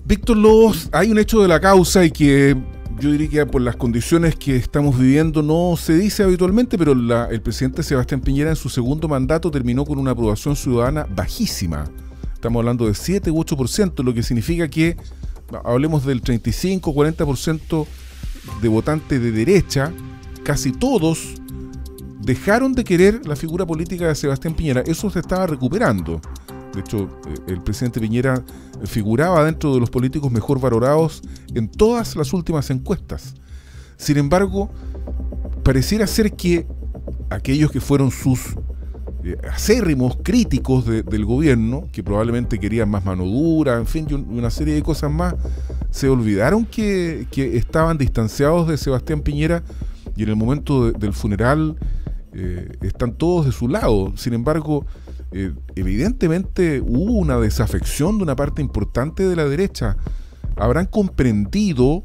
Víctor 0.05 0.38
Lobos, 0.38 0.89
hay 0.91 1.11
un 1.11 1.20
hecho 1.20 1.41
de 1.41 1.47
la 1.47 1.59
causa 1.59 2.03
y 2.03 2.11
que 2.11 2.55
yo 2.99 3.11
diría 3.11 3.29
que 3.29 3.45
por 3.45 3.61
las 3.61 3.75
condiciones 3.75 4.35
que 4.35 4.55
estamos 4.55 4.97
viviendo 4.97 5.41
no 5.41 5.75
se 5.77 5.95
dice 5.95 6.23
habitualmente, 6.23 6.77
pero 6.77 6.93
el 6.93 7.41
presidente 7.41 7.83
Sebastián 7.83 8.21
Piñera 8.21 8.49
en 8.49 8.55
su 8.55 8.69
segundo 8.69 9.07
mandato 9.07 9.51
terminó 9.51 9.83
con 9.85 9.99
una 9.99 10.11
aprobación 10.11 10.55
ciudadana 10.55 11.05
bajísima. 11.13 11.85
Estamos 12.33 12.59
hablando 12.59 12.87
de 12.87 12.93
7 12.93 13.31
u 13.31 13.43
8%, 13.43 14.03
lo 14.03 14.13
que 14.13 14.23
significa 14.23 14.67
que 14.67 14.97
hablemos 15.63 16.05
del 16.05 16.21
35-40% 16.21 17.85
de 18.61 18.67
votantes 18.67 19.21
de 19.21 19.31
derecha, 19.31 19.91
casi 20.43 20.71
todos 20.71 21.35
dejaron 22.21 22.73
de 22.73 22.83
querer 22.83 23.25
la 23.25 23.35
figura 23.35 23.65
política 23.65 24.07
de 24.07 24.15
Sebastián 24.15 24.53
Piñera. 24.53 24.81
Eso 24.85 25.09
se 25.09 25.19
estaba 25.19 25.47
recuperando. 25.47 26.21
De 26.74 26.80
hecho, 26.82 27.09
eh, 27.28 27.36
el 27.47 27.61
presidente 27.61 27.99
Piñera 27.99 28.43
figuraba 28.86 29.43
dentro 29.45 29.74
de 29.74 29.80
los 29.80 29.89
políticos 29.89 30.32
mejor 30.32 30.59
valorados 30.59 31.21
en 31.53 31.69
todas 31.69 32.15
las 32.15 32.34
últimas 32.34 32.69
encuestas. 32.69 33.36
Sin 33.97 34.17
embargo, 34.17 34.69
pareciera 35.63 36.07
ser 36.07 36.34
que 36.34 36.67
aquellos 37.30 37.71
que 37.71 37.80
fueron 37.80 38.11
sus 38.11 38.55
eh, 39.24 39.38
acérrimos 39.49 40.17
críticos 40.21 40.86
del 40.86 41.26
gobierno, 41.26 41.88
que 41.93 42.03
probablemente 42.03 42.59
querían 42.59 42.89
más 42.89 43.05
mano 43.05 43.24
dura, 43.24 43.78
en 43.78 43.86
fin, 43.86 44.05
una 44.30 44.49
serie 44.49 44.74
de 44.74 44.84
cosas 44.84 45.09
más, 45.09 45.36
se 45.91 46.09
olvidaron 46.09 46.65
que, 46.65 47.28
estaban 47.36 47.97
distanciados 47.97 48.67
de 48.67 48.78
Sebastián 48.78 49.21
Piñera 49.21 49.63
y 50.17 50.24
en 50.24 50.30
el 50.30 50.36
momento 50.36 50.91
del 50.91 51.13
funeral 51.13 51.78
eh, 52.34 52.78
están 52.82 53.13
todos 53.13 53.45
de 53.45 53.53
su 53.53 53.69
lado. 53.69 54.11
Sin 54.17 54.34
embargo, 54.34 54.86
eh, 55.34 55.51
evidentemente 55.75 56.79
hubo 56.81 57.13
una 57.13 57.38
desafección 57.39 58.17
de 58.17 58.23
una 58.23 58.36
parte 58.36 58.61
importante 58.61 59.27
de 59.27 59.36
la 59.36 59.45
derecha. 59.45 59.97
Habrán 60.55 60.86
comprendido 60.86 62.03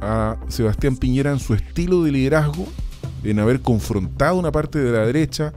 a 0.00 0.36
Sebastián 0.48 0.96
Piñera 0.96 1.32
en 1.32 1.40
su 1.40 1.54
estilo 1.54 2.04
de 2.04 2.12
liderazgo, 2.12 2.66
en 3.24 3.40
haber 3.40 3.60
confrontado 3.60 4.36
una 4.36 4.52
parte 4.52 4.78
de 4.78 4.92
la 4.92 5.04
derecha 5.04 5.52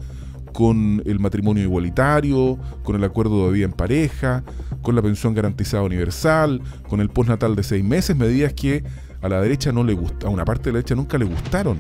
con 0.52 1.02
el 1.06 1.20
matrimonio 1.20 1.64
igualitario, 1.64 2.58
con 2.84 2.96
el 2.96 3.04
acuerdo 3.04 3.48
de 3.48 3.54
vida 3.54 3.66
en 3.66 3.72
pareja, 3.72 4.44
con 4.82 4.96
la 4.96 5.02
pensión 5.02 5.34
garantizada 5.34 5.84
universal, 5.84 6.62
con 6.90 7.02
el 7.02 7.10
postnatal 7.10 7.56
de 7.56 7.64
seis 7.64 7.84
meses, 7.84 8.16
medidas 8.16 8.54
que 8.54 8.84
a 9.22 9.30
la 9.30 9.42
derecha 9.42 9.72
no 9.72 9.84
le 9.84 9.94
gusta, 9.94 10.28
a 10.28 10.30
una 10.30 10.44
parte 10.44 10.66
de 10.66 10.74
la 10.74 10.78
derecha 10.78 10.96
nunca 10.96 11.18
le 11.18 11.26
gustaron. 11.26 11.78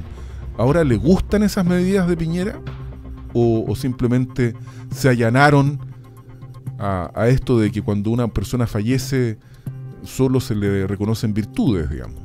Ahora 0.57 0.83
le 0.83 0.97
gustan 0.97 1.41
esas 1.43 1.65
medidas 1.65 2.07
de 2.07 2.15
Piñera 2.15 2.59
o, 3.33 3.75
simplemente 3.75 4.53
se 4.93 5.09
allanaron 5.09 5.79
a, 6.79 7.27
esto 7.27 7.59
de 7.59 7.71
que 7.71 7.81
cuando 7.81 8.09
una 8.09 8.27
persona 8.27 8.67
fallece 8.67 9.37
solo 10.03 10.39
se 10.39 10.55
le 10.55 10.85
reconocen 10.85 11.33
virtudes, 11.33 11.89
digamos. 11.89 12.21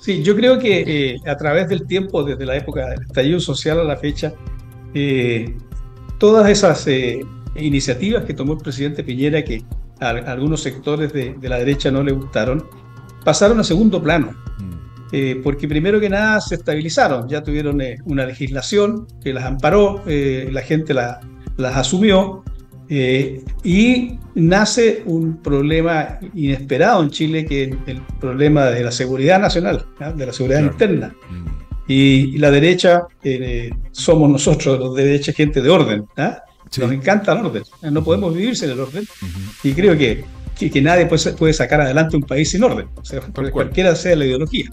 Sí, 0.00 0.22
yo 0.22 0.34
creo 0.34 0.58
que 0.58 0.84
eh, 0.86 1.16
a 1.26 1.36
través 1.36 1.68
del 1.68 1.86
tiempo, 1.86 2.24
desde 2.24 2.46
la 2.46 2.56
época 2.56 2.88
del 2.88 3.02
estallido 3.02 3.40
social 3.40 3.80
a 3.80 3.84
la 3.84 3.96
fecha, 3.96 4.32
eh, 4.94 5.56
todas 6.18 6.48
esas 6.48 6.86
eh, 6.86 7.20
iniciativas 7.56 8.24
que 8.24 8.32
tomó 8.32 8.54
el 8.54 8.58
presidente 8.60 9.02
Piñera, 9.04 9.42
que 9.42 9.62
a, 10.00 10.10
algunos 10.10 10.62
sectores 10.62 11.12
de, 11.12 11.36
la 11.42 11.58
derecha 11.58 11.90
no 11.90 12.02
le 12.02 12.12
gustaron, 12.12 12.64
pasaron 13.24 13.60
a 13.60 13.64
segundo 13.64 14.02
plano. 14.02 14.34
Eh, 15.12 15.40
porque 15.42 15.66
primero 15.66 15.98
que 15.98 16.10
nada 16.10 16.40
se 16.40 16.56
estabilizaron, 16.56 17.28
ya 17.28 17.42
tuvieron 17.42 17.80
eh, 17.80 17.98
una 18.04 18.26
legislación 18.26 19.06
que 19.22 19.32
las 19.32 19.44
amparó, 19.44 20.02
eh, 20.06 20.48
la 20.52 20.60
gente 20.62 20.92
las 20.92 21.76
asumió 21.76 22.44
y 22.90 24.18
nace 24.34 25.02
un 25.04 25.42
problema 25.42 26.18
inesperado 26.34 27.02
en 27.02 27.10
Chile 27.10 27.44
que 27.44 27.64
es 27.64 27.70
el 27.86 28.00
problema 28.18 28.66
de 28.66 28.82
la 28.82 28.90
seguridad 28.90 29.38
nacional, 29.38 29.84
de 30.16 30.26
la 30.26 30.32
seguridad 30.32 30.62
interna. 30.62 31.14
Mm. 31.30 31.46
Y, 31.86 32.38
la 32.38 32.50
derecha 32.50 33.02
somos 33.92 34.30
nosotros, 34.30 34.78
los 34.78 34.94
de 34.94 35.04
derecha, 35.04 35.32
gente 35.32 35.60
de 35.60 35.68
orden. 35.68 36.04
Nos 36.78 36.92
encanta 36.92 37.32
el 37.32 37.44
orden, 37.44 37.62
no 37.90 38.02
podemos 38.02 38.34
vivir 38.34 38.56
sin 38.56 38.70
el 38.70 38.80
orden. 38.80 39.04
Y 39.62 39.72
creo 39.72 39.96
que 39.96 40.24
que, 40.58 40.82
nadie 40.82 41.06
puede, 41.06 41.32
puede, 41.32 41.52
sacar 41.52 41.80
adelante 41.80 42.16
un 42.16 42.22
país 42.22 42.50
sin 42.50 42.64
orden, 42.64 42.88
o 42.96 43.04
sea, 43.04 43.20
cualquiera 43.52 43.94
sea 43.94 44.16
la 44.16 44.24
ideología. 44.24 44.66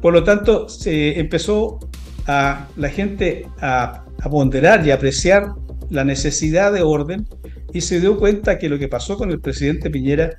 Por 0.00 0.12
lo 0.12 0.24
tanto, 0.24 0.68
se 0.68 1.18
empezó 1.20 1.78
a 2.26 2.66
la 2.76 2.88
gente 2.88 3.46
a, 3.60 4.04
ponderar 4.30 4.86
y 4.86 4.90
apreciar 4.90 5.48
la 5.88 6.04
necesidad 6.04 6.72
de 6.72 6.82
orden 6.82 7.26
y 7.72 7.80
se 7.80 8.00
dio 8.00 8.18
cuenta 8.18 8.58
que 8.58 8.68
lo 8.68 8.78
que 8.78 8.86
pasó 8.86 9.16
con 9.16 9.30
el 9.30 9.40
presidente 9.40 9.88
Piñera 9.88 10.38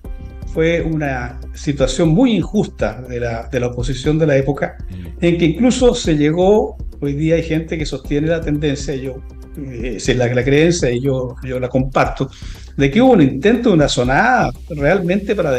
fue 0.53 0.81
una 0.81 1.39
situación 1.53 2.09
muy 2.09 2.35
injusta 2.35 3.01
de 3.01 3.19
la, 3.19 3.47
de 3.49 3.59
la 3.59 3.67
oposición 3.67 4.19
de 4.19 4.27
la 4.27 4.37
época, 4.37 4.77
mm. 4.89 5.25
en 5.25 5.37
que 5.37 5.45
incluso 5.45 5.95
se 5.95 6.17
llegó, 6.17 6.77
hoy 6.99 7.13
día 7.13 7.35
hay 7.35 7.43
gente 7.43 7.77
que 7.77 7.85
sostiene 7.85 8.27
la 8.27 8.41
tendencia, 8.41 8.95
yo 8.95 9.17
eh, 9.57 9.97
es 9.97 10.15
la, 10.15 10.27
la, 10.33 10.43
creencia 10.43 10.91
y 10.91 11.01
yo, 11.01 11.35
yo 11.43 11.59
la 11.59 11.69
comparto, 11.69 12.29
de 12.77 12.89
que 12.89 13.01
hubo 13.01 13.13
un 13.13 13.21
intento 13.21 13.69
de 13.69 13.75
una 13.75 13.87
zonada 13.87 14.51
realmente 14.69 15.35
para 15.35 15.51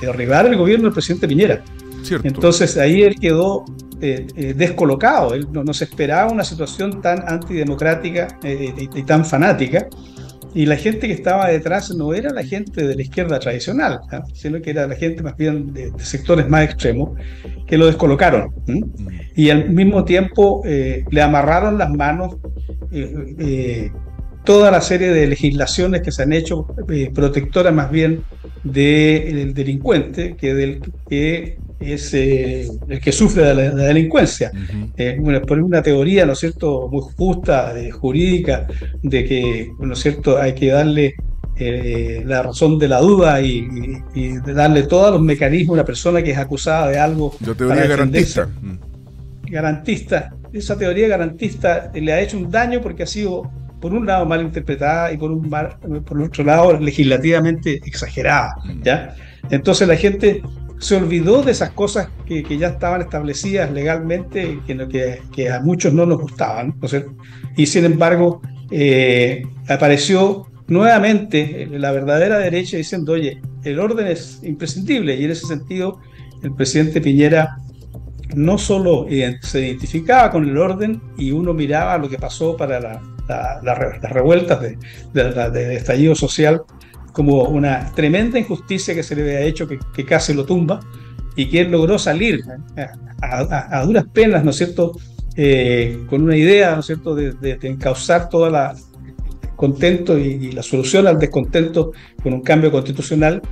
derribar 0.00 0.46
el 0.46 0.56
gobierno 0.56 0.84
del 0.84 0.92
presidente 0.92 1.28
Piñera. 1.28 1.62
Entonces 2.22 2.76
ahí 2.76 3.02
él 3.02 3.16
quedó 3.20 3.64
eh, 4.00 4.26
eh, 4.36 4.54
descolocado, 4.56 5.34
él 5.34 5.48
no, 5.50 5.74
se 5.74 5.84
esperaba 5.84 6.30
una 6.30 6.44
situación 6.44 7.02
tan 7.02 7.24
antidemocrática 7.26 8.38
y, 8.42 9.02
tan 9.02 9.24
fanática. 9.24 9.88
Y 10.54 10.66
la 10.66 10.76
gente 10.76 11.06
que 11.06 11.12
estaba 11.12 11.48
detrás 11.48 11.94
no 11.94 12.14
era 12.14 12.30
la 12.30 12.42
gente 12.42 12.86
de 12.86 12.94
la 12.94 13.02
izquierda 13.02 13.38
tradicional, 13.38 14.00
sino 14.32 14.60
que 14.60 14.70
era 14.70 14.86
la 14.86 14.96
gente 14.96 15.22
más 15.22 15.36
bien 15.36 15.72
de, 15.72 15.92
sectores 15.98 16.48
más 16.48 16.64
extremos 16.64 17.10
que 17.66 17.76
lo 17.76 17.86
descolocaron. 17.86 18.52
Mm. 18.66 18.82
Y 19.36 19.50
al 19.50 19.70
mismo 19.70 20.04
tiempo 20.04 20.62
le 20.64 21.22
amarraron 21.22 21.78
las 21.78 21.90
manos 21.90 22.36
eh, 22.90 23.34
eh, 23.38 23.92
toda 24.44 24.70
la 24.70 24.80
serie 24.80 25.10
de 25.10 25.26
legislaciones 25.26 26.00
que 26.00 26.10
se 26.10 26.22
han 26.22 26.32
hecho 26.32 26.66
eh, 26.88 27.10
protectoras 27.14 27.74
más 27.74 27.90
bien 27.90 28.22
del 28.64 29.52
delincuente 29.52 30.36
que 30.36 30.54
del 30.54 30.80
que 31.08 31.58
es 31.80 32.12
el 32.14 33.00
que 33.02 33.12
sufre 33.12 33.44
de 33.44 33.54
la, 33.54 33.70
delincuencia. 33.70 34.50
bueno, 35.20 35.42
por 35.42 35.60
una 35.60 35.82
teoría, 35.82 36.26
¿no 36.26 36.32
es 36.32 36.38
cierto?, 36.40 36.88
muy 36.90 37.02
justa, 37.16 37.74
jurídica, 37.92 38.66
de 39.02 39.24
que, 39.24 39.70
¿no 39.78 39.92
es 39.92 39.98
cierto?, 40.00 40.38
hay 40.38 40.54
que 40.54 40.68
darle 40.68 41.14
la 42.24 42.42
razón 42.42 42.78
de 42.78 42.88
la 42.88 43.00
duda 43.00 43.40
y, 43.40 43.66
darle 44.46 44.84
todos 44.84 45.12
los 45.12 45.20
mecanismos 45.20 45.70
a 45.70 45.74
una 45.74 45.84
persona 45.84 46.22
que 46.22 46.32
es 46.32 46.38
acusada 46.38 46.88
de 46.88 46.98
algo. 46.98 47.34
La 47.44 47.54
teoría 47.54 47.86
garantista. 47.86 48.48
Garantista 49.50 50.32
esa 50.52 50.76
teoría 50.76 51.08
garantista 51.08 51.90
le 51.94 52.12
ha 52.12 52.20
hecho 52.20 52.38
un 52.38 52.50
daño 52.50 52.80
porque 52.80 53.02
ha 53.02 53.06
sido, 53.06 53.50
por 53.80 53.92
un 53.92 54.06
lado, 54.06 54.26
mal 54.26 54.42
interpretada 54.42 55.12
y 55.12 55.16
por, 55.16 55.30
un 55.30 55.50
por 56.04 56.20
otro 56.20 56.44
lado, 56.44 56.78
legislativamente 56.78 57.80
exagerada. 57.84 58.56
Mm. 58.64 58.82
¿ya? 58.82 59.14
Entonces 59.50 59.86
la 59.88 59.96
gente 59.96 60.42
se 60.78 60.96
olvidó 60.96 61.42
de 61.42 61.52
esas 61.52 61.70
cosas 61.70 62.08
que, 62.26 62.42
ya 62.56 62.68
estaban 62.68 63.00
establecidas 63.00 63.70
legalmente, 63.72 64.60
que, 64.66 65.20
que, 65.34 65.50
a 65.50 65.60
muchos 65.60 65.92
no 65.92 66.06
nos 66.06 66.20
gustaban. 66.20 66.74
Y 67.56 67.66
sin 67.66 67.84
embargo, 67.84 68.40
eh, 68.70 69.42
apareció 69.68 70.46
nuevamente 70.68 71.66
la 71.70 71.90
verdadera 71.92 72.38
derecha 72.38 72.76
diciendo, 72.76 73.12
oye, 73.12 73.40
el 73.64 73.80
orden 73.80 74.06
es 74.06 74.40
imprescindible. 74.42 75.16
Y 75.16 75.24
en 75.24 75.30
ese 75.32 75.46
sentido, 75.46 76.00
el 76.42 76.54
presidente 76.54 77.00
Piñera 77.00 77.56
no 78.34 78.58
solo 78.58 79.06
se 79.40 79.60
identificaba 79.66 80.30
con 80.30 80.48
el 80.48 80.56
orden 80.56 81.00
y 81.16 81.32
uno 81.32 81.54
miraba 81.54 81.98
lo 81.98 82.08
que 82.08 82.18
pasó 82.18 82.56
para 82.56 82.78
las 82.78 84.12
revueltas 84.12 84.60
de, 84.60 84.78
de, 85.12 85.74
estallido 85.76 86.14
social 86.14 86.62
como 87.18 87.42
una 87.46 87.90
tremenda 87.96 88.38
injusticia 88.38 88.94
que 88.94 89.02
se 89.02 89.16
le 89.16 89.22
había 89.22 89.40
hecho 89.40 89.66
que, 89.66 90.04
casi 90.04 90.34
lo 90.34 90.44
tumba 90.44 90.78
y 91.34 91.48
que 91.48 91.62
él 91.62 91.68
logró 91.72 91.98
salir 91.98 92.44
eh, 92.76 92.86
a, 93.22 93.82
duras 93.84 94.04
penas, 94.12 94.44
¿no 94.44 94.50
es 94.50 94.56
cierto?, 94.56 94.92
eh, 95.34 96.04
con 96.08 96.22
una 96.22 96.36
idea, 96.36 96.74
¿no 96.74 96.78
es 96.78 96.86
cierto?, 96.86 97.16
de, 97.16 97.58
encauzar 97.62 98.28
toda 98.28 98.50
la 98.50 98.76
contento 99.56 100.16
y, 100.16 100.52
la 100.52 100.62
solución 100.62 101.08
al 101.08 101.18
descontento 101.18 101.90
con 102.22 102.34
un 102.34 102.40
cambio 102.42 102.70
constitucional 102.70 103.42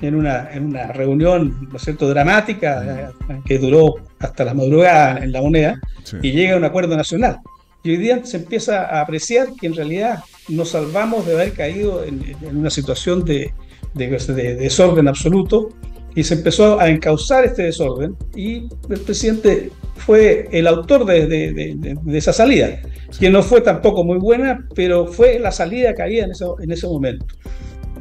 en 0.00 0.14
una, 0.14 0.50
en 0.50 0.64
una 0.64 0.86
reunión, 0.86 1.68
¿no 1.70 1.76
es 1.76 1.82
cierto?, 1.82 2.08
dramática, 2.08 3.12
eh, 3.28 3.40
que 3.44 3.58
duró 3.58 3.96
hasta 4.18 4.46
la 4.46 4.54
madrugada 4.54 5.22
en 5.22 5.30
la 5.30 5.42
moneda, 5.42 5.78
y 6.22 6.32
llega 6.32 6.54
a 6.54 6.56
un 6.56 6.64
acuerdo 6.64 6.96
nacional. 6.96 7.40
Y 7.82 7.90
hoy 7.90 7.96
día 7.98 8.24
se 8.24 8.38
empieza 8.38 8.86
a 8.86 9.02
apreciar 9.02 9.48
que 9.60 9.66
en 9.66 9.74
realidad 9.74 10.20
nos 10.50 10.70
salvamos 10.70 11.26
de 11.26 11.34
haber 11.34 11.52
caído 11.52 12.04
en, 12.04 12.22
una 12.52 12.70
situación 12.70 13.24
de, 13.24 13.52
de, 13.94 14.56
desorden 14.56 15.08
absoluto 15.08 15.70
y 16.14 16.24
se 16.24 16.34
empezó 16.34 16.80
a 16.80 16.88
encauzar 16.88 17.44
este 17.44 17.62
desorden 17.64 18.16
y 18.34 18.68
el 18.88 19.00
presidente 19.04 19.70
fue 19.96 20.48
el 20.50 20.66
autor 20.66 21.04
de, 21.04 21.96
esa 22.12 22.32
salida, 22.32 22.80
que 23.18 23.30
no 23.30 23.42
fue 23.42 23.60
tampoco 23.60 24.02
muy 24.02 24.18
buena, 24.18 24.66
pero 24.74 25.06
fue 25.06 25.38
la 25.38 25.52
salida 25.52 25.94
que 25.94 26.02
había 26.02 26.24
en 26.24 26.32
ese, 26.32 26.44
en 26.60 26.72
ese 26.72 26.86
momento. 26.86 27.26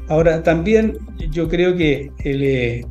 Ahora, 0.08 0.41
también 0.41 0.97
yo 1.30 1.47
creo 1.47 1.76
que 1.76 2.12
eh, 2.24 2.84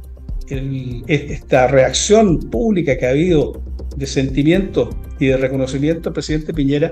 esta 1.09 1.67
reacción 1.67 2.39
pública 2.39 2.97
que 2.97 3.07
ha 3.07 3.11
habido 3.11 3.61
de 3.97 4.07
sentimiento 4.07 4.91
y 5.19 5.27
de 5.27 5.37
reconocimiento 5.37 6.11
al 6.11 6.13
presidente 6.13 6.55
Piñera, 6.55 6.91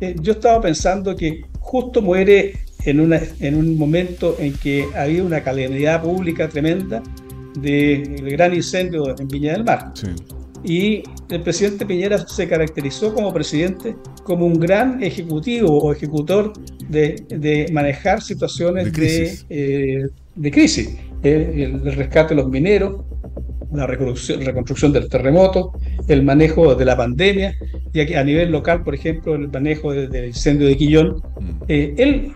eh, 0.00 0.14
yo 0.20 0.32
estaba 0.32 0.60
pensando 0.62 1.14
que 1.14 1.44
justo 1.64 2.02
muere 2.02 2.52
en, 2.84 3.00
una, 3.00 3.20
en 3.40 3.56
un 3.56 3.78
momento 3.78 4.36
en 4.38 4.52
que 4.52 4.86
había 4.94 5.24
una 5.24 5.42
calamidad 5.42 6.02
pública 6.02 6.48
tremenda 6.48 7.02
del 7.58 8.30
gran 8.30 8.54
incendio 8.54 9.18
en 9.18 9.28
Viña 9.28 9.52
del 9.52 9.64
Mar. 9.64 9.92
Y 10.62 11.02
el 11.30 11.42
presidente 11.42 11.84
Piñera 11.84 12.26
se 12.26 12.48
caracterizó 12.48 13.12
como 13.14 13.32
presidente 13.32 13.96
como 14.22 14.46
un 14.46 14.58
gran 14.58 15.02
ejecutivo 15.02 15.78
o 15.78 15.92
ejecutor 15.92 16.52
de, 16.88 17.68
manejar 17.72 18.22
situaciones 18.22 18.86
de 18.86 18.92
crisis, 18.92 19.46
de, 19.48 20.10
eh, 20.42 20.50
crisis. 20.50 20.96
El, 21.22 21.82
rescate 21.96 22.34
de 22.34 22.42
los 22.42 22.50
mineros, 22.50 23.02
la 23.74 23.86
reconstrucción, 23.86 24.44
reconstrucción 24.44 24.92
del 24.92 25.08
terremoto, 25.08 25.72
el 26.08 26.22
manejo 26.22 26.74
de 26.74 26.84
la 26.84 26.96
pandemia, 26.96 27.56
y 27.92 28.00
aquí 28.00 28.14
a 28.14 28.24
nivel 28.24 28.50
local, 28.50 28.82
por 28.82 28.94
ejemplo, 28.94 29.34
el 29.34 29.48
manejo 29.48 29.92
del 29.92 30.26
incendio 30.26 30.66
de 30.66 30.76
Quillón. 30.76 31.22
Mm. 31.40 31.50
Eh, 31.68 31.94
él 31.98 32.32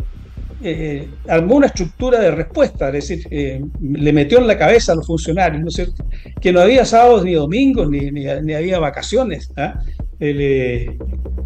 eh, 0.61 1.09
armó 1.29 1.55
una 1.55 1.69
estructura 1.69 2.19
de 2.19 2.33
respuesta, 2.33 2.89
es 2.89 2.95
decir, 2.95 3.29
eh, 3.31 3.63
le 3.81 4.13
metió 4.13 4.39
en 4.39 4.49
la 4.49 4.59
cabeza 4.59 4.91
a 4.91 4.97
los 4.97 5.07
funcionarios, 5.07 5.63
¿no 5.63 5.69
es 5.69 5.75
cierto? 5.75 6.05
Que 6.41 6.53
no 6.53 6.61
había 6.61 6.85
sábados 6.85 7.25
ni 7.25 7.35
domingos, 7.35 7.89
ni, 7.89 8.11
ni, 8.11 8.55
había 8.55 8.81
vacaciones. 8.81 9.53
¿ah? 9.57 9.81
Eh, 10.19 10.99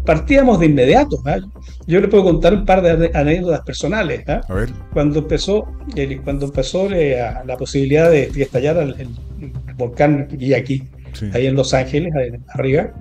partíamos 0.03 0.59
de 0.59 0.65
inmediato. 0.65 1.21
¿ah? 1.27 1.37
Yo 1.85 2.01
le 2.01 2.07
puedo 2.07 2.23
contar 2.23 2.55
un 2.55 2.65
par 2.65 2.81
de 2.81 3.11
anécdotas 3.13 3.61
personales. 3.61 4.27
¿ah? 4.27 4.41
Cuando 4.93 5.19
empezó, 5.19 5.67
cuando 6.23 6.47
empezó 6.47 6.89
la 6.89 7.55
posibilidad 7.57 8.09
de, 8.09 8.31
estallar 8.35 8.77
el, 8.77 9.09
volcán 9.77 10.27
Guiyaquí, 10.31 10.83
ahí 11.33 11.47
en 11.47 11.55
Los 11.55 11.73
Ángeles, 11.73 12.13
arriba, 12.53 12.93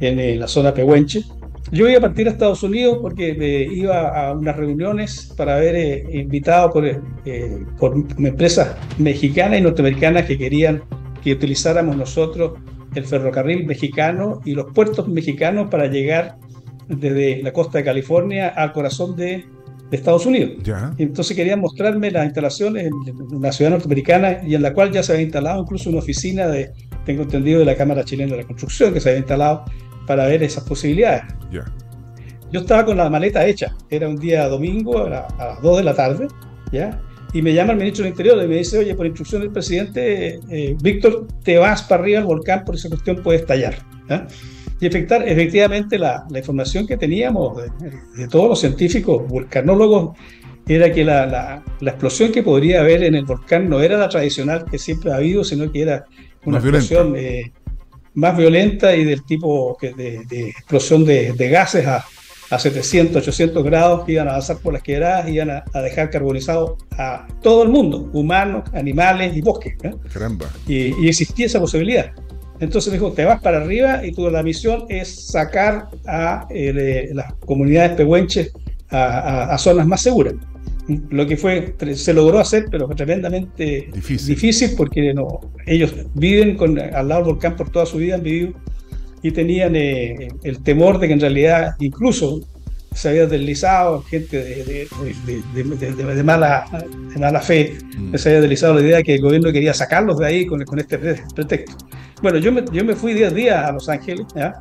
en 0.00 0.40
la 0.40 0.48
zona 0.48 0.72
Pehuenche, 0.72 1.22
yo 1.72 1.88
iba 1.88 1.98
a 1.98 2.00
partir 2.00 2.26
a 2.26 2.32
Estados 2.32 2.62
Unidos 2.64 2.98
porque 3.00 3.30
eh, 3.30 3.68
iba 3.72 4.08
a 4.08 4.32
unas 4.32 4.56
reuniones 4.56 5.32
para 5.36 5.56
haber 5.56 5.76
eh, 5.76 6.04
invitado 6.12 6.70
por, 6.72 6.84
eh, 6.84 7.64
por 7.78 7.94
empresas 8.18 8.76
mexicanas 8.98 9.60
y 9.60 9.62
norteamericanas 9.62 10.24
que 10.24 10.36
querían 10.36 10.82
que 11.22 11.32
utilizáramos 11.32 11.96
nosotros 11.96 12.58
el 12.94 13.04
ferrocarril 13.04 13.66
mexicano 13.66 14.40
y 14.44 14.54
los 14.54 14.72
puertos 14.72 15.06
mexicanos 15.06 15.68
para 15.70 15.86
llegar 15.86 16.38
desde 16.88 17.40
la 17.40 17.52
costa 17.52 17.78
de 17.78 17.84
California 17.84 18.48
al 18.48 18.72
corazón 18.72 19.14
de, 19.14 19.44
Estados 19.90 20.26
Unidos. 20.26 20.52
Entonces 20.98 21.36
querían 21.36 21.60
mostrarme 21.60 22.10
las 22.10 22.24
instalaciones 22.24 22.86
en, 22.86 22.92
una 23.34 23.52
ciudad 23.52 23.72
norteamericana 23.72 24.40
y 24.46 24.54
en 24.54 24.62
la 24.62 24.72
cual 24.72 24.92
ya 24.92 25.02
se 25.02 25.12
había 25.12 25.24
instalado 25.24 25.62
incluso 25.62 25.90
una 25.90 25.98
oficina 25.98 26.46
de, 26.46 26.72
tengo 27.04 27.22
entendido, 27.22 27.58
de 27.60 27.64
la 27.64 27.76
Cámara 27.76 28.04
Chilena 28.04 28.32
de 28.32 28.42
la 28.42 28.46
Construcción 28.46 28.92
que 28.92 29.00
se 29.00 29.10
había 29.10 29.18
instalado 29.18 29.64
para 30.06 30.26
ver 30.26 30.42
esas 30.42 30.64
posibilidades. 30.64 31.22
Yo 32.52 32.60
estaba 32.60 32.84
con 32.84 32.96
la 32.96 33.08
maleta 33.08 33.46
hecha, 33.46 33.76
era 33.90 34.08
un 34.08 34.16
día 34.16 34.48
domingo 34.48 34.98
a, 34.98 35.08
las 35.08 35.62
2 35.62 35.78
de 35.78 35.84
la 35.84 35.94
tarde, 35.94 36.28
¿ya? 36.72 37.00
y 37.32 37.42
me 37.42 37.54
llama 37.54 37.72
el 37.72 37.78
ministro 37.78 38.02
del 38.02 38.10
Interior 38.10 38.42
y 38.42 38.48
me 38.48 38.56
dice, 38.56 38.78
oye, 38.78 38.94
por 38.94 39.06
instrucción 39.06 39.42
del 39.42 39.52
presidente, 39.52 40.40
eh, 40.50 40.76
Víctor, 40.82 41.28
te 41.44 41.58
vas 41.58 41.82
para 41.82 42.02
arriba 42.02 42.18
al 42.18 42.24
volcán, 42.24 42.64
por 42.64 42.74
esa 42.74 42.88
cuestión 42.88 43.22
puede 43.22 43.38
estallar. 43.38 43.76
Y 44.80 44.86
efectar, 44.86 45.28
efectivamente 45.28 45.98
la, 45.98 46.24
la, 46.30 46.38
información 46.38 46.86
que 46.86 46.96
teníamos 46.96 47.62
de, 48.16 48.28
todos 48.28 48.48
los 48.48 48.60
científicos 48.60 49.28
vulcanólogos 49.28 50.16
era 50.66 50.92
que 50.92 51.04
la, 51.04 51.26
la, 51.26 51.62
la, 51.80 51.90
explosión 51.90 52.32
que 52.32 52.42
podría 52.42 52.80
haber 52.80 53.02
en 53.02 53.14
el 53.14 53.24
volcán 53.24 53.68
no 53.68 53.80
era 53.80 53.98
la 53.98 54.08
tradicional 54.08 54.64
que 54.70 54.78
siempre 54.78 55.12
ha 55.12 55.16
habido, 55.16 55.44
sino 55.44 55.70
que 55.70 55.82
era 55.82 56.06
una 56.44 56.58
explosión 56.58 57.14
eh, 57.16 57.52
más 58.14 58.36
violenta 58.36 58.94
y 58.94 59.04
del 59.04 59.24
tipo 59.24 59.76
que 59.78 59.92
de, 59.92 60.48
explosión 60.48 61.04
de, 61.04 61.32
gases 61.50 61.86
a, 61.86 62.04
a, 62.50 62.58
700, 62.58 63.16
800 63.16 63.64
grados 63.64 64.04
que 64.04 64.12
iban 64.12 64.28
a 64.28 64.32
avanzar 64.32 64.58
por 64.58 64.72
las 64.72 64.82
quebradas 64.82 65.28
y 65.28 65.32
iban 65.32 65.50
a, 65.50 65.82
dejar 65.82 66.10
carbonizado 66.10 66.76
a 66.96 67.26
todo 67.42 67.62
el 67.62 67.68
mundo, 67.68 68.08
humanos, 68.12 68.64
animales 68.72 69.36
y 69.36 69.40
bosques. 69.40 69.74
Caramba. 70.12 70.46
Y, 70.66 71.08
existía 71.08 71.46
esa 71.46 71.60
posibilidad. 71.60 72.12
Entonces 72.60 72.92
me 72.92 72.98
dijo, 72.98 73.12
te 73.12 73.24
vas 73.24 73.40
para 73.40 73.58
arriba 73.58 74.04
y 74.04 74.12
tu 74.12 74.30
la 74.30 74.42
misión 74.42 74.84
es 74.88 75.28
sacar 75.28 75.88
a 76.06 76.46
eh, 76.50 77.08
las 77.12 77.32
comunidades 77.34 77.92
pehuenches 77.92 78.52
a, 78.90 79.56
zonas 79.58 79.86
más 79.86 80.02
seguras 80.02 80.34
lo 81.10 81.26
que 81.26 81.36
fue, 81.36 81.74
se 81.94 82.12
logró 82.12 82.40
hacer, 82.40 82.66
pero 82.70 82.86
fue 82.86 82.96
tremendamente 82.96 83.90
difícil, 83.92 84.70
porque 84.76 85.14
no, 85.14 85.40
ellos 85.66 85.94
viven 86.14 86.56
con, 86.56 86.78
al 86.78 87.08
lado 87.08 87.22
del 87.22 87.34
volcán 87.34 87.54
por 87.54 87.70
toda 87.70 87.86
su 87.86 87.98
vida, 87.98 88.16
han 88.16 88.22
vivido 88.22 88.54
y 89.22 89.30
tenían 89.30 89.76
eh, 89.76 90.28
el 90.42 90.62
temor 90.62 90.98
de 90.98 91.08
que 91.08 91.12
en 91.12 91.20
realidad 91.20 91.74
incluso 91.78 92.40
se 92.92 93.08
había 93.08 93.26
deslizado 93.26 94.02
gente 94.02 94.42
de, 94.42 94.88
de, 95.54 96.22
mala, 96.22 96.66
mala 97.18 97.40
fe, 97.40 97.78
mm. 97.96 98.16
se 98.16 98.30
había 98.30 98.40
deslizado 98.40 98.74
la 98.74 98.80
idea 98.80 98.96
de 98.98 99.04
que 99.04 99.14
el 99.14 99.22
gobierno 99.22 99.52
quería 99.52 99.72
sacarlos 99.74 100.18
de 100.18 100.26
ahí 100.26 100.46
con, 100.46 100.62
con 100.64 100.78
este 100.78 100.98
pretexto. 100.98 101.86
Bueno, 102.22 102.38
yo 102.38 102.52
me, 102.52 102.64
yo 102.72 102.84
me 102.84 102.94
fui 102.94 103.14
10 103.14 103.34
días 103.34 103.64
a 103.64 103.72
Los 103.72 103.88
Ángeles, 103.88 104.26
¿ya? 104.34 104.54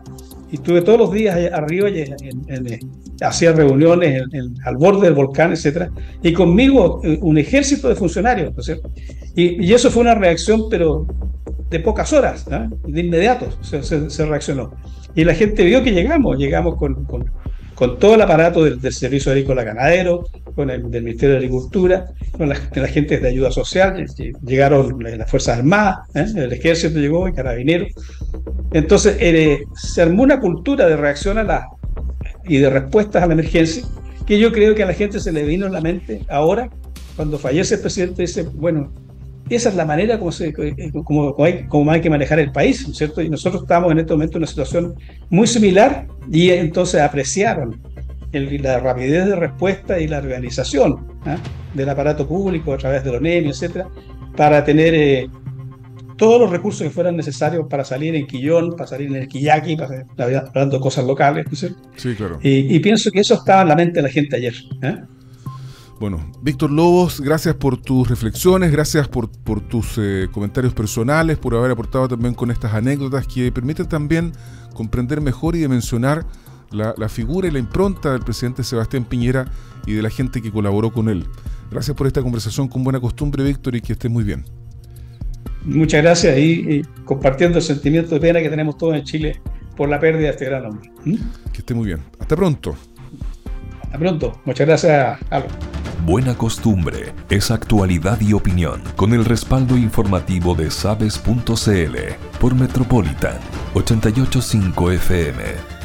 y 0.52 0.56
estuve 0.56 0.82
todos 0.82 1.00
los 1.00 1.12
días 1.12 1.38
arriba 1.54 1.90
y 1.90 2.00
eh, 2.00 2.80
hacía 3.22 3.52
reuniones 3.52 4.24
al 4.66 4.78
borde 4.78 5.08
del 5.08 5.14
volcán, 5.14 5.52
etcétera, 5.52 5.92
y 6.24 6.34
conmigo 6.34 7.02
eh, 7.04 7.20
un 7.22 7.38
ejército 7.38 7.90
de 7.90 7.96
funcionarios, 7.96 8.54
¿no 8.56 8.76
y, 9.36 9.66
y, 9.66 9.74
eso 9.74 9.92
fue 9.92 10.02
una 10.02 10.16
reacción, 10.16 10.64
pero 10.70 11.06
de 11.70 11.80
pocas 11.80 12.12
horas, 12.14 12.48
¿ah? 12.52 12.68
de 12.88 13.00
inmediato 13.00 13.48
se, 13.62 13.84
se, 13.84 14.26
reaccionó. 14.26 14.74
Y 15.16 15.24
la 15.24 15.34
gente 15.36 15.64
vio 15.64 15.84
que 15.84 15.92
llegamos, 15.92 16.38
llegamos 16.38 16.76
con, 16.76 17.06
con, 17.06 17.32
con 17.80 17.98
todo 17.98 18.16
el 18.16 18.22
aparato 18.22 18.66
del, 18.66 18.92
Servicio 18.92 19.32
Agrícola 19.32 19.64
Ganadero, 19.64 20.26
con 20.54 20.70
el 20.70 20.92
del 20.92 21.02
Ministerio 21.02 21.36
de 21.36 21.38
Agricultura, 21.38 22.08
con 22.38 22.50
la, 22.50 22.60
la 22.76 22.88
gente 22.90 23.18
de 23.18 23.26
ayuda 23.30 23.52
social, 23.52 24.06
llegaron 24.46 25.02
las 25.02 25.32
Fuerzas 25.32 25.60
Armadas, 25.60 26.00
¿eh? 26.14 26.26
el 26.36 26.52
Ejército 26.52 27.00
llegó, 27.00 27.26
el 27.26 27.34
Carabinero, 27.34 27.88
entonces, 28.74 29.16
eh, 29.22 29.64
se 29.76 30.02
armó 30.02 30.24
una 30.24 30.42
cultura 30.42 30.88
de 30.88 30.98
reacción 30.98 31.38
a 31.38 31.44
la 31.44 31.68
y 32.44 32.58
de 32.58 32.70
respuestas 32.70 33.24
a 33.24 33.28
la 33.28 33.34
emergencia 33.34 33.86
que 34.28 34.38
yo 34.38 34.52
creo 34.52 34.76
que 34.76 34.84
a 34.84 34.86
la 34.86 34.94
gente 34.94 35.22
se 35.22 35.32
le 35.32 35.44
vino 35.44 35.66
en 35.66 35.72
la 35.72 35.80
mente 35.80 36.26
ahora, 36.28 36.70
cuando 37.16 37.40
fallece 37.40 37.76
el 37.76 37.82
presidente, 37.82 38.24
dice, 38.24 38.44
bueno, 38.44 38.92
esa 39.56 39.70
es 39.70 39.76
la 39.76 39.86
manera 39.86 40.20
como, 40.20 40.32
se, 40.32 40.50
eh, 40.50 40.92
como, 41.04 41.36
hay, 41.44 41.66
como 41.68 41.92
hay 41.92 42.02
que 42.02 42.10
manejar 42.10 42.40
el 42.40 42.52
país, 42.52 42.86
¿no 42.86 42.92
es 42.92 42.98
cierto? 42.98 43.22
Y 43.22 43.30
nosotros 43.30 43.64
estamos 43.64 43.92
en 43.92 44.00
este 44.00 44.14
momento 44.14 44.38
en 44.38 44.44
una 44.44 44.48
situación 44.48 44.96
muy 45.30 45.48
similar 45.48 46.08
y 46.32 46.50
entonces 46.52 47.02
apreciaron 47.02 47.82
la 48.32 48.80
rapidez 48.80 49.26
de 49.26 49.36
respuesta 49.36 50.00
y 50.00 50.08
la 50.08 50.20
organización 50.20 51.08
¿ah? 51.26 51.38
del 51.74 51.90
aparato 51.90 52.28
público 52.28 52.74
a 52.74 52.78
través 52.78 53.04
de 53.04 53.12
los 53.12 53.22
NEMI, 53.22 53.50
etcétera, 53.50 53.88
para 54.36 54.64
tener 54.64 54.94
eh, 54.94 55.30
todos 56.16 56.40
los 56.40 56.52
recursos 56.52 56.84
que 56.84 56.90
fueran 56.92 57.16
necesarios 57.16 57.66
para 57.70 57.84
salir 57.84 58.14
en 58.14 58.28
Quillón, 58.28 58.76
para 58.76 58.88
salir 58.88 59.08
en 59.08 59.16
el 59.16 59.28
Quillaki, 59.28 59.78
para, 59.78 60.06
hablando 60.18 60.78
de 60.78 60.82
cosas 60.82 61.06
locales. 61.06 61.46
Sí, 61.96 62.14
claro. 62.14 62.40
Y, 62.44 62.78
pienso 62.80 63.10
que 63.10 63.22
eso 63.22 63.36
estaba 63.36 63.64
en 63.64 63.70
la 63.70 63.76
mente 63.76 63.96
de 63.96 64.04
la 64.04 64.10
gente 64.10 64.36
ayer. 64.36 64.54
¿eh? 64.84 64.98
Bueno, 66.00 66.32
Víctor 66.42 66.72
Lobos, 66.72 67.20
gracias 67.20 67.56
por 67.56 67.76
tus 67.76 68.08
reflexiones, 68.08 68.72
gracias 68.72 69.10
por, 69.10 69.30
por 69.30 69.60
tus 69.60 69.98
eh, 69.98 70.30
comentarios 70.32 70.74
personales, 70.74 71.38
por 71.38 71.54
haber 71.56 71.72
aportado 71.72 72.08
también 72.08 72.34
con 72.34 72.52
estas 72.52 72.74
anécdotas 72.74 73.28
que 73.28 73.52
permiten 73.52 73.86
también 73.86 74.32
comprender 74.74 75.20
mejor 75.20 75.58
y 75.58 75.60
dimensionar 75.60 76.26
la, 76.72 76.94
la 76.98 77.10
figura 77.10 77.50
y 77.50 77.52
la 77.52 77.60
impronta 77.60 78.14
del 78.14 78.22
presidente 78.22 78.64
Sebastián 78.64 79.04
Piñera 79.04 79.52
y 79.86 79.94
de 79.94 80.02
la 80.02 80.10
gente 80.10 80.42
que 80.42 80.52
colaboró 80.52 80.94
con 80.94 81.10
él. 81.10 81.26
Gracias 81.70 81.98
por 81.98 82.08
esta 82.08 82.22
conversación 82.22 82.70
con 82.70 82.84
buena 82.84 83.02
costumbre, 83.02 83.44
Víctor, 83.44 83.76
y 83.76 83.82
que 83.82 83.92
estés 83.94 84.10
muy 84.10 84.24
bien. 84.24 84.46
Muchas 85.66 86.02
gracias 86.02 86.38
y, 86.38 86.82
compartiendo 87.04 87.58
el 87.58 87.64
sentimiento 87.64 88.16
de 88.16 88.22
pena 88.22 88.40
que 88.40 88.50
tenemos 88.50 88.78
todos 88.78 88.96
en 88.96 89.04
Chile 89.04 89.42
por 89.76 89.90
la 89.90 90.00
pérdida 90.00 90.28
de 90.28 90.30
este 90.30 90.46
gran 90.46 90.66
hombre. 90.66 90.90
¿Mm? 91.04 91.16
Que 91.52 91.58
esté 91.58 91.74
muy 91.74 91.88
bien. 91.88 92.00
Hasta 92.20 92.38
pronto. 92.38 92.76
Hasta 93.84 93.98
pronto. 93.98 94.42
Muchas 94.46 94.66
gracias, 94.66 95.20
Aldo. 95.30 95.79
Buena 96.06 96.36
Costumbre 96.36 97.14
es 97.30 97.52
actualidad 97.52 98.20
y 98.22 98.34
opinión 98.34 98.82
con 98.96 99.14
el 99.14 99.26
respaldo 99.26 99.78
informativo 99.78 100.56
de 100.56 100.72
sabes.cl 100.72 101.98
por 102.40 102.56
Metropolitan 102.56 103.38
885 103.74 104.92
FM 104.92 105.79